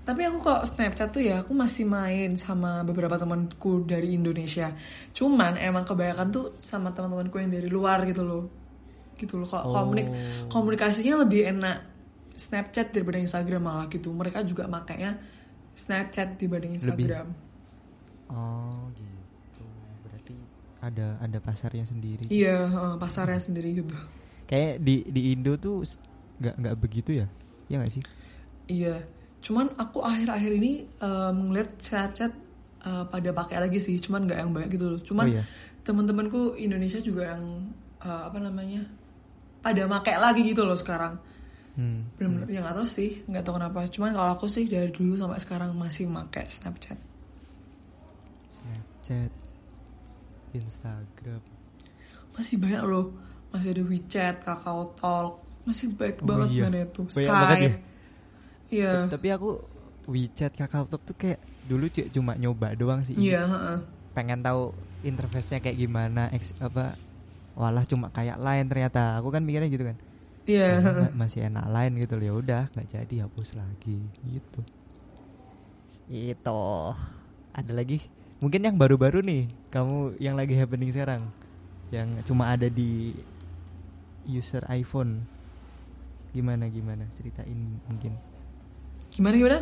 tapi 0.07 0.23
aku 0.23 0.38
kok 0.38 0.62
Snapchat 0.62 1.11
tuh 1.11 1.19
ya 1.19 1.42
aku 1.42 1.51
masih 1.51 1.83
main 1.83 2.38
sama 2.38 2.87
beberapa 2.87 3.19
temanku 3.19 3.83
dari 3.83 4.14
Indonesia. 4.14 4.71
Cuman 5.11 5.59
emang 5.59 5.83
kebanyakan 5.83 6.31
tuh 6.31 6.55
sama 6.62 6.95
teman-temanku 6.95 7.42
yang 7.42 7.51
dari 7.51 7.66
luar 7.66 8.07
gitu 8.07 8.23
loh. 8.23 8.47
Gitu 9.19 9.35
loh 9.35 9.51
kok 9.51 9.66
oh. 9.66 9.75
komunik 9.75 10.07
komunikasinya 10.47 11.27
lebih 11.27 11.51
enak 11.51 11.83
Snapchat 12.38 12.95
daripada 12.95 13.19
Instagram 13.19 13.66
malah 13.66 13.90
gitu. 13.90 14.14
Mereka 14.14 14.47
juga 14.47 14.71
makanya 14.71 15.19
Snapchat 15.75 16.38
dibanding 16.38 16.79
Instagram. 16.79 17.27
Lebih. 17.27 18.31
oh 18.31 18.87
gitu. 18.95 19.66
Berarti 20.07 20.35
ada 20.87 21.19
ada 21.19 21.38
pasarnya 21.42 21.83
sendiri. 21.83 22.31
Iya 22.31 22.95
pasarnya 22.95 23.42
sendiri 23.42 23.83
gitu 23.83 23.99
kayak 24.47 24.83
di 24.83 25.03
di 25.11 25.35
Indo 25.35 25.59
tuh 25.59 25.83
nggak 26.41 26.55
nggak 26.63 26.77
begitu 26.79 27.11
ya? 27.23 27.27
Ya 27.67 27.83
nggak 27.83 27.93
sih? 27.93 28.03
Iya. 28.71 29.03
Cuman 29.43 29.75
aku 29.79 30.03
akhir-akhir 30.03 30.53
ini 30.59 30.87
um, 31.03 31.51
ngeliat 31.51 31.79
Snapchat 31.79 32.33
uh, 32.83 33.05
pada 33.07 33.31
pakai 33.35 33.59
lagi 33.63 33.79
sih. 33.83 33.99
Cuman 33.99 34.27
nggak 34.27 34.39
yang 34.39 34.51
banyak 34.55 34.71
gitu 34.75 34.87
loh. 34.97 35.01
Cuman 35.03 35.27
oh, 35.27 35.35
iya. 35.39 35.43
teman-temanku 35.83 36.59
Indonesia 36.59 36.99
juga 37.03 37.37
yang 37.37 37.71
uh, 38.03 38.31
apa 38.31 38.39
namanya 38.39 38.87
pada 39.63 39.83
pakai 39.87 40.17
lagi 40.19 40.43
gitu 40.47 40.63
loh 40.63 40.79
sekarang. 40.79 41.19
Hmm. 41.77 42.09
benar-benar 42.17 42.49
hmm. 42.49 42.57
ya 42.57 42.61
nggak 42.65 42.77
tahu 42.81 42.89
sih. 42.89 43.11
Nggak 43.29 43.43
tahu 43.45 43.55
kenapa. 43.61 43.79
Cuman 43.93 44.11
kalau 44.17 44.31
aku 44.33 44.47
sih 44.49 44.65
dari 44.65 44.89
dulu 44.89 45.13
sampai 45.19 45.43
sekarang 45.43 45.77
masih 45.77 46.09
pakai 46.09 46.49
Snapchat. 46.49 46.99
Snapchat 48.55 49.31
Instagram. 50.57 51.43
Masih 52.33 52.57
banyak 52.57 52.85
loh 52.85 53.26
masih 53.51 53.71
ada 53.75 53.83
WeChat 53.83 54.35
Kakao 54.43 54.95
Talk. 54.99 55.43
Masih 55.67 55.91
baik 55.93 56.23
oh, 56.23 56.27
banget 56.31 56.49
iya. 56.49 56.55
sebenarnya 56.63 56.87
tuh. 56.95 57.07
Skype 57.11 57.61
ya? 57.61 57.73
iya. 58.71 58.93
Tapi 59.11 59.29
aku 59.35 59.51
WeChat 60.07 60.53
Kakao 60.55 60.87
Talk 60.87 61.03
tuh 61.03 61.17
kayak 61.19 61.41
dulu 61.67 61.91
cuma 61.91 62.39
nyoba 62.39 62.75
doang 62.79 63.03
sih. 63.03 63.15
Iya 63.19 63.43
uh 63.47 63.81
pengen 64.17 64.41
tahu 64.41 64.73
interface-nya 65.05 65.61
kayak 65.61 65.77
gimana 65.77 66.33
apa 66.57 66.97
walah 67.53 67.85
cuma 67.85 68.09
kayak 68.09 68.41
lain 68.41 68.65
ternyata. 68.65 69.21
Aku 69.21 69.29
kan 69.29 69.45
mikirnya 69.45 69.69
gitu 69.69 69.85
kan. 69.85 69.97
Iya. 70.49 70.81
Yeah. 70.81 71.13
masih 71.13 71.53
enak 71.53 71.69
lain 71.69 71.93
gitu 72.01 72.17
ya 72.17 72.33
udah 72.33 72.63
nggak 72.73 72.89
jadi 72.97 73.15
hapus 73.29 73.53
lagi. 73.61 74.01
Gitu. 74.25 74.61
Itu 76.09 76.97
ada 77.53 77.73
lagi? 77.77 78.01
Mungkin 78.41 78.65
yang 78.65 78.81
baru-baru 78.81 79.21
nih. 79.21 79.53
Kamu 79.69 80.17
yang 80.17 80.33
lagi 80.33 80.57
happening 80.57 80.89
sekarang. 80.97 81.29
Yang 81.93 82.25
cuma 82.25 82.49
ada 82.49 82.73
di 82.73 83.13
user 84.27 84.62
iPhone. 84.69 85.25
Gimana 86.35 86.69
gimana? 86.69 87.09
Ceritain 87.17 87.81
mungkin. 87.89 88.12
Gimana 89.09 89.35
gimana? 89.39 89.59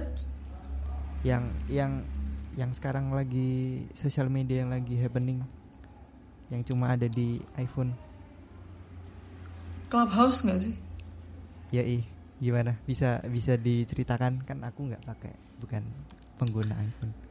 Yang 1.23 1.45
yang 1.71 1.93
yang 2.59 2.71
sekarang 2.75 3.15
lagi 3.15 3.85
sosial 3.95 4.27
media 4.33 4.67
yang 4.67 4.73
lagi 4.75 4.99
happening. 4.99 5.45
Yang 6.51 6.75
cuma 6.75 6.93
ada 6.93 7.07
di 7.07 7.39
iPhone. 7.61 7.95
Clubhouse 9.89 10.43
nggak 10.43 10.61
sih? 10.61 10.75
Ya 11.71 11.87
ih, 11.87 12.03
gimana? 12.43 12.77
Bisa 12.85 13.23
bisa 13.27 13.55
diceritakan? 13.55 14.43
Kan 14.43 14.67
aku 14.67 14.91
nggak 14.91 15.05
pakai, 15.07 15.35
bukan 15.63 15.83
pengguna 16.39 16.75
iPhone. 16.83 17.24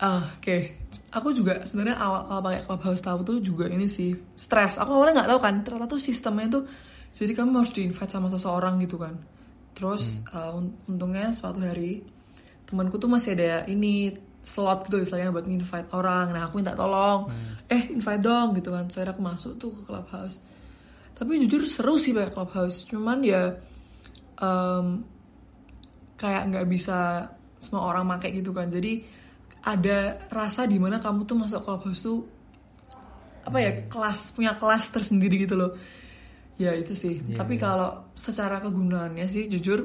Ah, 0.00 0.32
oke. 0.36 0.40
Okay. 0.40 0.60
Aku 1.12 1.36
juga 1.36 1.60
sebenarnya 1.68 2.00
awal 2.00 2.22
awal 2.32 2.40
pakai 2.40 2.62
Clubhouse 2.64 3.02
tahu 3.04 3.20
tuh 3.20 3.36
juga 3.44 3.68
ini 3.68 3.84
sih 3.84 4.16
stres. 4.34 4.80
Aku 4.80 4.96
awalnya 4.96 5.22
nggak 5.22 5.30
tahu 5.36 5.40
kan, 5.44 5.54
ternyata 5.60 5.86
tuh 5.92 6.00
sistemnya 6.00 6.46
tuh 6.60 6.64
jadi 7.10 7.32
kamu 7.34 7.60
harus 7.60 7.72
di 7.74 7.82
invite 7.84 8.10
sama 8.10 8.32
seseorang 8.32 8.80
gitu 8.80 8.96
kan. 8.96 9.14
Terus 9.76 10.24
hmm. 10.24 10.32
uh, 10.32 10.90
untungnya 10.90 11.28
suatu 11.36 11.60
hari 11.60 12.00
temanku 12.64 12.96
tuh 12.96 13.10
masih 13.10 13.36
ada 13.36 13.68
ini 13.68 14.14
slot 14.40 14.88
gitu 14.88 15.04
misalnya 15.04 15.28
buat 15.28 15.44
invite 15.44 15.92
orang. 15.92 16.32
Nah 16.32 16.48
aku 16.48 16.64
minta 16.64 16.72
tolong, 16.72 17.28
hmm. 17.28 17.68
eh 17.68 17.92
invite 17.92 18.22
dong 18.24 18.56
gitu 18.56 18.72
kan. 18.72 18.88
Saya 18.88 19.12
aku 19.12 19.20
masuk 19.20 19.60
tuh 19.60 19.68
ke 19.68 19.82
Clubhouse 19.84 20.40
tapi 21.20 21.36
jujur 21.44 21.68
seru 21.68 22.00
sih 22.00 22.16
pakai 22.16 22.32
clubhouse 22.32 22.88
cuman 22.88 23.20
ya 23.20 23.52
um, 24.40 25.04
kayak 26.16 26.48
nggak 26.48 26.64
bisa 26.64 27.28
semua 27.60 27.92
orang 27.92 28.08
pakai 28.08 28.40
gitu 28.40 28.56
kan 28.56 28.72
jadi 28.72 29.04
ada 29.60 30.28
rasa 30.32 30.64
di 30.64 30.80
mana 30.80 30.96
kamu 30.96 31.28
tuh 31.28 31.36
masuk 31.36 31.60
clubhouse 31.64 32.00
tuh 32.00 32.24
apa 33.44 33.58
ya 33.60 33.70
hmm. 33.72 33.88
kelas 33.88 34.20
punya 34.36 34.52
kelas 34.56 34.84
tersendiri 34.92 35.44
gitu 35.44 35.56
loh. 35.56 35.72
Ya 36.60 36.76
itu 36.76 36.92
sih. 36.92 37.24
Yeah, 37.24 37.40
tapi 37.40 37.56
yeah. 37.56 37.62
kalau 37.64 37.90
secara 38.12 38.60
kegunaannya 38.60 39.24
sih 39.24 39.48
jujur 39.48 39.80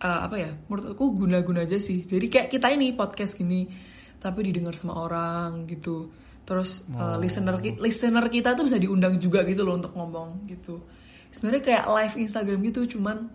uh, 0.00 0.20
apa 0.24 0.36
ya 0.40 0.50
menurut 0.68 0.96
aku 0.96 1.04
guna-guna 1.12 1.64
aja 1.64 1.76
sih. 1.76 2.04
Jadi 2.04 2.26
kayak 2.28 2.48
kita 2.48 2.72
ini 2.72 2.96
podcast 2.96 3.36
gini 3.36 3.68
tapi 4.16 4.48
didengar 4.48 4.72
sama 4.72 4.96
orang 4.96 5.68
gitu. 5.68 6.08
Terus 6.46 6.88
oh. 6.92 7.16
uh, 7.16 7.16
listener 7.20 7.60
listener 7.60 8.24
kita 8.32 8.56
tuh 8.56 8.64
bisa 8.64 8.80
diundang 8.80 9.20
juga 9.20 9.44
gitu 9.44 9.64
loh 9.64 9.76
untuk 9.76 9.92
ngomong 9.92 10.48
gitu. 10.48 10.80
Sebenarnya 11.28 11.62
kayak 11.62 11.84
live 11.84 12.16
Instagram 12.16 12.58
gitu 12.72 12.96
cuman 12.96 13.28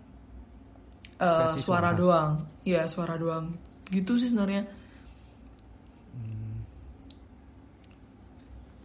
uh, 1.22 1.54
suara, 1.54 1.54
suara 1.54 1.90
doang. 1.94 2.30
Ya 2.66 2.82
suara 2.90 3.14
doang. 3.14 3.54
Gitu 3.86 4.18
sih 4.18 4.26
sebenarnya 4.26 4.81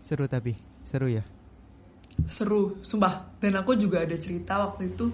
seru 0.07 0.23
tapi 0.31 0.55
seru 0.87 1.11
ya? 1.11 1.23
Seru 2.31 2.79
sumpah. 2.79 3.35
Dan 3.43 3.59
aku 3.59 3.75
juga 3.75 4.07
ada 4.07 4.15
cerita 4.15 4.63
waktu 4.63 4.95
itu 4.95 5.11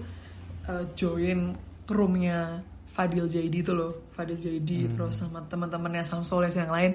uh, 0.70 0.86
join 0.94 1.50
roomnya 1.90 2.62
Fadil 2.94 3.26
Jaidi 3.26 3.58
itu 3.58 3.74
loh. 3.74 4.06
Fadil 4.14 4.38
Jaidi 4.38 4.86
hmm. 4.86 4.90
terus 4.94 5.18
sama 5.18 5.42
teman-temannya 5.50 6.06
Samsoles 6.06 6.54
yang 6.54 6.70
lain. 6.70 6.94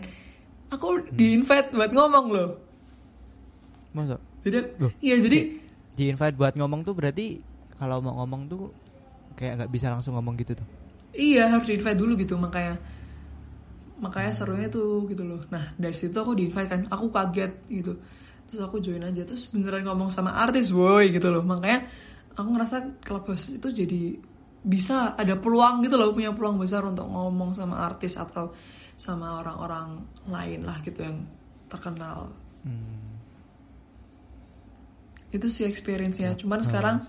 Aku 0.71 1.03
hmm. 1.03 1.11
di 1.11 1.35
invite 1.35 1.75
buat 1.75 1.91
ngomong 1.91 2.25
loh. 2.31 2.49
Masa? 3.91 4.15
Jadi 4.47 4.79
iya 5.03 5.19
jadi 5.19 5.59
di 5.99 6.03
invite 6.07 6.39
buat 6.39 6.55
ngomong 6.55 6.87
tuh 6.87 6.95
berarti 6.95 7.43
kalau 7.75 7.99
mau 7.99 8.23
ngomong 8.23 8.47
tuh 8.47 8.71
kayak 9.35 9.59
nggak 9.59 9.71
bisa 9.75 9.91
langsung 9.91 10.15
ngomong 10.15 10.39
gitu 10.39 10.55
tuh? 10.55 10.67
Iya 11.11 11.51
harus 11.51 11.67
di 11.67 11.75
invite 11.75 11.99
dulu 11.99 12.15
gitu. 12.15 12.39
Makanya 12.39 12.79
makanya 13.99 14.31
serunya 14.31 14.67
tuh 14.71 15.05
gitu 15.11 15.23
loh. 15.27 15.43
Nah 15.51 15.75
dari 15.75 15.95
situ 15.95 16.15
aku 16.15 16.35
di 16.35 16.47
invite 16.47 16.69
kan 16.71 16.81
aku 16.87 17.11
kaget 17.11 17.53
gitu. 17.67 17.93
Terus 18.49 18.59
aku 18.65 18.81
join 18.81 19.03
aja 19.05 19.21
terus 19.27 19.45
beneran 19.51 19.85
ngomong 19.85 20.09
sama 20.09 20.33
artis 20.39 20.71
boy 20.71 21.11
gitu 21.11 21.29
loh. 21.29 21.43
Makanya 21.43 21.85
aku 22.33 22.47
ngerasa 22.55 23.03
clubhouse 23.03 23.53
itu 23.53 23.67
jadi 23.69 24.17
bisa 24.59 25.15
ada 25.15 25.39
peluang 25.39 25.83
gitu 25.87 25.95
loh 25.95 26.11
punya 26.11 26.35
peluang 26.35 26.59
besar 26.59 26.83
untuk 26.83 27.07
ngomong 27.07 27.55
sama 27.55 27.79
artis 27.79 28.19
atau 28.19 28.51
sama 28.99 29.39
orang-orang 29.39 30.03
lain 30.27 30.67
lah 30.67 30.79
gitu 30.83 31.03
yang 31.03 31.23
terkenal. 31.71 32.33
Hmm. 32.59 33.07
itu 35.29 35.45
sih 35.45 35.63
experience-nya. 35.63 36.33
Ya, 36.33 36.35
cuman 36.35 36.59
sekarang 36.65 37.05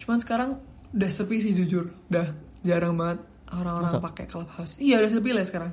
cuman 0.00 0.18
sekarang 0.24 0.50
udah 0.96 1.10
sepi 1.12 1.36
sih 1.38 1.52
jujur. 1.52 1.92
Udah 2.08 2.32
jarang 2.64 2.96
banget 2.96 3.29
orang-orang 3.50 3.98
pakai 3.98 4.24
clubhouse. 4.30 4.78
Iya 4.78 5.02
udah 5.02 5.10
sepi 5.10 5.30
lah 5.34 5.44
sekarang. 5.46 5.72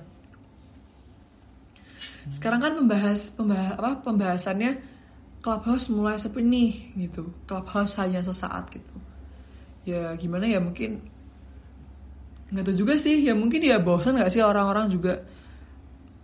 Sekarang 2.28 2.60
kan 2.60 2.74
membahas 2.76 3.32
pembahas 3.32 3.74
apa 3.80 3.92
pembahasannya 4.04 4.72
clubhouse 5.40 5.88
mulai 5.94 6.20
sepi 6.20 6.42
nih 6.44 6.72
gitu. 7.08 7.32
Clubhouse 7.46 7.96
hanya 8.02 8.20
sesaat 8.26 8.74
gitu. 8.74 8.96
Ya 9.88 10.12
gimana 10.20 10.50
ya 10.50 10.60
mungkin 10.60 11.00
nggak 12.52 12.64
tahu 12.68 12.76
juga 12.76 12.94
sih. 13.00 13.24
Ya 13.24 13.38
mungkin 13.38 13.64
ya 13.64 13.80
bosan 13.80 14.20
nggak 14.20 14.34
sih 14.34 14.44
orang-orang 14.44 14.92
juga 14.92 15.24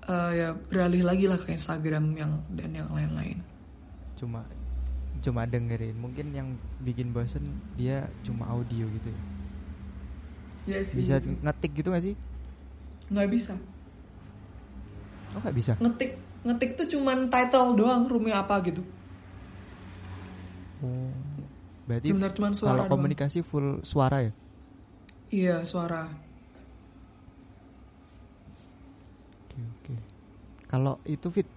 uh, 0.09 0.31
ya 0.33 0.57
beralih 0.57 1.05
lagi 1.05 1.29
lah 1.29 1.39
ke 1.39 1.55
Instagram 1.55 2.17
yang 2.17 2.31
dan 2.51 2.71
yang 2.75 2.89
lain-lain. 2.91 3.39
Cuma 4.19 4.43
cuma 5.23 5.47
dengerin. 5.47 5.95
Mungkin 5.95 6.35
yang 6.35 6.59
bikin 6.83 7.15
bosan 7.15 7.47
dia 7.79 8.11
cuma 8.27 8.49
audio 8.51 8.83
gitu 8.91 9.07
ya 9.07 9.32
ya 10.69 10.79
sih, 10.83 10.97
bisa 10.99 11.19
ngetik 11.19 11.71
gitu 11.75 11.91
gak 11.91 12.03
sih 12.03 12.15
nggak 13.11 13.29
bisa 13.29 13.53
Oh 15.33 15.41
nggak 15.41 15.55
bisa? 15.57 15.73
Ngetik 15.81 16.11
ngetik 16.45 16.69
tuh 16.77 16.87
cuman 16.93 17.31
title 17.33 17.73
doang 17.73 18.05
roomnya 18.05 18.45
apa 18.45 18.61
gitu. 18.61 18.85
Oh. 20.83 21.09
Berarti 21.89 22.13
Benar 22.13 22.31
cuman 22.37 22.53
suara 22.53 22.85
kalau 22.85 22.91
komunikasi 22.93 23.41
doang. 23.41 23.49
full 23.49 23.67
suara 23.81 24.29
ya? 24.29 24.31
Iya 25.33 25.55
suara. 25.65 26.05
Oke 29.49 29.57
oke. 29.57 29.93
Kalau 30.69 31.01
itu 31.09 31.27
fit 31.33 31.49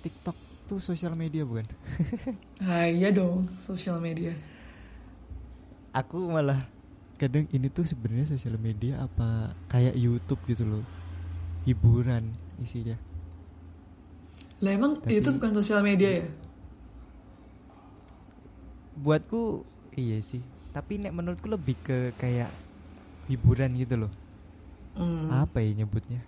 TikTok 0.00 0.36
tuh 0.64 0.80
sosial 0.80 1.12
media 1.12 1.44
bukan? 1.44 1.68
ah, 2.64 2.88
iya 2.88 3.12
dong 3.12 3.52
sosial 3.60 4.00
media. 4.00 4.32
Aku 5.92 6.30
malah 6.32 6.64
kadang 7.20 7.44
ini 7.52 7.68
tuh 7.68 7.84
sebenarnya 7.84 8.32
sosial 8.32 8.56
media 8.56 9.04
apa 9.04 9.52
kayak 9.68 9.92
YouTube 10.00 10.40
gitu 10.48 10.64
loh 10.64 10.84
hiburan 11.68 12.32
isinya 12.64 12.96
lah 14.60 14.76
emang 14.76 15.00
Tapi, 15.00 15.16
itu 15.16 15.28
bukan 15.32 15.52
sosial 15.56 15.80
media 15.80 16.20
ya? 16.20 16.26
Buatku 19.00 19.64
iya 19.96 20.20
sih. 20.20 20.44
Tapi 20.76 21.00
nek 21.00 21.16
menurutku 21.16 21.48
lebih 21.48 21.80
ke 21.80 22.12
kayak 22.20 22.52
hiburan 23.32 23.72
gitu 23.80 24.04
loh. 24.04 24.12
Hmm. 24.92 25.32
Apa 25.32 25.64
ya 25.64 25.72
nyebutnya? 25.72 26.20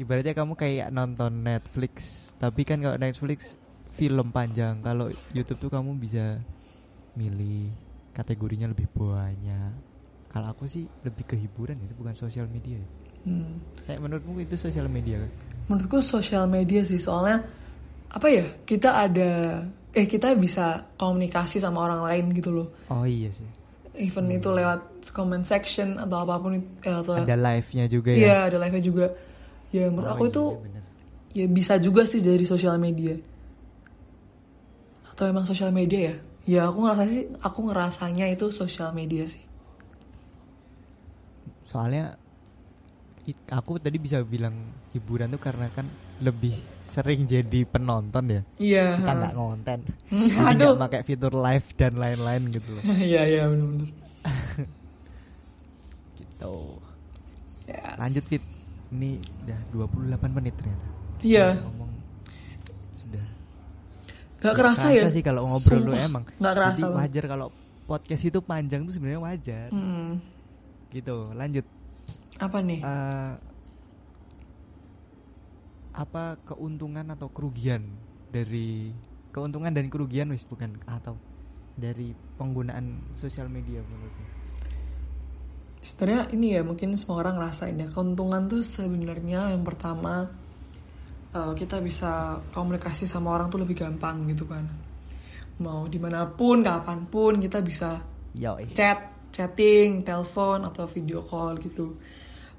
Ibaratnya 0.00 0.34
kamu 0.34 0.56
kayak 0.58 0.90
nonton 0.90 1.44
Netflix, 1.44 2.32
tapi 2.40 2.66
kan 2.66 2.82
kalau 2.82 2.98
Netflix 2.98 3.54
film 3.94 4.34
panjang, 4.34 4.82
kalau 4.82 5.12
YouTube 5.30 5.60
tuh 5.60 5.70
kamu 5.70 5.94
bisa 6.02 6.42
milih 7.14 7.70
kategorinya 8.14 8.70
lebih 8.70 8.86
banyak. 8.94 9.74
Kalau 10.30 10.50
aku 10.50 10.66
sih 10.70 10.86
lebih 11.02 11.26
ke 11.26 11.34
hiburan 11.38 11.78
itu 11.82 11.94
bukan 11.98 12.14
sosial 12.14 12.46
media 12.46 12.78
ya. 12.78 12.88
Hmm. 13.26 13.58
Kayak 13.86 14.00
menurutmu 14.02 14.38
itu 14.42 14.54
sosial 14.54 14.86
media 14.86 15.22
kan? 15.22 15.30
Menurutku 15.66 15.98
sosial 15.98 16.46
media 16.46 16.86
sih 16.86 16.98
soalnya 17.02 17.42
apa 18.14 18.26
ya 18.30 18.46
kita 18.62 18.90
ada 18.94 19.30
eh 19.94 20.06
kita 20.06 20.34
bisa 20.38 20.94
komunikasi 20.98 21.58
sama 21.58 21.86
orang 21.86 22.02
lain 22.06 22.24
gitu 22.34 22.50
loh. 22.50 22.68
Oh 22.90 23.06
iya 23.06 23.30
sih. 23.30 23.46
Even 23.94 24.26
hmm. 24.26 24.38
itu 24.38 24.48
lewat 24.50 25.10
comment 25.14 25.46
section 25.46 25.98
atau 25.98 26.26
apa 26.26 26.34
pun 26.42 26.58
eh, 26.58 26.94
atau 26.94 27.14
ada 27.14 27.38
live-nya 27.38 27.84
juga 27.86 28.10
ya. 28.10 28.18
Iya, 28.18 28.36
ada 28.50 28.56
live-nya 28.58 28.82
juga. 28.82 29.06
Ya 29.70 29.86
menurut 29.90 30.10
oh, 30.10 30.14
aku 30.14 30.24
iya, 30.26 30.30
itu 30.34 30.44
bener. 30.62 30.82
ya 31.34 31.46
bisa 31.50 31.74
juga 31.78 32.02
sih 32.06 32.18
dari 32.22 32.42
sosial 32.42 32.78
media. 32.78 33.14
Atau 35.14 35.30
emang 35.30 35.46
sosial 35.46 35.70
media 35.70 36.10
ya? 36.10 36.16
Ya 36.44 36.68
aku 36.68 36.84
ngerasa 36.84 37.04
sih 37.08 37.24
aku 37.40 37.58
ngerasanya 37.72 38.26
itu 38.28 38.52
sosial 38.52 38.92
media 38.92 39.24
sih. 39.24 39.40
Soalnya 41.64 42.20
aku 43.48 43.80
tadi 43.80 43.96
bisa 43.96 44.20
bilang 44.20 44.52
hiburan 44.92 45.32
tuh 45.32 45.40
karena 45.40 45.72
kan 45.72 45.88
lebih 46.20 46.52
sering 46.84 47.24
jadi 47.24 47.64
penonton 47.64 48.24
ya. 48.28 48.42
Iya. 48.60 48.86
Kita 49.00 49.12
nggak 49.16 49.34
ngonten. 49.34 49.80
Aduh. 50.52 50.76
pakai 50.76 51.00
fitur 51.00 51.32
live 51.32 51.66
dan 51.80 51.96
lain-lain 51.96 52.42
gitu 52.52 52.68
loh. 52.76 52.84
Iya 53.08 53.22
iya 53.24 53.42
benar-benar. 53.48 53.88
gitu. 56.20 56.56
Yes. 57.64 57.96
Lanjut 57.96 58.24
fit. 58.28 58.44
Ini 58.92 59.16
udah 59.48 59.58
28 59.72 60.36
menit 60.36 60.54
ternyata. 60.60 60.86
Iya. 61.24 61.56
Ngomong. 61.56 61.93
Gak 64.42 64.54
kerasa, 64.54 64.90
kerasa 64.90 65.08
ya? 65.08 65.12
sih 65.12 65.22
kalau 65.24 65.46
ngobrol 65.46 65.90
lu 65.90 65.92
emang. 65.94 66.24
Gak 66.40 66.54
kerasa. 66.54 66.82
Jadi 66.82 66.94
wajar 66.94 67.24
kalau 67.30 67.48
podcast 67.84 68.22
itu 68.24 68.40
panjang 68.40 68.88
tuh 68.88 68.92
sebenarnya 68.96 69.20
wajar. 69.20 69.68
Hmm. 69.70 70.20
Gitu. 70.90 71.16
Lanjut. 71.36 71.66
Apa 72.40 72.58
nih? 72.60 72.80
Uh, 72.82 73.32
apa 75.94 76.42
keuntungan 76.42 77.06
atau 77.14 77.30
kerugian 77.30 77.86
dari 78.34 78.90
keuntungan 79.30 79.70
dan 79.70 79.86
kerugian 79.86 80.34
wis 80.34 80.42
bukan 80.42 80.74
atau 80.90 81.14
dari 81.78 82.14
penggunaan 82.34 83.14
sosial 83.14 83.46
media 83.46 83.82
menurutmu? 83.82 84.26
Sebenarnya 85.84 86.22
ini 86.34 86.46
ya 86.58 86.62
mungkin 86.66 86.96
semua 86.98 87.22
orang 87.22 87.38
ngerasain 87.38 87.76
ya 87.76 87.88
keuntungan 87.92 88.50
tuh 88.50 88.64
sebenarnya 88.64 89.54
yang 89.54 89.62
pertama 89.62 90.32
uh, 91.34 91.52
kita 91.52 91.82
bisa 91.82 92.40
komunikasi 92.54 93.04
sama 93.04 93.34
orang 93.34 93.50
tuh 93.50 93.60
lebih 93.60 93.76
gampang 93.76 94.24
gitu 94.30 94.46
kan 94.46 94.64
mau 95.60 95.86
di 95.86 95.98
mana 96.02 96.26
pun 96.26 96.62
kapan 96.62 97.06
pun 97.06 97.38
kita 97.38 97.62
bisa 97.62 97.98
Yoi. 98.34 98.74
chat 98.74 99.30
chatting 99.34 100.02
telepon 100.02 100.62
atau 100.66 100.86
video 100.86 101.22
call 101.22 101.58
gitu 101.58 101.94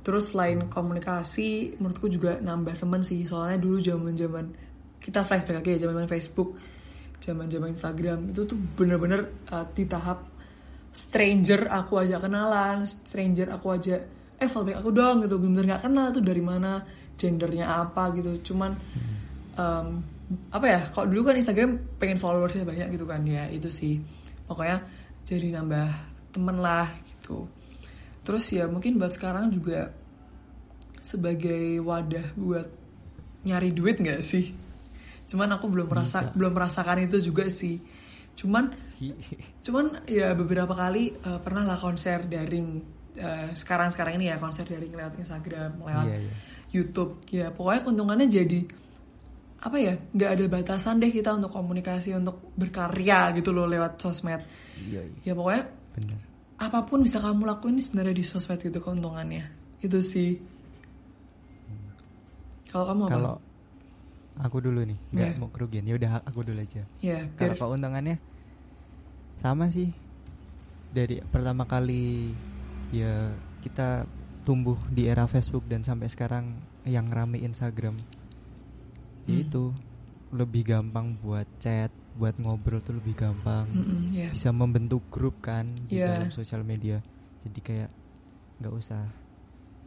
Terus 0.06 0.38
selain 0.38 0.70
komunikasi, 0.70 1.82
menurutku 1.82 2.06
juga 2.06 2.38
nambah 2.38 2.78
teman 2.78 3.02
sih. 3.02 3.26
Soalnya 3.26 3.58
dulu 3.58 3.82
zaman-zaman 3.82 4.54
kita 5.02 5.26
flashback 5.26 5.66
lagi 5.66 5.82
ya 5.82 5.90
zaman 5.90 6.06
Facebook, 6.06 6.62
zaman-zaman 7.18 7.74
Instagram 7.74 8.30
itu 8.30 8.46
tuh 8.46 8.54
bener-bener 8.54 9.50
uh, 9.50 9.66
di 9.74 9.90
tahap 9.90 10.30
stranger 10.94 11.74
aku 11.74 12.06
aja 12.06 12.22
kenalan, 12.22 12.86
stranger 12.86 13.50
aku 13.50 13.68
aja 13.74 13.98
eh 14.38 14.46
follow 14.46 14.70
back 14.70 14.86
aku 14.86 14.90
dong 14.94 15.26
gitu, 15.26 15.42
bener-bener 15.42 15.74
nggak 15.74 15.84
kenal 15.90 16.08
tuh 16.14 16.22
dari 16.22 16.44
mana, 16.46 16.86
gendernya 17.16 17.66
apa 17.84 18.12
gitu. 18.16 18.54
Cuman 18.54 18.76
um, 19.56 20.04
apa 20.52 20.66
ya? 20.66 20.80
Kalau 20.92 21.08
dulu 21.10 21.32
kan 21.32 21.36
Instagram 21.40 22.00
pengen 22.00 22.20
followersnya 22.20 22.68
banyak 22.68 22.96
gitu 22.96 23.06
kan. 23.08 23.24
Ya 23.26 23.50
itu 23.50 23.68
sih. 23.72 24.04
Pokoknya 24.46 24.84
jadi 25.26 25.58
nambah 25.60 25.90
temen 26.36 26.58
lah 26.62 26.88
gitu. 27.08 27.50
Terus 28.26 28.46
ya 28.54 28.66
mungkin 28.66 28.98
buat 28.98 29.14
sekarang 29.14 29.54
juga 29.54 29.94
sebagai 30.98 31.78
wadah 31.86 32.34
buat 32.34 32.68
nyari 33.46 33.70
duit 33.70 34.02
nggak 34.02 34.22
sih? 34.26 34.54
Cuman 35.30 35.54
aku 35.54 35.70
belum 35.70 35.90
merasa 35.90 36.34
belum 36.34 36.54
merasakan 36.54 37.06
itu 37.06 37.22
juga 37.22 37.46
sih. 37.50 37.78
Cuman 38.34 38.74
cuman 39.66 40.06
ya 40.10 40.34
beberapa 40.34 40.74
kali 40.74 41.14
uh, 41.22 41.40
pernah 41.42 41.64
lah 41.66 41.78
konser 41.78 42.26
daring 42.26 42.95
uh, 43.20 43.50
sekarang-sekarang 43.56 44.20
ini 44.20 44.32
ya 44.32 44.38
konser 44.40 44.68
dari 44.68 44.88
lewat 44.92 45.20
Instagram, 45.20 45.80
lewat 45.82 46.08
yeah, 46.08 46.20
yeah. 46.20 46.36
YouTube, 46.72 47.24
ya 47.32 47.48
pokoknya 47.52 47.82
keuntungannya 47.88 48.28
jadi 48.28 48.60
apa 49.66 49.78
ya 49.82 49.98
nggak 49.98 50.30
ada 50.30 50.46
batasan 50.46 51.02
deh 51.02 51.10
kita 51.10 51.34
untuk 51.34 51.50
komunikasi 51.50 52.14
untuk 52.14 52.54
berkarya 52.54 53.34
gitu 53.34 53.50
loh 53.50 53.66
lewat 53.66 53.98
sosmed 53.98 54.46
iya, 54.78 55.02
iya. 55.02 55.32
ya 55.32 55.34
pokoknya 55.34 55.64
Bener. 55.98 56.20
apa 56.62 56.80
pun 56.86 57.02
bisa 57.02 57.18
kamu 57.18 57.50
lakuin 57.50 57.82
sebenarnya 57.82 58.14
di 58.14 58.22
sosmed 58.22 58.62
gitu 58.62 58.78
keuntungannya 58.78 59.50
itu 59.82 59.98
sih 60.06 60.38
kalau 62.70 62.86
kamu 62.94 63.02
apa 63.10 63.14
kalau 63.18 63.36
aku 64.46 64.58
dulu 64.62 64.86
nih 64.86 65.00
nggak 65.18 65.30
yeah. 65.34 65.40
mau 65.42 65.50
kerugian 65.50 65.90
ya 65.90 65.98
udah 65.98 66.12
aku 66.22 66.40
dulu 66.46 66.60
aja 66.62 66.86
yeah, 67.02 67.26
kalau 67.34 67.58
keuntungannya 67.58 68.22
sama 69.42 69.74
sih 69.74 69.90
dari 70.94 71.26
pertama 71.26 71.66
kali 71.66 72.30
ya 73.02 73.34
kita 73.66 74.06
tumbuh 74.46 74.78
di 74.94 75.10
era 75.10 75.26
Facebook 75.26 75.66
dan 75.66 75.82
sampai 75.82 76.06
sekarang 76.08 76.54
yang 76.86 77.10
rame 77.10 77.42
Instagram 77.42 77.98
hmm. 79.26 79.42
itu 79.42 79.74
lebih 80.30 80.68
gampang 80.68 81.18
buat 81.18 81.50
chat 81.58 81.90
buat 82.16 82.36
ngobrol 82.40 82.80
tuh 82.80 82.96
lebih 82.96 83.16
gampang 83.16 83.68
mm 83.68 83.84
-mm, 83.84 84.02
yeah. 84.16 84.32
bisa 84.32 84.48
membentuk 84.56 85.04
grup 85.12 85.36
kan 85.44 85.68
di 85.92 86.00
yeah. 86.00 86.16
dalam 86.16 86.32
sosial 86.32 86.64
media 86.64 87.04
jadi 87.44 87.60
kayak 87.60 87.90
nggak 88.64 88.74
usah 88.74 89.04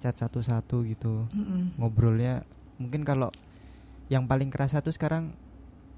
chat 0.04 0.12
satu-satu 0.12 0.84
gitu 0.84 1.24
mm 1.32 1.44
-mm. 1.44 1.62
ngobrolnya 1.80 2.44
mungkin 2.76 3.00
kalau 3.00 3.32
yang 4.12 4.28
paling 4.28 4.52
kerasa 4.52 4.84
tuh 4.84 4.92
sekarang 4.92 5.32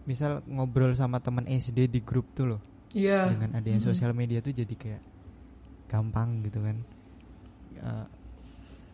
misal 0.06 0.42
ngobrol 0.46 0.94
sama 0.94 1.18
teman 1.18 1.50
SD 1.50 1.90
di 1.90 2.00
grup 2.02 2.30
tuh 2.34 2.56
loh 2.56 2.62
yeah. 2.94 3.26
dengan 3.30 3.58
adanya 3.58 3.82
mm 3.82 3.82
-hmm. 3.82 3.90
sosial 3.90 4.14
media 4.14 4.38
tuh 4.38 4.54
jadi 4.54 4.74
kayak 4.78 5.02
gampang 5.90 6.46
gitu 6.46 6.62
kan 6.62 6.78
uh, 7.80 8.06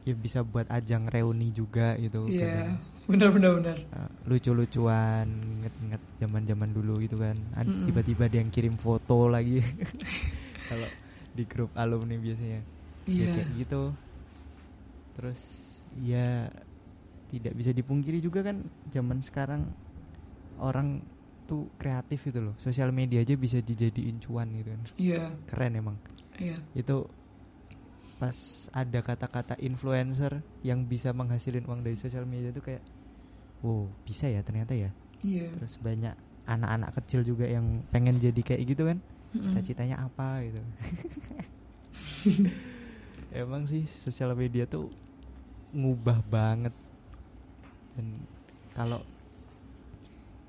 ya 0.07 0.15
bisa 0.15 0.47
buat 0.47 0.71
ajang 0.71 1.11
reuni 1.11 1.51
juga 1.51 1.99
gitu 1.99 2.31
yeah 2.31 2.79
benar 3.07 3.31
benar 3.31 3.51
benar. 3.63 3.77
Uh, 3.95 4.11
lucu-lucuan 4.27 5.27
inget-inget 5.31 6.03
zaman-zaman 6.19 6.71
dulu 6.75 6.99
gitu 6.99 7.23
kan. 7.23 7.39
Mm 7.55 7.63
-mm. 7.63 7.87
tiba-tiba 7.87 8.25
dia 8.27 8.43
yang 8.43 8.51
kirim 8.51 8.75
foto 8.75 9.31
lagi. 9.31 9.63
Kalau 10.71 10.91
di 11.31 11.47
grup 11.47 11.71
alumni 11.79 12.19
biasanya. 12.19 12.67
Yeah. 13.07 13.31
ya 13.31 13.35
kayak 13.39 13.49
gitu. 13.63 13.83
Terus 15.15 15.41
ya 15.95 16.51
tidak 17.31 17.55
bisa 17.55 17.71
dipungkiri 17.71 18.19
juga 18.19 18.43
kan 18.43 18.67
zaman 18.91 19.23
sekarang 19.23 19.71
orang 20.59 21.07
tuh 21.47 21.71
kreatif 21.79 22.27
gitu 22.27 22.43
loh. 22.43 22.55
Sosial 22.59 22.91
media 22.91 23.23
aja 23.23 23.39
bisa 23.39 23.63
dijadiin 23.63 24.19
cuan 24.19 24.51
gitu 24.51 24.75
kan. 24.75 24.83
Iya. 24.99 25.15
Yeah. 25.15 25.27
keren 25.47 25.79
emang. 25.79 25.97
Iya. 26.43 26.59
Yeah. 26.59 26.61
itu 26.75 27.07
pas 28.17 28.37
ada 28.73 29.01
kata-kata 29.05 29.61
influencer 29.61 30.41
yang 30.65 30.89
bisa 30.89 31.13
menghasilin 31.13 31.69
uang 31.69 31.85
dari 31.85 32.01
sosial 32.01 32.25
media 32.25 32.49
itu 32.49 32.65
kayak 32.65 32.81
wow 33.61 33.85
bisa 34.09 34.33
ya 34.33 34.41
ternyata 34.41 34.73
ya 34.73 34.91
yeah. 35.21 35.53
terus 35.61 35.77
banyak 35.77 36.17
anak-anak 36.49 36.97
kecil 37.03 37.21
juga 37.27 37.45
yang 37.45 37.85
pengen 37.93 38.17
jadi 38.17 38.41
kayak 38.41 38.63
gitu 38.65 38.89
kan 38.89 38.99
mm-hmm. 38.99 39.53
cita-citanya 39.53 39.97
apa 40.01 40.29
gitu 40.49 40.61
emang 43.43 43.69
sih 43.69 43.85
sosial 43.85 44.33
media 44.33 44.65
tuh 44.65 44.89
ngubah 45.77 46.25
banget 46.25 46.73
dan 47.99 48.17
kalau 48.73 49.01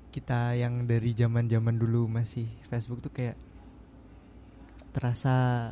kita 0.08 0.56
yang 0.56 0.88
dari 0.88 1.12
zaman-zaman 1.12 1.76
dulu 1.76 2.08
masih 2.08 2.48
Facebook 2.72 3.04
tuh 3.04 3.12
kayak 3.12 3.36
terasa 4.96 5.68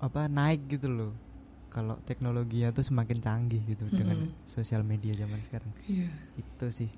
apa 0.00 0.26
naik 0.26 0.64
gitu 0.66 0.88
loh 0.88 1.12
kalau 1.70 2.00
teknologinya 2.02 2.74
tuh 2.74 2.82
semakin 2.82 3.22
canggih 3.22 3.62
gitu 3.62 3.86
mm 3.86 3.90
-hmm. 3.94 3.98
dengan 4.02 4.18
sosial 4.44 4.82
media 4.82 5.14
zaman 5.14 5.38
sekarang. 5.46 5.70
Iya. 5.86 6.10
Itu 6.34 6.66
sih 6.74 6.90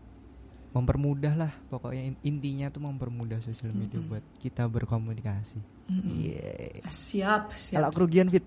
mempermudah 0.72 1.36
lah 1.36 1.52
pokoknya 1.68 2.16
intinya 2.24 2.72
tuh 2.72 2.80
mempermudah 2.80 3.44
sosial 3.44 3.76
media 3.76 4.00
mm 4.00 4.08
-hmm. 4.08 4.10
buat 4.16 4.24
kita 4.40 4.64
berkomunikasi. 4.64 5.60
Mm 5.92 5.98
-hmm. 6.00 6.12
yeah. 6.16 6.88
Siap, 6.88 7.52
siap. 7.52 7.76
Kalau 7.76 7.90
kerugian 7.92 8.32
fit. 8.32 8.46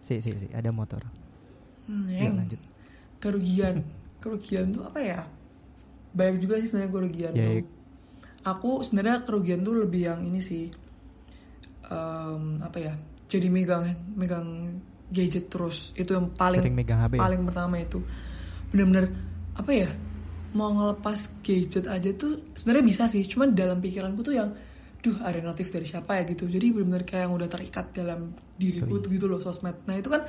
Si, 0.00 0.18
si, 0.24 0.32
si, 0.32 0.48
ada 0.56 0.72
motor. 0.72 1.04
Hmm, 1.86 2.06
ya, 2.06 2.30
lanjut. 2.30 2.60
Kerugian. 3.18 3.82
kerugian 4.20 4.74
tuh 4.74 4.84
apa 4.84 5.00
ya? 5.00 5.20
Banyak 6.12 6.44
juga 6.44 6.58
sih 6.60 6.68
sebenarnya 6.68 6.92
kerugian 6.92 7.32
ya, 7.32 7.46
tuh. 7.46 7.54
Ya. 7.54 7.62
Aku 8.48 8.70
sebenarnya 8.80 9.16
kerugian 9.22 9.60
tuh 9.62 9.74
lebih 9.76 10.08
yang 10.10 10.20
ini 10.24 10.40
sih. 10.40 10.72
Um, 11.90 12.62
apa 12.62 12.78
ya? 12.78 12.94
jadi 13.30 13.46
megang 13.46 13.94
megang 14.18 14.48
gadget 15.06 15.46
terus. 15.46 15.94
Itu 15.94 16.18
yang 16.18 16.34
paling 16.34 16.66
megang 16.74 16.98
HP 16.98 17.16
ya? 17.16 17.20
paling 17.22 17.40
pertama 17.46 17.78
itu. 17.78 18.02
Benar-benar 18.74 19.06
apa 19.54 19.70
ya 19.70 19.90
mau 20.50 20.74
ngelepas 20.74 21.38
gadget 21.46 21.86
aja 21.86 22.10
tuh 22.18 22.50
sebenarnya 22.58 22.84
bisa 22.84 23.02
sih. 23.06 23.22
Cuman 23.22 23.54
dalam 23.54 23.78
pikiranku 23.78 24.26
tuh 24.26 24.34
yang 24.34 24.50
duh 25.00 25.16
ada 25.22 25.38
notif 25.40 25.70
dari 25.70 25.86
siapa 25.86 26.18
ya? 26.18 26.22
gitu. 26.26 26.50
Jadi 26.50 26.74
benar-benar 26.74 27.06
kayak 27.06 27.22
yang 27.30 27.32
udah 27.38 27.48
terikat 27.48 27.86
dalam 27.94 28.34
diriku 28.58 28.98
iya. 28.98 29.08
gitu 29.14 29.26
loh 29.30 29.38
sosmed. 29.38 29.78
Nah 29.86 29.94
itu 29.94 30.10
kan 30.10 30.26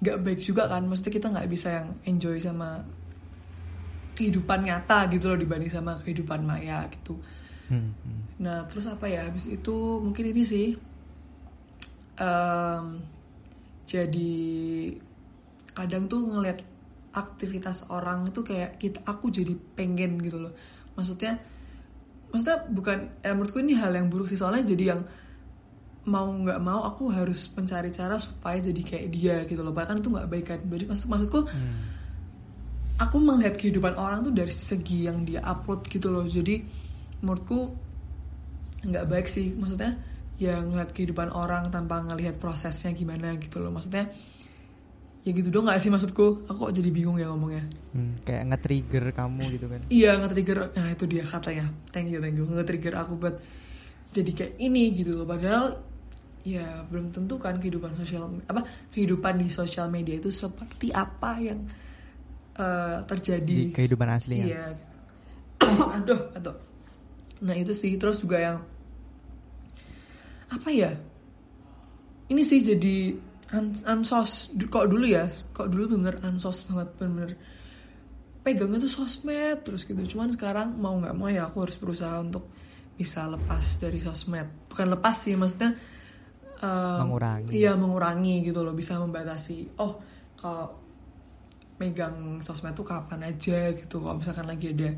nggak 0.00 0.16
baik 0.24 0.40
juga 0.40 0.72
kan. 0.72 0.88
Maksudnya 0.88 1.12
kita 1.12 1.26
nggak 1.28 1.48
bisa 1.52 1.68
yang 1.68 1.88
enjoy 2.08 2.40
sama 2.40 2.80
kehidupan 4.16 4.68
nyata 4.68 5.08
gitu 5.12 5.32
loh 5.32 5.38
dibanding 5.40 5.72
sama 5.72 5.96
kehidupan 6.00 6.44
maya 6.44 6.84
gitu 6.88 7.16
hmm, 7.72 7.88
hmm. 7.96 8.20
nah 8.44 8.68
terus 8.68 8.84
apa 8.84 9.08
ya? 9.08 9.24
Habis 9.24 9.48
itu 9.48 9.76
mungkin 10.04 10.28
ini 10.28 10.42
sih 10.44 10.76
um, 12.20 13.00
jadi 13.88 14.34
kadang 15.72 16.06
tuh 16.06 16.28
ngeliat 16.28 16.60
aktivitas 17.12 17.88
orang 17.92 18.28
itu 18.28 18.40
kayak 18.40 18.80
kita 18.80 19.04
aku 19.04 19.28
jadi 19.28 19.52
pengen 19.76 20.20
gitu 20.24 20.40
loh. 20.48 20.52
Maksudnya 20.96 21.40
maksudnya 22.32 22.64
bukan 22.72 23.20
ya 23.20 23.36
menurutku 23.36 23.60
ini 23.60 23.76
hal 23.76 23.92
yang 23.92 24.08
buruk 24.08 24.32
sih. 24.32 24.40
Soalnya 24.40 24.64
jadi 24.64 24.96
yang 24.96 25.00
mau 26.02 26.26
nggak 26.26 26.58
mau 26.58 26.82
aku 26.82 27.12
harus 27.14 27.52
mencari 27.54 27.94
cara 27.94 28.18
supaya 28.18 28.58
jadi 28.58 28.80
kayak 28.80 29.06
dia 29.12 29.36
gitu 29.44 29.60
loh. 29.60 29.76
Bahkan 29.76 30.00
itu 30.00 30.08
nggak 30.08 30.28
baik 30.28 30.46
kan. 30.48 30.60
Jadi 30.64 30.84
maksud 30.88 31.06
maksudku 31.12 31.40
hmm. 31.44 31.76
aku 32.96 33.16
melihat 33.20 33.54
kehidupan 33.60 33.92
orang 34.00 34.24
tuh 34.24 34.32
dari 34.32 34.52
segi 34.52 35.04
yang 35.04 35.28
dia 35.28 35.44
upload 35.44 35.84
gitu 35.92 36.08
loh. 36.08 36.24
Jadi 36.24 36.64
menurutku 37.22 37.72
nggak 38.82 39.06
baik 39.08 39.26
sih. 39.30 39.54
Maksudnya 39.54 39.96
ya 40.42 40.58
ngeliat 40.58 40.90
kehidupan 40.90 41.30
orang 41.30 41.70
tanpa 41.70 42.02
ngelihat 42.02 42.36
prosesnya 42.42 42.90
gimana 42.92 43.38
gitu 43.38 43.62
loh. 43.62 43.70
Maksudnya 43.70 44.10
ya 45.22 45.30
gitu 45.30 45.54
dong 45.54 45.70
gak 45.70 45.78
sih 45.78 45.90
maksudku? 45.90 46.50
Aku 46.50 46.68
kok 46.68 46.74
jadi 46.74 46.90
bingung 46.90 47.16
ya 47.16 47.30
ngomongnya. 47.30 47.62
Hmm, 47.94 48.18
kayak 48.26 48.42
nge-trigger 48.50 49.04
kamu 49.14 49.42
gitu 49.54 49.66
kan? 49.70 49.80
Iya 49.86 50.10
nge-trigger. 50.18 50.58
Nah 50.74 50.86
itu 50.90 51.04
dia 51.06 51.22
katanya 51.22 51.66
thank 51.94 52.10
you 52.10 52.18
thank 52.18 52.34
you. 52.34 52.44
Nge-trigger 52.44 52.94
aku 52.98 53.12
buat 53.14 53.38
jadi 54.10 54.30
kayak 54.34 54.54
ini 54.58 54.84
gitu 54.98 55.22
loh. 55.22 55.26
Padahal 55.26 55.78
ya 56.42 56.82
belum 56.90 57.14
tentu 57.14 57.38
kan 57.38 57.62
kehidupan 57.62 57.94
sosial 57.94 58.26
apa 58.50 58.66
kehidupan 58.90 59.38
di 59.38 59.46
sosial 59.46 59.86
media 59.86 60.18
itu 60.18 60.34
seperti 60.34 60.90
apa 60.90 61.38
yang 61.38 61.62
uh, 62.58 63.06
terjadi. 63.06 63.70
Di 63.70 63.74
kehidupan 63.78 64.08
aslinya. 64.10 64.46
Iya. 64.50 64.66
Aduh 66.02 66.34
aduh 66.34 66.71
nah 67.42 67.54
itu 67.58 67.74
sih. 67.74 67.98
Terus 67.98 68.22
juga 68.22 68.38
yang 68.38 68.58
apa 70.48 70.68
ya? 70.70 70.94
Ini 72.30 72.42
sih 72.46 72.62
jadi 72.62 73.18
ansos. 73.84 74.54
Kok 74.54 74.86
dulu 74.88 75.04
ya? 75.04 75.28
Kok 75.28 75.68
dulu 75.68 75.98
bener 75.98 76.22
ansos 76.24 76.64
banget 76.70 76.88
bener 76.96 77.30
pegangnya 78.42 78.82
tuh 78.82 78.90
sosmed 78.90 79.62
terus 79.62 79.86
gitu. 79.86 80.02
Cuman 80.14 80.34
sekarang 80.34 80.74
mau 80.74 80.98
nggak 80.98 81.14
mau 81.14 81.30
ya 81.30 81.46
aku 81.46 81.62
harus 81.62 81.78
berusaha 81.78 82.18
untuk 82.18 82.50
bisa 82.98 83.24
lepas 83.30 83.78
dari 83.78 84.02
sosmed. 84.02 84.68
Bukan 84.68 84.86
lepas 84.98 85.14
sih 85.14 85.38
maksudnya 85.38 85.78
um, 86.58 87.06
mengurangi. 87.06 87.54
iya 87.54 87.78
mengurangi 87.78 88.42
gitu 88.42 88.66
loh. 88.66 88.74
Bisa 88.74 88.98
membatasi 88.98 89.78
oh 89.78 90.02
kalau 90.36 90.74
megang 91.78 92.42
sosmed 92.42 92.74
tuh 92.74 92.86
kapan 92.86 93.30
aja? 93.30 93.70
gitu. 93.78 94.02
Kalau 94.02 94.18
misalkan 94.18 94.46
lagi 94.50 94.74
ada 94.74 94.90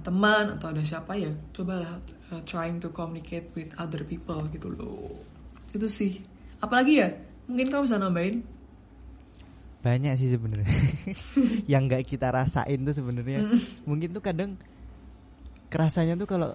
teman 0.00 0.58
atau 0.58 0.72
ada 0.72 0.82
siapa 0.82 1.16
ya 1.16 1.32
cobalah 1.52 2.00
uh, 2.32 2.42
trying 2.44 2.80
to 2.80 2.92
communicate 2.92 3.48
with 3.56 3.70
other 3.80 4.02
people 4.04 4.40
gitu 4.50 4.72
loh 4.72 5.20
itu 5.72 5.86
sih 5.88 6.12
apalagi 6.60 7.04
ya 7.04 7.08
mungkin 7.46 7.68
kamu 7.68 7.82
bisa 7.86 7.98
nambahin 8.00 8.36
banyak 9.84 10.18
sih 10.18 10.34
sebenarnya 10.34 10.66
yang 11.72 11.86
nggak 11.86 12.02
kita 12.02 12.32
rasain 12.34 12.82
tuh 12.82 12.94
sebenarnya 12.96 13.46
mm. 13.46 13.86
mungkin 13.86 14.10
tuh 14.10 14.22
kadang 14.24 14.58
kerasanya 15.70 16.18
tuh 16.18 16.26
kalau 16.26 16.50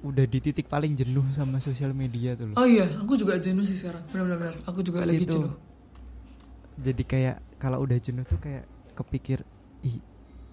udah 0.00 0.24
di 0.24 0.38
titik 0.40 0.66
paling 0.66 0.96
jenuh 0.96 1.24
sama 1.36 1.60
sosial 1.60 1.92
media 1.92 2.32
tuh 2.32 2.52
loh. 2.52 2.56
Oh 2.56 2.64
iya, 2.64 2.88
aku 2.88 3.20
juga 3.20 3.36
jenuh 3.36 3.68
sih 3.68 3.76
sekarang. 3.76 4.00
Benar-benar, 4.08 4.56
aku 4.64 4.80
juga 4.80 5.04
lagi 5.04 5.28
gitu. 5.28 5.44
jenuh. 5.44 5.54
Jadi 6.80 7.02
kayak 7.04 7.36
kalau 7.60 7.84
udah 7.84 8.00
jenuh 8.00 8.24
tuh 8.24 8.40
kayak 8.40 8.64
kepikir, 8.96 9.44
ih 9.84 10.00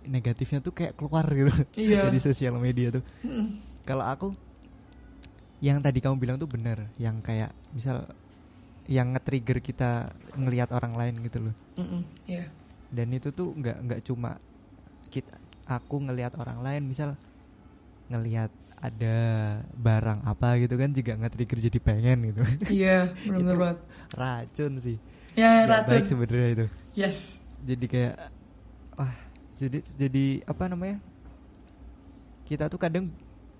negatifnya 0.07 0.59
tuh 0.63 0.73
kayak 0.73 0.95
keluar 0.95 1.27
gitu 1.29 1.51
iya. 1.75 2.07
dari 2.07 2.19
sosial 2.23 2.55
media 2.57 2.95
tuh. 2.95 3.03
Kalau 3.83 4.05
aku 4.07 4.27
yang 5.61 5.81
tadi 5.81 5.99
kamu 5.99 6.15
bilang 6.21 6.37
tuh 6.37 6.49
bener, 6.49 6.89
yang 7.01 7.19
kayak 7.21 7.51
misal 7.73 8.05
yang 8.87 9.11
nge-trigger 9.13 9.59
kita 9.59 10.15
ngelihat 10.39 10.71
orang 10.71 10.95
lain 10.95 11.15
gitu 11.27 11.51
loh. 11.51 11.55
Mm 11.75 11.85
-mm, 11.85 12.01
yeah. 12.29 12.47
Dan 12.87 13.11
itu 13.11 13.35
tuh 13.35 13.51
nggak 13.51 13.77
nggak 13.83 14.01
cuma 14.07 14.39
kita 15.11 15.35
aku 15.67 16.07
ngelihat 16.07 16.39
orang 16.39 16.63
lain 16.63 16.87
misal 16.87 17.19
ngelihat 18.07 18.47
ada 18.77 19.17
barang 19.73 20.23
apa 20.23 20.61
gitu 20.61 20.77
kan 20.77 20.93
juga 20.93 21.17
nge-trigger 21.17 21.59
jadi 21.67 21.79
pengen 21.81 22.17
gitu. 22.31 22.41
Iya, 22.69 23.11
benar 23.27 23.55
banget. 23.57 23.79
Racun 24.13 24.73
sih. 24.79 24.97
Ya, 25.33 25.65
gak 25.65 25.89
racun. 25.89 26.01
Sebenarnya 26.05 26.47
itu. 26.53 26.65
Yes. 26.93 27.41
Jadi 27.65 27.85
kayak 27.89 28.15
wah, 28.95 29.13
jadi 29.57 29.79
jadi 29.97 30.25
apa 30.45 30.69
namanya? 30.69 30.97
Kita 32.47 32.71
tuh 32.71 32.79
kadang 32.79 33.11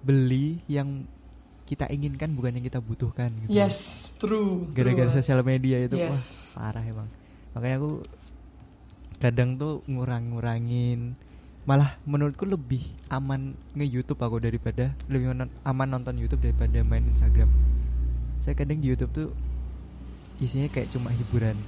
beli 0.05 0.61
yang 0.69 1.03
kita 1.67 1.91
inginkan 1.91 2.31
bukan 2.31 2.55
yang 2.55 2.65
kita 2.65 2.79
butuhkan 2.79 3.33
gitu. 3.43 3.51
Yes, 3.51 4.09
true. 4.15 4.71
Gara-gara 4.71 5.11
sosial 5.11 5.43
media 5.43 5.83
itu 5.83 5.99
yes. 5.99 6.55
wah 6.55 6.63
parah 6.63 6.83
emang. 6.87 7.11
Makanya 7.51 7.75
aku 7.83 7.91
kadang 9.19 9.59
tuh 9.59 9.83
ngurang-ngurangin 9.89 11.17
malah 11.67 11.99
menurutku 12.07 12.47
lebih 12.47 12.79
aman 13.11 13.51
nge-YouTube 13.75 14.23
aku 14.23 14.39
daripada 14.39 14.95
lebih 15.11 15.35
aman 15.67 15.87
nonton 15.91 16.15
YouTube 16.15 16.39
daripada 16.39 16.79
main 16.87 17.03
Instagram. 17.11 17.51
Saya 18.39 18.55
kadang 18.55 18.79
di 18.79 18.87
YouTube 18.87 19.11
tuh 19.11 19.29
isinya 20.39 20.71
kayak 20.71 20.95
cuma 20.95 21.11
hiburan. 21.11 21.59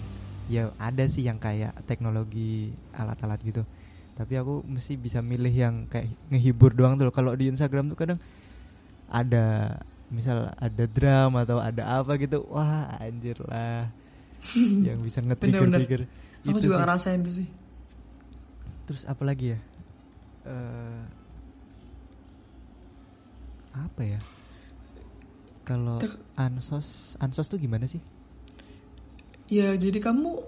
Ya 0.47 0.71
ada 0.79 1.03
sih 1.11 1.27
yang 1.27 1.35
kayak 1.35 1.75
teknologi 1.83 2.71
alat-alat 2.95 3.43
gitu. 3.43 3.67
Tapi 4.19 4.35
aku 4.35 4.67
mesti 4.67 4.99
bisa 4.99 5.23
milih 5.23 5.55
yang 5.55 5.75
kayak 5.87 6.11
ngehibur 6.27 6.75
doang 6.75 6.99
tuh. 6.99 7.07
Kalau 7.15 7.31
di 7.39 7.47
Instagram 7.47 7.87
tuh 7.87 7.95
kadang 7.95 8.19
ada 9.07 9.79
misal 10.11 10.51
ada 10.59 10.83
drum 10.91 11.39
atau 11.39 11.63
ada 11.63 12.03
apa 12.03 12.19
gitu 12.19 12.43
wah 12.51 12.99
anjir 12.99 13.39
lah. 13.47 13.87
Yang 14.87 14.99
bisa 15.07 15.19
nge-trigger 15.23 16.03
aku 16.43 16.59
itu 16.59 16.59
juga 16.67 16.75
sih. 16.75 16.83
ngerasain 16.83 17.19
itu 17.23 17.31
sih. 17.43 17.47
Terus 18.87 19.03
apa 19.07 19.23
lagi 19.23 19.55
ya? 19.55 19.59
Uh, 20.47 21.03
apa 23.75 24.01
ya? 24.03 24.19
Kalau 25.63 26.01
ansos 26.33 27.15
ansos 27.21 27.47
tuh 27.47 27.59
gimana 27.61 27.85
sih? 27.85 28.01
Ya 29.47 29.75
jadi 29.77 30.01
kamu 30.01 30.43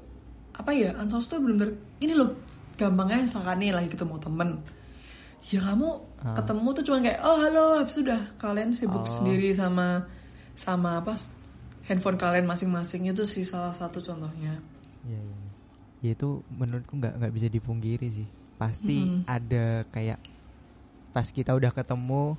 apa 0.57 0.71
ya? 0.73 0.97
Ansos 0.97 1.29
tuh 1.29 1.37
benar-benar 1.39 1.77
ini 2.01 2.13
loh 2.17 2.33
gampangnya 2.81 3.29
misalkan 3.29 3.61
nih 3.61 3.71
lagi 3.77 3.89
ketemu 3.93 4.17
temen 4.17 4.49
ya 5.45 5.59
kamu 5.61 5.89
uh. 6.25 6.35
ketemu 6.37 6.67
tuh 6.73 6.83
cuma 6.89 6.97
kayak 7.05 7.19
oh 7.21 7.37
halo 7.37 7.65
habis 7.77 7.95
sudah 8.01 8.21
kalian 8.41 8.73
sibuk 8.73 9.05
oh. 9.05 9.09
sendiri 9.09 9.53
sama 9.53 10.09
sama 10.57 11.01
apa 11.01 11.17
handphone 11.85 12.17
kalian 12.17 12.49
masing-masing 12.49 13.09
itu 13.09 13.25
sih 13.25 13.45
salah 13.45 13.73
satu 13.73 14.01
contohnya 14.01 14.57
ya, 15.05 15.17
ya. 15.17 15.21
ya 16.01 16.11
itu 16.13 16.41
menurutku 16.49 16.97
nggak 16.97 17.13
nggak 17.21 17.33
bisa 17.33 17.47
dipungkiri 17.49 18.07
sih 18.09 18.27
pasti 18.57 19.05
mm 19.05 19.09
-hmm. 19.09 19.21
ada 19.25 19.65
kayak 19.89 20.19
pas 21.13 21.25
kita 21.29 21.53
udah 21.57 21.73
ketemu 21.73 22.37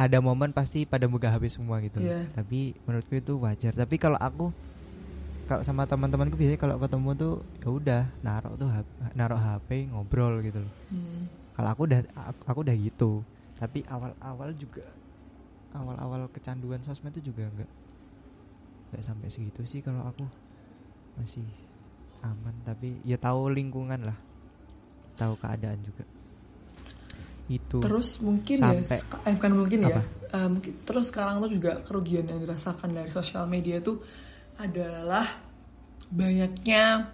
ada 0.00 0.18
momen 0.18 0.50
pasti 0.50 0.88
pada 0.88 1.04
buka 1.06 1.28
HP 1.28 1.60
semua 1.60 1.78
gitu 1.84 2.00
yeah. 2.00 2.24
tapi 2.32 2.72
menurutku 2.88 3.20
itu 3.20 3.36
wajar 3.38 3.76
tapi 3.76 4.00
kalau 4.00 4.18
aku 4.18 4.50
kalau 5.50 5.66
sama 5.66 5.82
teman-temanku 5.82 6.38
biasanya 6.38 6.62
kalau 6.62 6.78
ketemu 6.78 7.10
tuh 7.18 7.34
ya 7.58 7.68
udah 7.74 8.02
naruh 8.22 8.54
tuh 8.54 8.70
naruh 9.18 9.40
HP 9.42 9.90
ngobrol 9.90 10.38
gitu 10.46 10.62
loh. 10.62 10.74
Mm 10.94 11.42
kalau 11.60 11.76
aku 11.76 11.82
udah 11.92 12.00
aku, 12.48 12.64
udah 12.64 12.72
gitu. 12.72 13.20
Tapi 13.60 13.84
awal-awal 13.84 14.56
juga 14.56 14.80
awal-awal 15.76 16.24
kecanduan 16.32 16.80
sosmed 16.80 17.12
itu 17.20 17.34
juga 17.34 17.52
nggak 17.52 17.70
nggak 18.88 19.02
sampai 19.04 19.28
segitu 19.28 19.60
sih 19.68 19.84
kalau 19.84 20.06
aku. 20.08 20.24
Masih 21.20 21.44
aman 22.24 22.54
tapi 22.64 23.02
ya 23.04 23.20
tahu 23.20 23.52
lingkungan 23.52 24.08
lah. 24.08 24.16
Tahu 25.20 25.36
keadaan 25.36 25.84
juga. 25.84 26.06
Itu. 27.50 27.82
Terus 27.82 28.22
mungkin 28.24 28.56
ya, 28.62 28.70
sampai, 28.72 28.98
ya 29.02 29.28
eh, 29.28 29.32
bukan 29.36 29.52
mungkin 29.52 29.78
ya, 29.84 29.88
apa? 29.90 30.00
ya 30.00 30.20
uh, 30.32 30.48
mungkin 30.48 30.72
terus 30.86 31.04
sekarang 31.10 31.42
tuh 31.42 31.50
juga 31.50 31.82
kerugian 31.82 32.24
yang 32.24 32.40
dirasakan 32.40 32.94
dari 32.94 33.10
sosial 33.10 33.44
media 33.50 33.82
itu 33.82 33.98
adalah 34.60 35.26
banyaknya 36.10 37.08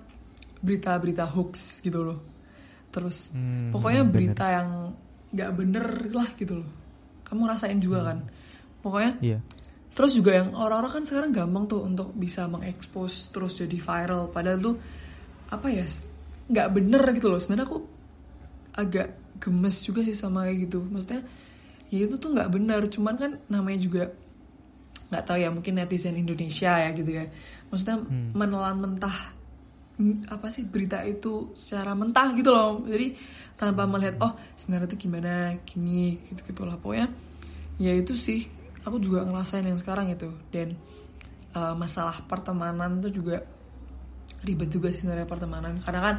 berita-berita 0.64 1.28
hoax 1.28 1.84
gitu 1.84 2.02
loh. 2.02 2.18
Terus 2.90 3.30
hmm, 3.30 3.70
pokoknya 3.76 4.02
berita 4.08 4.44
bener. 4.48 4.56
yang 4.56 4.68
nggak 5.36 5.50
bener 5.52 5.86
lah 6.10 6.28
gitu 6.34 6.54
loh. 6.64 6.70
Kamu 7.22 7.42
rasain 7.44 7.78
juga 7.78 8.02
hmm. 8.02 8.08
kan? 8.08 8.18
Pokoknya 8.80 9.12
iya. 9.20 9.38
terus 9.92 10.12
juga 10.12 10.36
yang 10.36 10.52
orang-orang 10.52 11.00
kan 11.00 11.04
sekarang 11.04 11.30
gampang 11.32 11.64
tuh 11.68 11.80
untuk 11.84 12.12
bisa 12.16 12.48
mengekspos 12.48 13.30
terus 13.30 13.60
jadi 13.60 13.76
viral. 13.76 14.32
Padahal 14.32 14.58
tuh 14.58 14.76
apa 15.52 15.68
ya 15.70 15.86
nggak 16.50 16.68
bener 16.72 17.02
gitu 17.14 17.28
loh. 17.30 17.38
Sebenarnya 17.38 17.66
aku 17.68 17.78
agak 18.76 19.08
gemes 19.36 19.76
juga 19.84 20.00
sih 20.02 20.16
sama 20.16 20.48
kayak 20.48 20.58
gitu. 20.66 20.80
Maksudnya 20.82 21.22
ya 21.92 21.98
itu 22.08 22.16
tuh 22.16 22.32
nggak 22.32 22.50
bener. 22.50 22.80
Cuman 22.88 23.14
kan 23.14 23.30
namanya 23.52 23.78
juga 23.84 24.02
nggak 25.06 25.22
tahu 25.22 25.38
ya 25.38 25.48
mungkin 25.54 25.78
netizen 25.78 26.18
Indonesia 26.18 26.72
ya 26.82 26.90
gitu 26.94 27.10
ya. 27.10 27.24
Maksudnya 27.70 27.96
hmm. 28.02 28.34
menelan 28.34 28.76
mentah 28.82 29.16
apa 30.28 30.52
sih 30.52 30.68
berita 30.68 31.00
itu 31.08 31.56
secara 31.56 31.96
mentah 31.96 32.34
gitu 32.36 32.50
loh. 32.52 32.84
Jadi 32.84 33.16
tanpa 33.56 33.88
melihat 33.88 34.20
oh 34.20 34.32
sebenarnya 34.58 34.92
itu 34.92 35.08
gimana 35.08 35.56
gini 35.64 36.20
gitu 36.28 36.40
gitulah 36.52 36.76
pokoknya 36.76 37.08
ya 37.80 37.96
itu 37.96 38.12
sih 38.12 38.44
aku 38.84 39.00
juga 39.00 39.24
ngerasain 39.24 39.64
yang 39.64 39.78
sekarang 39.80 40.12
itu. 40.12 40.28
Dan 40.52 40.76
uh, 41.56 41.72
masalah 41.72 42.20
pertemanan 42.26 43.00
tuh 43.00 43.12
juga 43.14 43.40
ribet 44.44 44.68
juga 44.68 44.92
sih 44.92 45.00
sebenarnya 45.06 45.28
pertemanan. 45.28 45.80
Karena 45.80 46.00
kan 46.02 46.16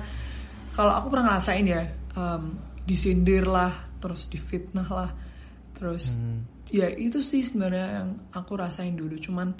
kalau 0.73 0.93
aku 0.95 1.13
pernah 1.13 1.35
ngerasain 1.35 1.65
ya 1.67 1.83
um, 2.17 2.55
disindir 2.87 3.43
lah 3.43 3.73
terus 3.99 4.31
difitnah 4.31 4.87
lah 4.87 5.09
terus 5.77 6.17
hmm. 6.17 6.65
ya 6.73 6.89
itu 6.89 7.21
sih 7.21 7.45
sebenarnya 7.45 8.01
yang 8.01 8.09
aku 8.33 8.57
rasain 8.57 8.97
dulu. 8.97 9.13
Cuman 9.21 9.53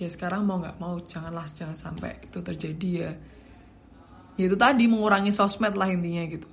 ya 0.00 0.08
sekarang 0.08 0.48
mau 0.48 0.56
nggak 0.56 0.80
mau 0.80 0.96
janganlah 1.04 1.44
jangan 1.52 1.76
sampai 1.76 2.16
itu 2.24 2.40
terjadi 2.40 2.90
ya. 3.04 3.12
Ya 4.40 4.44
itu 4.48 4.56
tadi 4.56 4.88
mengurangi 4.88 5.28
sosmed 5.36 5.76
lah 5.76 5.92
intinya 5.92 6.24
gitu. 6.24 6.48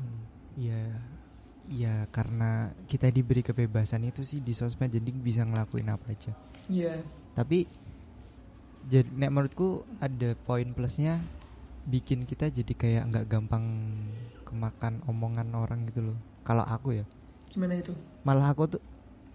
Hmm, 0.00 0.20
iya. 0.56 0.84
Hmm, 0.88 1.04
ya 1.68 1.94
karena 2.08 2.72
kita 2.88 3.12
diberi 3.12 3.44
kebebasan 3.44 4.08
itu 4.08 4.24
sih 4.24 4.40
di 4.40 4.56
sosmed 4.56 4.88
jadi 4.88 5.12
bisa 5.12 5.44
ngelakuin 5.44 5.92
apa 5.92 6.08
aja. 6.08 6.32
Iya. 6.68 6.96
Yeah. 6.96 7.00
tapi 7.38 7.70
jadi 8.88 9.06
nek 9.14 9.30
menurutku 9.30 9.84
ada 10.00 10.32
poin 10.34 10.72
plusnya 10.72 11.20
bikin 11.84 12.24
kita 12.24 12.48
jadi 12.50 12.72
kayak 12.72 13.04
nggak 13.12 13.26
gampang 13.28 13.64
kemakan 14.48 15.04
omongan 15.04 15.52
orang 15.52 15.84
gitu 15.92 16.12
loh. 16.12 16.18
Kalau 16.40 16.64
aku 16.64 16.96
ya 16.96 17.04
gimana 17.48 17.74
itu? 17.80 17.92
Malah 18.22 18.52
aku 18.52 18.78
tuh 18.78 18.82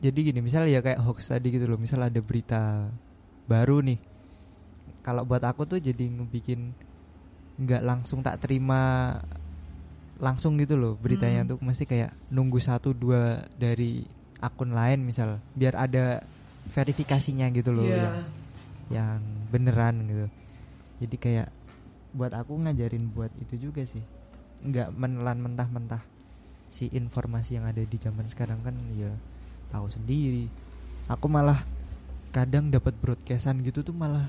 jadi 0.04 0.20
gini 0.32 0.40
misalnya 0.44 0.70
ya 0.70 0.82
kayak 0.84 1.00
hoax 1.00 1.32
tadi 1.32 1.48
gitu 1.56 1.66
loh 1.66 1.80
misal 1.80 2.04
ada 2.04 2.20
berita 2.20 2.92
baru 3.50 3.82
nih. 3.82 4.00
Kalau 5.04 5.28
buat 5.28 5.44
aku 5.44 5.68
tuh 5.68 5.80
jadi 5.80 6.08
ngebikin 6.08 6.72
nggak 7.60 7.84
langsung 7.84 8.20
tak 8.24 8.42
terima 8.44 9.16
langsung 10.20 10.56
gitu 10.60 10.80
loh 10.80 10.96
beritanya 11.00 11.44
hmm. 11.44 11.50
tuh. 11.56 11.58
Mesti 11.60 11.84
kayak 11.90 12.12
nunggu 12.32 12.60
satu 12.62 12.94
dua 12.94 13.44
dari 13.58 14.06
akun 14.44 14.76
lain 14.76 15.04
misal 15.04 15.40
biar 15.56 15.80
ada 15.80 16.24
verifikasinya 16.72 17.48
gitu 17.52 17.72
loh 17.72 17.88
yeah. 17.88 18.00
yang 18.00 18.16
yang 18.92 19.20
beneran 19.52 19.96
gitu. 20.08 20.28
Jadi 21.04 21.16
kayak 21.20 21.50
buat 22.14 22.32
aku 22.36 22.60
ngajarin 22.62 23.10
buat 23.12 23.32
itu 23.42 23.72
juga 23.72 23.84
sih. 23.88 24.04
Nggak 24.64 24.96
menelan 24.96 25.44
mentah-mentah 25.44 26.13
si 26.74 26.90
informasi 26.90 27.62
yang 27.62 27.70
ada 27.70 27.86
di 27.86 27.98
zaman 28.02 28.26
sekarang 28.26 28.66
kan 28.66 28.74
ya 28.98 29.14
tahu 29.70 29.94
sendiri. 29.94 30.50
Aku 31.06 31.30
malah 31.30 31.62
kadang 32.34 32.74
dapat 32.74 32.98
broadcastan 32.98 33.62
gitu 33.62 33.86
tuh 33.86 33.94
malah 33.94 34.26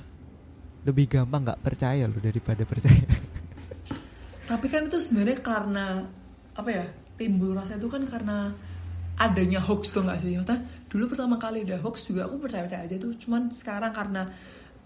lebih 0.84 1.08
gampang 1.08 1.48
nggak 1.48 1.64
percaya 1.64 2.04
loh 2.04 2.20
daripada 2.20 2.68
percaya. 2.68 3.08
Tapi 4.50 4.66
kan 4.68 4.84
itu 4.84 5.00
sebenarnya 5.00 5.40
karena 5.40 6.04
apa 6.52 6.68
ya 6.68 6.84
timbul 7.16 7.56
rasa 7.56 7.80
itu 7.80 7.88
kan 7.88 8.04
karena 8.04 8.52
adanya 9.16 9.64
hoax 9.64 9.96
tuh 9.96 10.04
nggak 10.04 10.20
sih? 10.20 10.36
Maksudnya 10.36 10.60
dulu 10.92 11.16
pertama 11.16 11.40
kali 11.40 11.64
ada 11.64 11.80
hoax 11.80 12.04
juga 12.04 12.28
aku 12.28 12.44
percaya 12.44 12.68
percaya 12.68 12.84
aja 12.84 13.00
tuh. 13.00 13.16
Cuman 13.16 13.48
sekarang 13.48 13.96
karena 13.96 14.28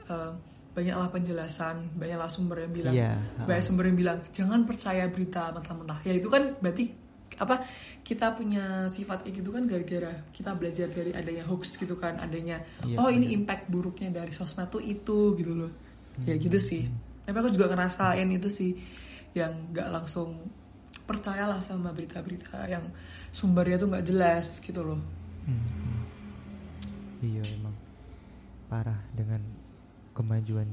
uh, 0.07 0.31
banyaklah 0.79 1.11
penjelasan 1.11 1.91
banyaklah 1.99 2.31
sumber 2.31 2.63
yang 2.63 2.71
bilang 2.71 2.95
yeah, 2.95 3.19
uh. 3.43 3.51
banyak 3.51 3.65
sumber 3.67 3.91
yang 3.91 3.99
bilang 3.99 4.19
jangan 4.31 4.63
percaya 4.63 5.11
berita 5.11 5.51
mentah-mentah 5.51 6.07
ya 6.07 6.15
itu 6.15 6.31
kan 6.31 6.55
berarti 6.63 7.08
apa 7.39 7.64
kita 8.03 8.34
punya 8.34 8.86
sifat 8.91 9.24
kayak 9.24 9.34
gitu 9.43 9.51
kan 9.55 9.64
gara-gara 9.64 10.12
kita 10.34 10.51
belajar 10.59 10.89
dari 10.91 11.11
adanya 11.14 11.45
hoax 11.47 11.78
gitu 11.78 11.95
kan 11.97 12.18
adanya 12.18 12.62
yeah, 12.84 12.99
oh 12.99 13.09
ini 13.09 13.30
impact 13.34 13.70
buruknya 13.70 14.11
dari 14.11 14.34
sosmed 14.34 14.68
tuh 14.68 14.82
itu 14.82 15.34
gitu 15.39 15.53
loh 15.55 15.72
ya 16.26 16.34
gitu 16.34 16.59
sih 16.59 16.84
tapi 17.24 17.36
aku 17.39 17.51
juga 17.55 17.70
ngerasain 17.70 18.28
itu 18.28 18.49
sih 18.51 18.72
yang 19.36 19.70
nggak 19.70 19.89
langsung 19.93 20.34
percayalah 21.07 21.62
sama 21.62 21.95
berita-berita 21.95 22.66
yang 22.66 22.84
sumbernya 23.30 23.78
tuh 23.78 23.89
nggak 23.89 24.07
jelas 24.07 24.59
gitu 24.59 24.82
loh 24.82 25.01
hmm. 25.47 26.03
iya 27.22 27.43
emang 27.55 27.76
parah 28.68 28.99
dengan 29.16 29.41
kemajuan 30.12 30.66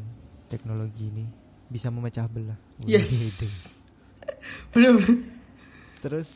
teknologi 0.50 1.10
ini 1.10 1.26
bisa 1.70 1.90
memecah 1.90 2.30
belah. 2.30 2.58
Yes. 2.86 3.74
Benar. 4.74 5.02
Terus 6.02 6.30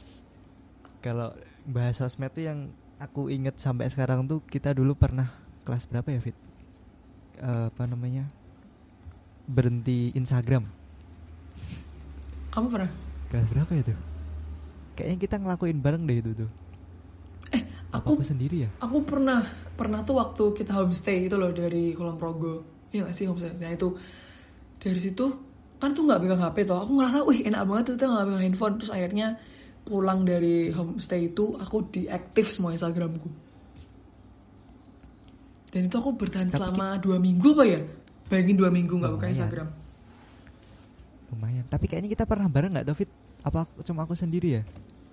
kalau 1.00 1.32
bahas 1.64 1.96
sosmed 1.96 2.32
tuh 2.36 2.44
yang 2.48 2.72
aku 3.00 3.32
inget 3.32 3.56
sampai 3.58 3.88
sekarang 3.88 4.28
tuh 4.28 4.44
kita 4.44 4.76
dulu 4.76 4.96
pernah 4.96 5.32
kelas 5.64 5.88
berapa 5.88 6.08
ya 6.12 6.20
Fit? 6.20 6.38
Uh, 7.40 7.72
apa 7.72 7.84
namanya? 7.88 8.28
Berhenti 9.48 10.12
Instagram. 10.14 10.68
Kamu 12.52 12.68
pernah? 12.68 12.92
Kelas 13.32 13.48
berapa 13.48 13.72
ya 13.72 13.84
tuh? 13.94 14.00
Kayaknya 15.00 15.18
kita 15.24 15.36
ngelakuin 15.40 15.80
bareng 15.80 16.04
deh 16.04 16.18
itu 16.20 16.32
tuh. 16.36 16.52
Eh, 17.56 17.64
aku, 17.96 18.20
aku 18.20 18.24
sendiri 18.28 18.68
ya? 18.68 18.70
Aku 18.84 19.02
pernah 19.08 19.48
pernah 19.80 20.04
tuh 20.04 20.20
waktu 20.20 20.44
kita 20.60 20.76
homestay 20.76 21.32
itu 21.32 21.40
loh 21.40 21.56
dari 21.56 21.96
Kulon 21.96 22.20
Progo. 22.20 22.68
Iya 22.92 23.08
gak 23.08 23.16
sih 23.16 23.26
homestay? 23.30 23.56
Nah, 23.56 23.72
itu 23.72 23.96
dari 24.84 25.00
situ 25.00 25.26
kan 25.80 25.96
tuh 25.96 26.04
nggak 26.04 26.20
pegang 26.20 26.44
HP 26.44 26.68
toh. 26.68 26.84
Aku 26.84 27.00
ngerasa, 27.00 27.24
wih 27.24 27.48
enak 27.48 27.64
banget 27.64 27.96
tuh 27.96 28.12
nggak 28.12 28.26
pegang 28.28 28.44
handphone. 28.44 28.76
Terus 28.76 28.92
akhirnya 28.92 29.40
pulang 29.86 30.22
dari 30.28 30.70
homestay 30.70 31.34
itu 31.34 31.58
aku 31.58 31.88
diaktif 31.90 32.54
semua 32.54 32.76
Instagramku. 32.76 33.30
Dan 35.70 35.86
itu 35.86 35.96
aku 36.02 36.18
bertahan 36.18 36.50
Tapi 36.50 36.58
selama 36.58 36.98
dua 36.98 37.18
minggu 37.22 37.54
apa 37.54 37.66
ya? 37.66 37.82
Bayangin 38.30 38.58
dua 38.58 38.70
minggu 38.74 38.94
nggak 38.94 39.14
buka 39.14 39.28
Instagram. 39.30 39.70
Lumayan. 41.30 41.66
Tapi 41.70 41.86
kayaknya 41.86 42.10
kita 42.10 42.26
pernah 42.26 42.50
bareng 42.50 42.74
nggak 42.74 42.88
David? 42.90 43.10
Apa 43.46 43.70
cuma 43.86 44.06
aku 44.06 44.18
sendiri 44.18 44.62
ya? 44.62 44.64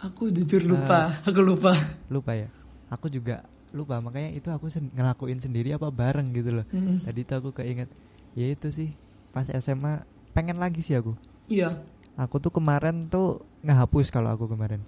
Aku 0.01 0.29
jujur 0.29 0.61
lupa, 0.65 1.09
uh, 1.09 1.11
aku 1.29 1.41
lupa. 1.41 1.73
Lupa 2.13 2.37
ya. 2.37 2.49
Aku 2.93 3.09
juga 3.09 3.45
lupa 3.75 4.01
makanya 4.01 4.33
itu 4.33 4.49
aku 4.49 4.73
sen 4.73 4.89
ngelakuin 4.97 5.41
sendiri 5.41 5.77
apa 5.77 5.93
bareng 5.93 6.33
gitu 6.33 6.63
loh. 6.63 6.67
Mm. 6.73 7.05
Tadi 7.05 7.21
tuh 7.25 7.37
aku 7.41 7.51
keinget 7.53 7.89
ya 8.37 8.53
itu 8.53 8.69
sih 8.73 8.91
pas 9.33 9.49
SMA 9.49 10.05
pengen 10.33 10.57
lagi 10.57 10.81
sih 10.81 10.97
aku. 10.97 11.13
Iya. 11.49 11.81
Aku 12.17 12.41
tuh 12.41 12.49
kemarin 12.49 13.13
tuh 13.13 13.45
ngehapus 13.61 14.09
kalau 14.09 14.33
aku 14.33 14.49
kemarin. 14.49 14.81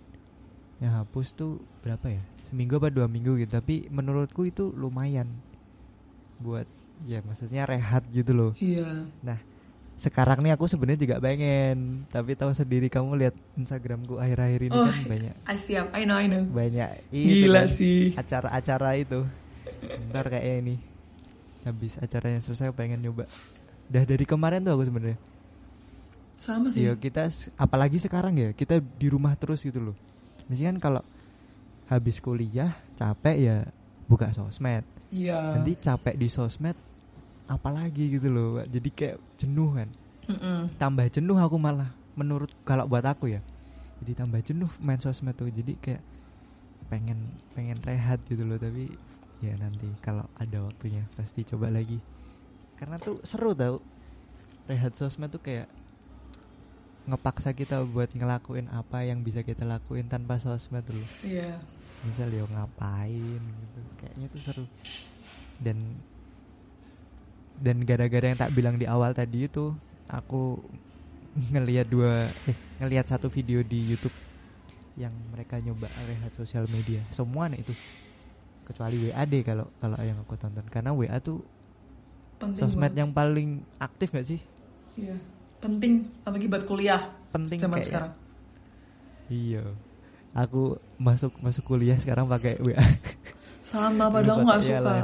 Ngehapus 0.80 1.36
tuh 1.36 1.60
berapa 1.84 2.08
ya? 2.08 2.24
Seminggu 2.48 2.80
apa 2.80 2.88
dua 2.88 3.04
minggu 3.04 3.36
gitu. 3.36 3.52
Tapi 3.52 3.92
menurutku 3.92 4.48
itu 4.48 4.72
lumayan 4.72 5.28
buat 6.40 6.64
ya 7.04 7.20
maksudnya 7.20 7.68
rehat 7.68 8.08
gitu 8.08 8.32
loh. 8.32 8.52
Iya. 8.56 9.12
Nah 9.20 9.38
sekarang 9.98 10.46
nih 10.46 10.54
aku 10.54 10.70
sebenarnya 10.70 11.02
juga 11.02 11.16
pengen 11.18 12.06
tapi 12.14 12.38
tahu 12.38 12.54
sendiri 12.54 12.86
kamu 12.86 13.18
lihat 13.18 13.34
Instagramku 13.58 14.22
akhir-akhir 14.22 14.70
ini 14.70 14.78
oh, 14.78 14.86
kan 14.86 14.98
banyak 15.10 15.34
I 15.42 15.58
siap 15.58 15.90
I 15.90 16.06
know 16.06 16.14
I 16.14 16.30
know 16.30 16.46
banyak 16.46 17.02
itu 17.10 17.50
gila 17.50 17.66
kan, 17.66 17.74
sih 17.74 18.14
acara-acara 18.14 18.94
itu 18.94 19.26
ntar 20.14 20.30
kayak 20.30 20.62
ini 20.62 20.78
habis 21.66 21.98
acaranya 21.98 22.38
selesai 22.38 22.70
pengen 22.78 23.02
nyoba 23.02 23.26
dah 23.90 24.06
dari 24.06 24.22
kemarin 24.22 24.62
tuh 24.62 24.78
aku 24.78 24.86
sebenarnya 24.86 25.18
sama 26.48 26.72
sih. 26.72 26.88
Ya 26.88 26.96
kita 26.96 27.28
apalagi 27.60 28.00
sekarang 28.00 28.34
ya 28.40 28.56
kita 28.56 28.80
di 28.80 29.12
rumah 29.12 29.36
terus 29.36 29.60
gitu 29.60 29.92
loh. 29.92 29.96
Misalkan 30.48 30.80
kalau 30.80 31.04
habis 31.92 32.16
kuliah 32.24 32.72
capek 32.96 33.36
ya 33.36 33.56
buka 34.08 34.32
sosmed. 34.32 34.88
Iya. 35.12 35.60
Nanti 35.60 35.76
capek 35.76 36.16
di 36.16 36.28
sosmed 36.32 36.76
apalagi 37.48 38.16
gitu 38.16 38.28
loh 38.28 38.60
jadi 38.64 38.88
kayak 38.88 39.16
jenuh 39.36 39.76
kan. 39.76 39.90
Mm-mm. 40.28 40.68
tambah 40.76 41.08
jenuh 41.08 41.40
aku 41.40 41.56
malah 41.56 41.88
menurut 42.12 42.52
kalau 42.64 42.84
buat 42.84 43.04
aku 43.04 43.32
ya. 43.32 43.40
Jadi 44.04 44.12
tambah 44.12 44.40
jenuh 44.44 44.68
main 44.80 45.00
sosmed 45.00 45.32
tuh. 45.36 45.48
Jadi 45.48 45.76
kayak 45.80 46.04
pengen 46.92 47.32
pengen 47.56 47.80
rehat 47.80 48.20
gitu 48.28 48.44
loh. 48.44 48.60
Tapi 48.60 48.92
ya 49.40 49.56
nanti 49.56 49.88
kalau 50.04 50.28
ada 50.36 50.68
waktunya 50.68 51.08
pasti 51.16 51.48
coba 51.48 51.72
lagi. 51.72 51.96
Karena 52.76 53.00
tuh 53.00 53.24
seru 53.24 53.56
tau 53.56 53.80
rehat 54.68 54.94
sosmed 55.00 55.32
tuh 55.32 55.40
kayak 55.40 55.72
ngepaksa 57.08 57.56
kita 57.56 57.80
buat 57.88 58.12
ngelakuin 58.12 58.68
apa 58.68 59.08
yang 59.08 59.24
bisa 59.24 59.40
kita 59.40 59.64
lakuin 59.64 60.06
tanpa 60.12 60.36
sosmed 60.36 60.84
dulu. 60.84 61.04
Iya. 61.24 61.56
Yeah. 61.56 62.04
Misal 62.04 62.28
dia 62.28 62.44
ngapain 62.44 63.40
gitu. 63.40 63.80
Kayaknya 63.98 64.26
tuh 64.28 64.40
seru. 64.44 64.64
Dan 65.58 65.98
dan 67.58 67.82
gara-gara 67.82 68.22
yang 68.30 68.38
tak 68.38 68.54
bilang 68.54 68.76
di 68.78 68.86
awal 68.86 69.16
tadi 69.16 69.48
itu 69.48 69.74
aku 70.06 70.62
ngelihat 71.54 71.90
dua 71.90 72.30
eh 72.46 72.56
ngelihat 72.78 73.10
satu 73.10 73.26
video 73.26 73.66
di 73.66 73.82
YouTube 73.82 74.14
yang 74.94 75.10
mereka 75.34 75.58
nyoba 75.58 75.90
rehat 76.06 76.30
sosial 76.38 76.70
media 76.70 77.02
semua 77.10 77.50
itu 77.50 77.74
kecuali 78.62 79.10
WAD 79.10 79.42
kalau 79.42 79.66
kalau 79.82 79.98
yang 79.98 80.22
aku 80.22 80.38
tonton 80.38 80.66
karena 80.70 80.94
WA 80.94 81.18
tuh 81.18 81.42
penting 82.38 82.62
sosmed 82.62 82.94
banget. 82.94 83.00
yang 83.02 83.10
paling 83.10 83.66
aktif 83.82 84.14
gak 84.14 84.26
sih? 84.26 84.38
Iya 84.94 85.18
penting 85.58 86.06
apalagi 86.22 86.46
buat 86.46 86.64
kuliah 86.64 87.02
penting 87.30 87.58
zaman 87.58 87.82
sekarang. 87.82 88.12
Iya 89.28 89.64
aku 90.36 90.78
masuk 91.00 91.34
masuk 91.42 91.64
kuliah 91.66 91.98
sekarang 91.98 92.30
pakai 92.30 92.60
WA. 92.62 92.82
Sama 93.64 94.08
padahal 94.08 94.40
aku 94.40 94.44
nggak 94.46 94.62
suka. 94.62 94.94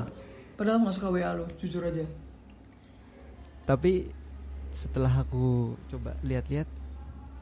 Padahal 0.55 0.79
nggak 0.87 0.95
suka 0.97 1.09
WA 1.11 1.31
lo 1.35 1.45
jujur 1.59 1.83
aja 1.83 2.07
tapi 3.65 4.13
setelah 4.77 5.25
aku 5.25 5.77
coba 5.89 6.17
lihat-lihat 6.21 6.69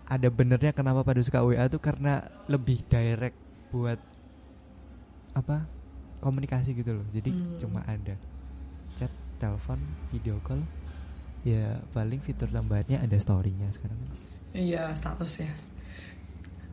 ada 0.07 0.29
benernya 0.31 0.71
kenapa 0.71 1.03
pada 1.03 1.19
suka 1.23 1.43
WA 1.43 1.67
tuh 1.67 1.83
karena 1.83 2.23
lebih 2.47 2.83
direct 2.87 3.39
buat 3.75 3.99
apa 5.33 5.67
komunikasi 6.23 6.77
gitu 6.77 7.03
loh 7.03 7.07
jadi 7.11 7.31
hmm. 7.33 7.59
cuma 7.59 7.83
ada 7.89 8.15
chat 8.95 9.11
telepon 9.43 9.81
video 10.15 10.39
call 10.47 10.61
ya 11.43 11.83
paling 11.91 12.23
fitur 12.23 12.47
tambahannya 12.51 13.03
ada 13.03 13.17
storynya 13.19 13.67
sekarang 13.75 13.99
iya 14.55 14.95
status 14.95 15.43
ya 15.43 15.53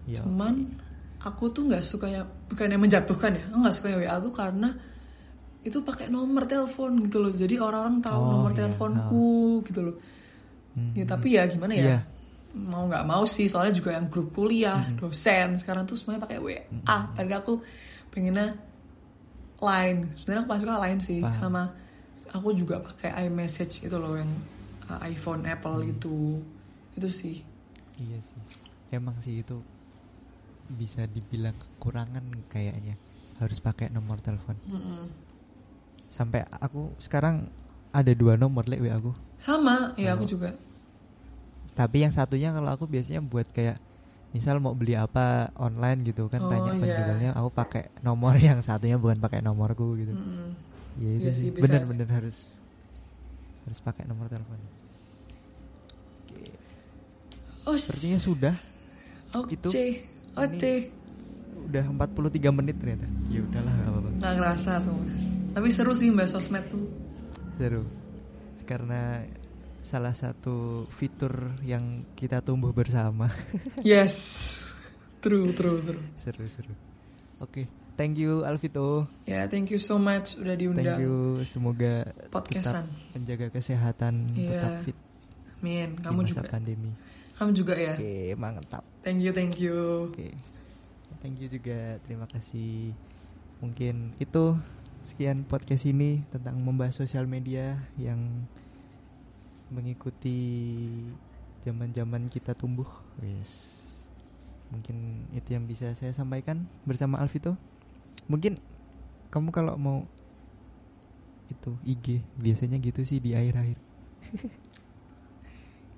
Yo. 0.06 0.26
cuman 0.26 0.70
aku 1.20 1.52
tuh 1.52 1.68
nggak 1.68 1.84
suka 1.84 2.08
ya 2.08 2.24
bukannya 2.24 2.78
menjatuhkan 2.78 3.36
ya 3.36 3.46
nggak 3.50 3.76
suka 3.76 3.98
WA 3.98 4.16
tuh 4.22 4.34
karena 4.34 4.70
itu 5.60 5.84
pakai 5.84 6.08
nomor 6.08 6.48
telepon 6.48 7.04
gitu 7.04 7.20
loh 7.20 7.32
jadi 7.36 7.60
orang-orang 7.60 8.00
tahu 8.00 8.22
oh, 8.24 8.30
nomor 8.32 8.52
iya, 8.56 8.58
teleponku 8.64 9.60
no. 9.60 9.66
gitu 9.68 9.80
loh 9.92 9.96
hmm. 10.80 10.94
ya 10.96 11.06
tapi 11.06 11.28
ya 11.36 11.44
gimana 11.52 11.74
ya 11.76 11.86
yeah. 12.00 12.02
mau 12.56 12.88
nggak 12.88 13.04
mau 13.04 13.28
sih 13.28 13.52
soalnya 13.52 13.76
juga 13.76 13.92
yang 13.98 14.08
grup 14.08 14.32
kuliah 14.32 14.80
hmm. 14.80 15.04
dosen 15.04 15.60
sekarang 15.60 15.84
tuh 15.84 16.00
semuanya 16.00 16.24
pakai 16.24 16.40
WA 16.40 16.64
hmm. 16.64 16.86
tadi 17.18 17.34
aku 17.36 17.60
pengennya 18.14 18.56
line 19.60 20.16
sebenarnya 20.16 20.44
aku 20.48 20.62
suka 20.64 20.76
line 20.80 21.02
sih 21.04 21.20
Paham. 21.20 21.36
sama 21.36 21.64
aku 22.32 22.56
juga 22.56 22.80
pakai 22.80 23.28
iMessage 23.28 23.84
itu 23.84 23.96
loh 24.00 24.16
yang 24.16 24.32
uh, 24.90 25.00
iPhone 25.06 25.46
Apple 25.46 25.80
hmm. 25.86 25.94
itu 25.94 26.16
itu 26.98 27.10
sih. 27.10 27.38
Iya 28.02 28.20
sih. 28.20 28.42
Emang 28.90 29.16
sih 29.22 29.46
itu 29.46 29.62
bisa 30.70 31.06
dibilang 31.10 31.58
kekurangan 31.58 32.26
kayaknya 32.50 32.98
harus 33.42 33.62
pakai 33.62 33.90
nomor 33.90 34.22
telepon. 34.22 34.58
Mm 34.66 34.82
-mm 34.82 35.30
sampai 36.10 36.44
aku 36.58 36.92
sekarang 36.98 37.48
ada 37.94 38.12
dua 38.14 38.36
nomor 38.36 38.66
lek 38.66 38.82
aku. 38.90 39.14
Sama 39.40 39.94
ya 39.96 40.18
aku 40.18 40.26
juga. 40.26 40.58
Tapi 41.78 42.04
yang 42.04 42.12
satunya 42.14 42.52
kalau 42.52 42.70
aku 42.76 42.90
biasanya 42.90 43.24
buat 43.24 43.48
kayak 43.50 43.80
misal 44.30 44.62
mau 44.62 44.78
beli 44.78 44.94
apa 44.94 45.50
online 45.58 46.06
gitu 46.06 46.30
kan 46.30 46.46
oh, 46.46 46.50
tanya 46.54 46.78
iya. 46.78 46.82
penjualnya 46.82 47.30
aku 47.34 47.50
pakai 47.50 47.90
nomor 48.06 48.38
yang 48.50 48.62
satunya 48.62 49.00
bukan 49.00 49.18
pakai 49.18 49.42
nomorku 49.42 49.98
gitu. 49.98 50.14
Mm 50.14 50.22
-hmm. 50.22 50.50
ya 51.00 51.10
itu 51.18 51.30
ya 51.30 51.34
sih. 51.34 51.50
bener-bener 51.50 52.10
harus 52.10 52.38
harus 53.66 53.80
pakai 53.82 54.06
nomor 54.06 54.30
telepon 54.30 54.60
oh, 57.70 57.78
sepertinya 57.78 58.20
sudah 58.20 58.56
oke 59.38 59.54
itu 59.54 59.70
oke 60.34 60.74
udah 61.70 61.84
43 61.86 62.58
menit 62.58 62.76
ternyata 62.82 63.06
ya 63.30 63.46
udahlah 63.46 63.74
apa-apa 63.86 64.10
nggak 64.18 64.34
ngerasa 64.42 64.72
semua 64.82 65.06
tapi 65.50 65.68
seru 65.74 65.94
sih 65.98 66.14
mbak 66.14 66.30
sosmed 66.30 66.66
tuh. 66.70 66.86
Seru. 67.58 67.84
Karena 68.70 69.26
salah 69.82 70.14
satu 70.14 70.86
fitur 70.94 71.58
yang 71.66 72.06
kita 72.14 72.46
tumbuh 72.46 72.70
bersama. 72.70 73.34
yes. 73.84 74.16
True, 75.20 75.52
true, 75.58 75.82
true. 75.82 76.04
Seru, 76.22 76.46
seru. 76.48 76.74
Oke, 77.40 77.44
okay. 77.44 77.66
thank 78.00 78.16
you 78.20 78.44
Alvito. 78.44 79.08
Ya, 79.24 79.44
yeah, 79.44 79.44
thank 79.48 79.72
you 79.72 79.80
so 79.80 80.00
much 80.00 80.40
udah 80.40 80.56
diundang. 80.56 80.96
Thank 80.96 81.04
you, 81.04 81.40
semoga 81.48 82.08
podcastan 82.32 82.88
tetap 82.88 83.16
menjaga 83.16 83.48
kesehatan, 83.52 84.14
yeah. 84.36 84.52
tetap 84.52 84.74
fit. 84.88 84.98
Amin, 85.60 85.90
kamu 86.00 86.20
di 86.24 86.32
masa 86.32 86.44
juga. 86.44 86.52
pandemi. 86.52 86.92
Kamu 87.40 87.52
juga 87.56 87.74
ya. 87.80 87.96
Oke, 87.96 88.04
okay, 88.04 88.26
mantap. 88.36 88.84
Thank 89.00 89.24
you, 89.24 89.32
thank 89.32 89.56
you. 89.58 90.12
Oke. 90.12 90.20
Okay. 90.20 90.32
Thank 91.24 91.40
you 91.40 91.48
juga. 91.48 91.96
Terima 92.04 92.28
kasih. 92.28 92.92
Mungkin 93.64 94.12
itu 94.20 94.60
sekian 95.08 95.48
podcast 95.48 95.88
ini 95.88 96.28
tentang 96.36 96.60
membahas 96.60 97.00
sosial 97.00 97.24
media 97.26 97.80
yang 97.96 98.20
mengikuti 99.72 100.92
zaman-zaman 101.64 102.28
kita 102.28 102.52
tumbuh. 102.52 102.88
Yes. 103.24 103.80
Mungkin 104.76 105.26
itu 105.32 105.56
yang 105.56 105.64
bisa 105.64 105.96
saya 105.96 106.12
sampaikan 106.12 106.68
bersama 106.84 107.24
Alvito. 107.24 107.56
Mungkin 108.28 108.60
kamu 109.32 109.50
kalau 109.56 109.80
mau 109.80 110.04
itu 111.50 111.72
IG 111.86 112.22
biasanya 112.38 112.78
gitu 112.78 113.02
sih 113.02 113.18
di 113.18 113.34
akhir-akhir 113.34 113.78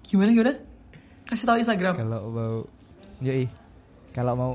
gimana 0.08 0.32
gimana 0.32 0.54
kasih 1.32 1.48
tahu 1.48 1.58
Instagram 1.64 1.94
kalau 1.96 2.22
mau 2.28 2.56
yoi 3.24 3.48
kalau 4.12 4.36
mau 4.36 4.54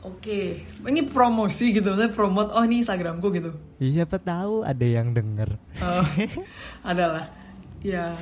Oke, 0.00 0.64
ini 0.88 1.04
promosi 1.04 1.76
gitu, 1.76 1.92
saya 1.92 2.08
promote 2.08 2.56
oh 2.56 2.64
ini 2.64 2.80
Instagramku 2.80 3.28
gitu. 3.36 3.52
Ya, 3.76 4.00
siapa 4.00 4.16
tahu 4.16 4.64
ada 4.64 4.80
yang 4.80 5.12
denger. 5.12 5.60
Oh, 5.76 6.06
adalah, 6.88 7.28
ya. 7.84 8.16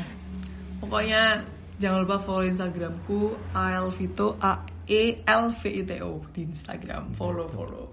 Pokoknya 0.82 1.46
jangan 1.78 2.02
lupa 2.02 2.18
follow 2.18 2.50
Instagramku 2.50 3.38
Alvito 3.54 4.34
A 4.42 4.66
E 4.90 5.22
L 5.22 5.54
V 5.54 5.62
I 5.70 5.82
T 5.86 5.92
O 6.02 6.18
di 6.34 6.50
Instagram. 6.50 7.14
Follow 7.14 7.46
follow. 7.46 7.86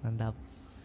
Mantap, 0.00 0.32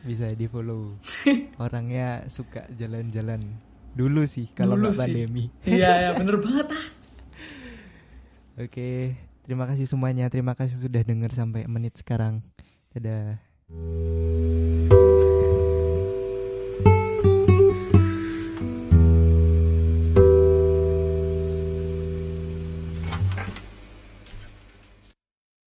bisa 0.03 0.28
di 0.36 0.43
follow. 0.51 0.99
Orangnya 1.64 2.28
suka 2.28 2.68
jalan-jalan. 2.76 3.47
Dulu 3.95 4.28
sih 4.28 4.51
kalau 4.51 4.76
nggak 4.76 4.99
pandemi. 4.99 5.47
Iya 5.64 5.91
ya 6.03 6.10
bener 6.20 6.36
banget 6.36 6.68
ah. 6.76 6.99
Oke. 8.60 9.16
Terima 9.47 9.66
kasih 9.66 9.88
semuanya. 9.88 10.28
Terima 10.28 10.53
kasih 10.53 10.78
sudah 10.78 11.01
dengar 11.01 11.32
sampai 11.32 11.66
menit 11.66 11.95
sekarang. 11.97 12.43
Dadah. 12.91 13.39